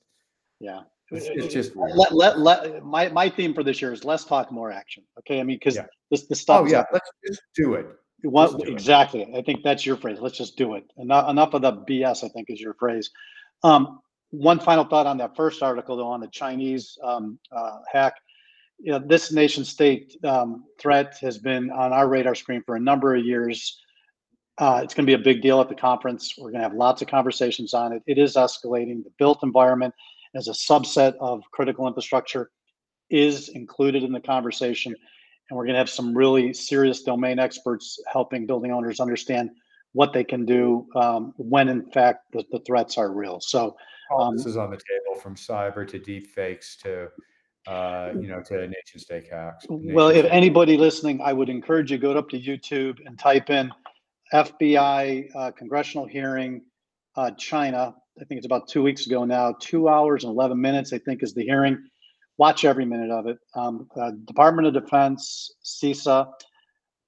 yeah. 0.59 0.81
It's, 1.11 1.27
uh, 1.27 1.33
it's 1.35 1.53
just 1.53 1.75
uh, 1.75 1.81
let, 1.81 2.13
let, 2.13 2.39
let 2.39 2.83
my 2.83 3.09
my 3.09 3.29
theme 3.29 3.53
for 3.53 3.63
this 3.63 3.81
year 3.81 3.91
is 3.91 4.05
less 4.05 4.23
talk, 4.23 4.51
more 4.51 4.71
action. 4.71 5.03
Okay, 5.19 5.41
I 5.41 5.43
mean 5.43 5.57
because 5.57 5.75
yeah. 5.75 5.85
this 6.09 6.25
the 6.27 6.35
stuff. 6.35 6.61
Oh 6.63 6.65
yeah, 6.65 6.85
let's 6.93 7.09
just 7.27 7.41
do 7.53 7.73
it. 7.73 7.87
Exactly? 8.23 9.23
It. 9.23 9.37
I 9.37 9.41
think 9.41 9.63
that's 9.63 9.85
your 9.85 9.97
phrase. 9.97 10.19
Let's 10.21 10.37
just 10.37 10.55
do 10.55 10.75
it. 10.75 10.85
Enough 10.97 11.29
enough 11.29 11.53
of 11.53 11.61
the 11.61 11.73
BS. 11.73 12.23
I 12.23 12.29
think 12.29 12.49
is 12.49 12.61
your 12.61 12.75
phrase. 12.75 13.09
Um, 13.63 13.99
one 14.33 14.59
final 14.59 14.83
thought 14.83 15.05
on 15.05 15.17
that 15.19 15.35
first 15.35 15.63
article, 15.63 15.95
though, 15.95 16.07
on 16.07 16.19
the 16.19 16.27
Chinese 16.27 16.97
um, 17.03 17.39
uh, 17.51 17.77
hack 17.91 18.15
you 18.83 18.91
know, 18.91 18.99
this 18.99 19.31
nation 19.31 19.63
state 19.63 20.17
um, 20.25 20.65
threat 20.77 21.17
has 21.21 21.37
been 21.37 21.71
on 21.71 21.93
our 21.93 22.09
radar 22.09 22.35
screen 22.35 22.61
for 22.65 22.75
a 22.75 22.79
number 22.79 23.15
of 23.15 23.23
years. 23.23 23.79
Uh, 24.57 24.81
it's 24.83 24.93
going 24.93 25.05
to 25.05 25.09
be 25.09 25.19
a 25.19 25.23
big 25.23 25.41
deal 25.41 25.61
at 25.61 25.69
the 25.69 25.75
conference. 25.75 26.35
We're 26.37 26.51
going 26.51 26.61
to 26.61 26.67
have 26.67 26.73
lots 26.73 27.01
of 27.01 27.07
conversations 27.07 27.73
on 27.73 27.93
it. 27.93 28.03
It 28.07 28.17
is 28.17 28.35
escalating. 28.35 29.03
The 29.03 29.11
built 29.17 29.39
environment 29.41 29.93
as 30.35 30.49
a 30.49 30.51
subset 30.51 31.15
of 31.21 31.41
critical 31.51 31.87
infrastructure 31.87 32.51
is 33.09 33.49
included 33.49 34.03
in 34.03 34.11
the 34.11 34.19
conversation. 34.19 34.93
And 35.49 35.57
we're 35.57 35.65
going 35.65 35.75
to 35.75 35.79
have 35.79 35.89
some 35.89 36.15
really 36.15 36.53
serious 36.53 37.03
domain 37.03 37.39
experts 37.39 37.97
helping 38.11 38.45
building 38.45 38.71
owners 38.71 38.99
understand 38.99 39.49
what 39.93 40.11
they 40.11 40.25
can 40.25 40.45
do 40.45 40.87
um, 40.95 41.33
when, 41.37 41.69
in 41.69 41.89
fact, 41.91 42.25
the, 42.33 42.43
the 42.51 42.59
threats 42.65 42.97
are 42.97 43.13
real. 43.13 43.39
So, 43.39 43.77
All 44.13 44.23
um, 44.23 44.37
this 44.37 44.45
is 44.45 44.57
on 44.57 44.69
the 44.69 44.77
table 44.77 45.19
from 45.19 45.35
cyber 45.35 45.87
to 45.87 45.99
deep 45.99 46.27
fakes 46.27 46.75
to, 46.77 47.09
uh, 47.67 48.11
you 48.13 48.27
know, 48.27 48.41
to 48.43 48.67
nation 48.67 48.99
state 48.99 49.27
hacks. 49.29 49.65
well, 49.69 50.09
if 50.09 50.25
anybody 50.25 50.77
listening, 50.77 51.21
I 51.21 51.33
would 51.33 51.49
encourage 51.49 51.91
you 51.91 51.97
go 51.97 52.11
up 52.13 52.29
to 52.29 52.39
YouTube 52.39 52.99
and 53.05 53.17
type 53.17 53.49
in 53.49 53.71
FBI 54.33 55.29
uh, 55.35 55.51
congressional 55.51 56.05
hearing, 56.05 56.61
uh, 57.15 57.31
China. 57.31 57.95
I 58.19 58.25
think 58.25 58.37
it's 58.37 58.45
about 58.45 58.67
two 58.67 58.83
weeks 58.83 59.07
ago 59.07 59.25
now. 59.25 59.55
Two 59.59 59.89
hours 59.89 60.23
and 60.23 60.31
eleven 60.31 60.59
minutes, 60.59 60.93
I 60.93 60.99
think, 60.99 61.23
is 61.23 61.33
the 61.33 61.43
hearing. 61.43 61.77
Watch 62.37 62.65
every 62.65 62.85
minute 62.85 63.11
of 63.11 63.27
it. 63.27 63.37
Um, 63.55 63.87
uh, 63.95 64.11
Department 64.25 64.67
of 64.67 64.73
Defense, 64.73 65.51
CISA, 65.63 66.31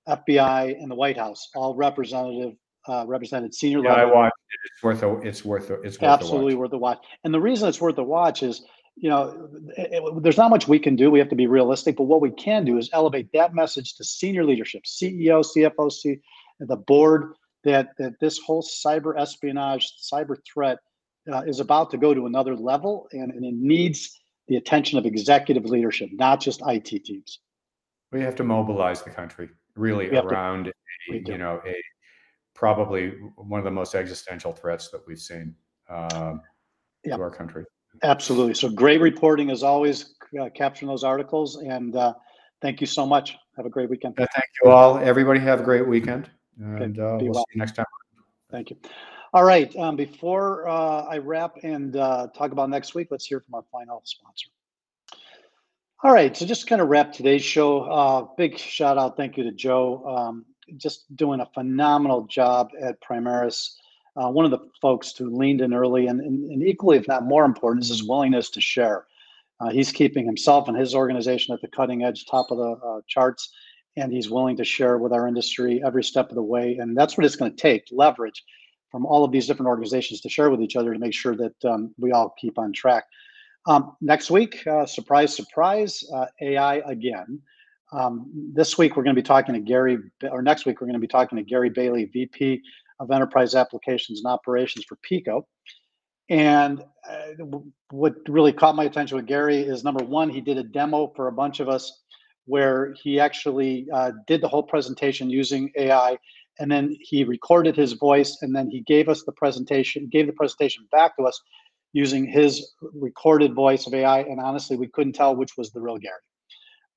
FBI, 0.08 0.80
and 0.80 0.90
the 0.90 0.96
White 0.96 1.18
House 1.18 1.50
all 1.56 1.76
representative 1.76 2.56
uh, 2.88 3.06
represented 3.08 3.54
senior 3.54 3.80
Yeah, 3.84 3.94
I 3.94 4.00
level. 4.04 4.16
watched 4.16 4.34
it. 4.52 4.60
It's 4.74 4.84
worth 4.84 5.04
a, 5.04 5.16
it's 5.28 5.46
worth 5.46 5.70
a, 5.70 5.74
it's 5.82 6.00
worth 6.00 6.10
absolutely 6.12 6.56
worth 6.56 6.74
a 6.74 6.78
watch. 6.78 7.00
And 7.24 7.34
the 7.34 7.40
reason 7.42 7.68
it's 7.68 7.82
worth 7.82 7.98
a 7.98 8.04
watch 8.04 8.44
is, 8.44 8.64
you 8.96 9.10
know, 9.10 9.50
it- 9.78 9.90
it- 9.94 10.24
there's 10.24 10.38
not 10.38 10.50
much 10.50 10.68
we 10.68 10.80
can 10.80 10.96
do. 10.96 11.10
We 11.12 11.20
have 11.20 11.30
to 11.30 11.36
be 11.36 11.48
realistic. 11.48 11.98
But 11.98 12.04
what 12.04 12.22
we 12.22 12.32
can 12.32 12.64
do 12.66 12.78
is 12.78 12.90
elevate 12.94 13.30
that 13.34 13.54
message 13.54 13.96
to 13.96 14.04
senior 14.04 14.44
leadership, 14.46 14.84
CEO, 14.86 15.42
CFO, 15.44 15.92
C, 15.92 16.20
the 16.60 16.78
board, 16.78 17.34
that 17.64 17.90
that 17.98 18.20
this 18.20 18.38
whole 18.40 18.62
cyber 18.64 19.20
espionage, 19.20 19.92
cyber 20.02 20.38
threat, 20.46 20.78
uh, 21.32 21.42
is 21.48 21.60
about 21.60 21.90
to 21.92 21.98
go 21.98 22.14
to 22.14 22.28
another 22.28 22.56
level, 22.56 23.08
and, 23.12 23.32
and 23.32 23.44
it 23.44 23.56
needs 23.56 24.20
the 24.48 24.58
attention 24.58 25.00
of 25.00 25.06
executive 25.08 25.66
leadership, 25.66 26.10
not 26.14 26.40
just 26.40 26.62
IT 26.68 27.04
teams. 27.04 27.40
We 28.12 28.22
have 28.22 28.36
to 28.36 28.44
mobilize 28.44 29.02
the 29.02 29.10
country 29.10 29.50
really 29.76 30.08
We 30.10 30.16
have 30.16 30.28
to- 30.28 30.34
around, 30.36 30.68
a, 31.12 31.18
you 31.18 31.38
know, 31.40 31.60
a 31.66 31.76
probably 32.56 33.10
one 33.36 33.60
of 33.60 33.66
the 33.66 33.72
most 33.72 33.94
existential 33.94 34.52
threats 34.52 34.90
that 34.90 35.02
we've 35.06 35.20
seen 35.20 35.54
um, 35.90 36.42
to 37.04 37.22
our 37.22 37.30
country. 37.30 37.66
Absolutely. 38.02 38.56
So 38.56 38.70
great 38.70 39.02
reporting 39.02 39.52
as 39.52 39.62
always, 39.62 40.16
uh, 40.42 40.50
capturing 40.56 40.90
those 40.90 41.04
articles, 41.04 41.58
and 41.58 41.96
uh, 41.96 42.14
thank 42.62 42.82
you 42.82 42.88
so 42.88 43.06
much. 43.06 43.38
Have 43.58 43.66
a 43.66 43.70
great 43.70 43.90
weekend. 43.90 44.20
Uh, 44.20 44.26
thank 44.34 44.46
you 44.64 44.72
all. 44.72 44.98
Everybody 44.98 45.40
have 45.42 45.62
a 45.62 45.64
great 45.64 45.88
weekend, 45.88 46.30
and 46.60 47.00
uh, 47.00 47.18
we'll 47.22 47.32
well. 47.32 47.44
see 47.44 47.56
you 47.56 47.60
next 47.60 47.76
time. 47.76 47.86
Thank 48.52 48.72
you. 48.72 48.78
All 49.34 49.44
right, 49.44 49.76
um, 49.76 49.98
before 49.98 50.68
uh, 50.68 51.04
I 51.04 51.18
wrap 51.18 51.58
and 51.64 51.96
uh, 51.96 52.28
talk 52.36 52.52
about 52.52 52.70
next 52.70 52.96
week, 52.96 53.10
let's 53.12 53.26
hear 53.26 53.42
from 53.42 53.56
our 53.56 53.64
final 53.72 54.02
sponsor. 54.06 54.48
All 56.04 56.14
right, 56.14 56.36
so 56.36 56.46
just 56.46 56.68
kind 56.68 56.82
of 56.82 56.88
wrap 56.88 57.12
today's 57.12 57.44
show. 57.44 57.82
Uh, 57.82 58.28
big 58.38 58.58
shout 58.58 58.98
out, 58.98 59.18
thank 59.18 59.38
you 59.38 59.44
to 59.44 59.52
Joe. 59.52 60.06
Um, 60.06 60.46
just 60.78 61.16
doing 61.16 61.40
a 61.40 61.50
phenomenal 61.54 62.26
job 62.28 62.70
at 62.82 63.02
Primaris. 63.02 63.76
Uh, 64.18 64.30
one 64.30 64.46
of 64.46 64.52
the 64.52 64.70
folks 64.82 65.16
who 65.16 65.36
leaned 65.36 65.62
in 65.62 65.74
early, 65.74 66.08
and, 66.08 66.22
and, 66.22 66.50
and 66.52 66.64
equally, 66.64 66.98
if 66.98 67.08
not 67.08 67.26
more 67.26 67.46
important, 67.46 67.84
is 67.84 67.90
his 67.90 68.08
willingness 68.08 68.50
to 68.52 68.62
share. 68.62 69.06
Uh, 69.60 69.70
he's 69.70 69.92
keeping 69.92 70.26
himself 70.26 70.68
and 70.68 70.78
his 70.78 70.96
organization 70.96 71.54
at 71.54 71.62
the 71.62 71.68
cutting 71.68 72.04
edge, 72.04 72.26
top 72.26 72.52
of 72.52 72.58
the 72.58 72.72
uh, 72.86 73.02
charts, 73.08 73.52
and 73.98 74.12
he's 74.12 74.30
willing 74.30 74.58
to 74.58 74.64
share 74.64 74.98
with 74.98 75.14
our 75.14 75.28
industry 75.28 75.82
every 75.86 76.04
step 76.04 76.30
of 76.30 76.36
the 76.36 76.44
way. 76.44 76.78
And 76.78 76.98
that's 76.98 77.18
what 77.18 77.26
it's 77.26 77.36
going 77.36 77.52
to 77.52 77.58
take 77.58 77.86
leverage 77.92 78.44
from 78.92 79.06
all 79.06 79.24
of 79.24 79.32
these 79.32 79.48
different 79.48 79.68
organizations 79.68 80.22
to 80.22 80.30
share 80.30 80.50
with 80.50 80.62
each 80.62 80.76
other 80.76 80.94
to 80.94 81.00
make 81.00 81.14
sure 81.14 81.36
that 81.36 81.66
um, 81.66 81.94
we 81.98 82.12
all 82.12 82.34
keep 82.40 82.58
on 82.58 82.74
track. 82.74 83.06
Um, 83.68 83.96
next 84.02 84.30
week, 84.30 84.66
uh, 84.68 84.86
surprise, 84.86 85.36
surprise, 85.36 86.04
uh, 86.14 86.28
AI 86.42 86.76
again. 86.86 87.42
Um, 87.92 88.32
this 88.54 88.78
week, 88.78 88.96
we're 88.96 89.04
going 89.04 89.16
to 89.16 89.22
be 89.22 89.26
talking 89.26 89.54
to 89.54 89.62
Gary, 89.62 89.98
or 90.30 90.42
next 90.42 90.66
week, 90.66 90.82
we're 90.82 90.88
going 90.88 91.00
to 91.00 91.00
be 91.00 91.08
talking 91.08 91.38
to 91.38 91.44
Gary 91.44 91.70
Bailey, 91.70 92.06
VP 92.06 92.62
of 93.00 93.12
Enterprise 93.12 93.56
Applications 93.56 94.22
and 94.24 94.32
Operations 94.32 94.86
for 94.86 94.98
Pico. 95.04 95.48
And 96.30 96.84
uh, 97.08 97.58
what 97.92 98.16
really 98.28 98.52
caught 98.52 98.76
my 98.76 98.86
attention 98.86 99.16
with 99.18 99.28
Gary 99.28 99.58
is 99.58 99.84
number 99.84 100.04
one, 100.04 100.30
he 100.30 100.42
did 100.42 100.58
a 100.58 100.64
demo 100.64 101.14
for 101.16 101.28
a 101.28 101.32
bunch 101.32 101.60
of 101.60 101.70
us 101.70 102.04
where 102.46 102.96
he 103.02 103.20
actually 103.20 103.88
uh, 103.94 104.12
did 104.28 104.42
the 104.42 104.48
whole 104.48 104.64
presentation 104.64 105.30
using 105.30 105.72
AI 105.78 106.18
and 106.60 106.72
then 106.72 106.96
he 107.00 107.24
recorded 107.24 107.76
his 107.76 107.94
voice 107.94 108.38
and 108.42 108.56
then 108.56 108.70
he 108.70 108.82
gave 108.82 109.10
us 109.10 109.24
the 109.24 109.32
presentation 109.34 110.08
gave 110.12 110.28
the 110.28 110.34
presentation 110.34 110.88
back 110.92 111.16
to 111.18 111.24
us 111.24 111.40
using 111.94 112.26
his 112.26 112.74
recorded 112.94 113.54
voice 113.54 113.88
of 113.88 113.94
ai 113.94 114.20
and 114.20 114.40
honestly 114.40 114.78
we 114.78 114.88
couldn't 114.88 115.14
tell 115.14 115.36
which 115.36 115.58
was 115.58 115.72
the 115.72 115.82
real 115.82 115.98
gary 115.98 116.14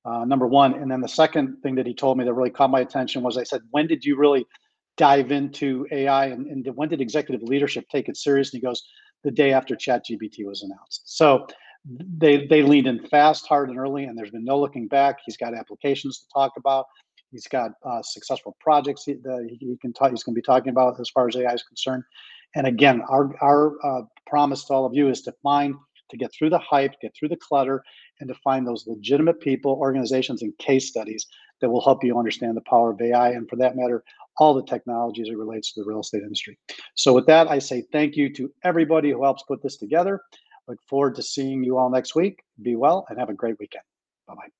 uh, 0.05 0.25
number 0.25 0.47
one 0.47 0.73
and 0.75 0.89
then 0.89 1.01
the 1.01 1.07
second 1.07 1.57
thing 1.61 1.75
that 1.75 1.85
he 1.85 1.93
told 1.93 2.17
me 2.17 2.23
that 2.23 2.33
really 2.33 2.49
caught 2.49 2.69
my 2.69 2.79
attention 2.79 3.21
was 3.21 3.37
i 3.37 3.43
said 3.43 3.61
when 3.71 3.87
did 3.87 4.03
you 4.03 4.17
really 4.17 4.45
dive 4.97 5.31
into 5.31 5.85
ai 5.91 6.27
and, 6.27 6.47
and 6.47 6.75
when 6.75 6.89
did 6.89 7.01
executive 7.01 7.41
leadership 7.47 7.85
take 7.89 8.09
it 8.09 8.17
serious 8.17 8.53
and 8.53 8.61
he 8.61 8.65
goes 8.65 8.83
the 9.23 9.31
day 9.31 9.51
after 9.51 9.75
chat 9.75 10.03
gpt 10.09 10.45
was 10.45 10.63
announced 10.63 11.01
so 11.05 11.45
they 12.17 12.45
they 12.47 12.61
leaned 12.61 12.87
in 12.87 13.05
fast 13.07 13.47
hard 13.47 13.69
and 13.69 13.77
early 13.77 14.05
and 14.05 14.17
there's 14.17 14.31
been 14.31 14.43
no 14.43 14.59
looking 14.59 14.87
back 14.87 15.17
he's 15.25 15.37
got 15.37 15.53
applications 15.53 16.19
to 16.19 16.25
talk 16.33 16.51
about 16.57 16.85
He's 17.31 17.47
got 17.47 17.71
uh, 17.83 18.01
successful 18.01 18.55
projects 18.59 19.05
that 19.05 19.47
he, 19.49 19.57
he 19.57 19.77
can 19.77 19.93
talk. 19.93 20.11
He's 20.11 20.23
going 20.23 20.33
to 20.33 20.39
be 20.39 20.45
talking 20.45 20.69
about 20.69 20.99
as 20.99 21.09
far 21.09 21.27
as 21.27 21.35
AI 21.35 21.53
is 21.53 21.63
concerned. 21.63 22.03
And 22.55 22.65
again, 22.65 23.01
our 23.09 23.35
our 23.41 23.73
uh, 23.85 24.01
promise 24.25 24.65
to 24.65 24.73
all 24.73 24.85
of 24.85 24.95
you 24.95 25.09
is 25.09 25.21
to 25.23 25.33
find 25.43 25.75
to 26.09 26.17
get 26.17 26.31
through 26.33 26.49
the 26.49 26.59
hype, 26.59 26.93
get 27.01 27.13
through 27.17 27.29
the 27.29 27.37
clutter, 27.37 27.83
and 28.19 28.27
to 28.29 28.35
find 28.35 28.67
those 28.67 28.85
legitimate 28.87 29.39
people, 29.39 29.73
organizations, 29.73 30.41
and 30.41 30.57
case 30.57 30.87
studies 30.87 31.27
that 31.61 31.69
will 31.69 31.81
help 31.81 32.03
you 32.03 32.17
understand 32.17 32.55
the 32.55 32.61
power 32.61 32.91
of 32.91 33.01
AI, 33.01 33.31
and 33.31 33.49
for 33.49 33.55
that 33.57 33.75
matter, 33.75 34.03
all 34.37 34.53
the 34.53 34.63
technologies 34.63 35.29
it 35.29 35.37
relates 35.37 35.73
to 35.73 35.81
the 35.81 35.87
real 35.87 35.99
estate 35.99 36.23
industry. 36.23 36.57
So 36.95 37.13
with 37.13 37.25
that, 37.27 37.49
I 37.49 37.59
say 37.59 37.83
thank 37.91 38.15
you 38.15 38.33
to 38.33 38.51
everybody 38.63 39.11
who 39.11 39.23
helps 39.23 39.43
put 39.43 39.61
this 39.61 39.77
together. 39.77 40.21
Look 40.67 40.79
forward 40.87 41.15
to 41.15 41.23
seeing 41.23 41.63
you 41.63 41.77
all 41.77 41.89
next 41.89 42.15
week. 42.15 42.41
Be 42.61 42.75
well 42.75 43.05
and 43.09 43.19
have 43.19 43.29
a 43.29 43.33
great 43.33 43.59
weekend. 43.59 43.83
Bye 44.27 44.35
bye. 44.35 44.58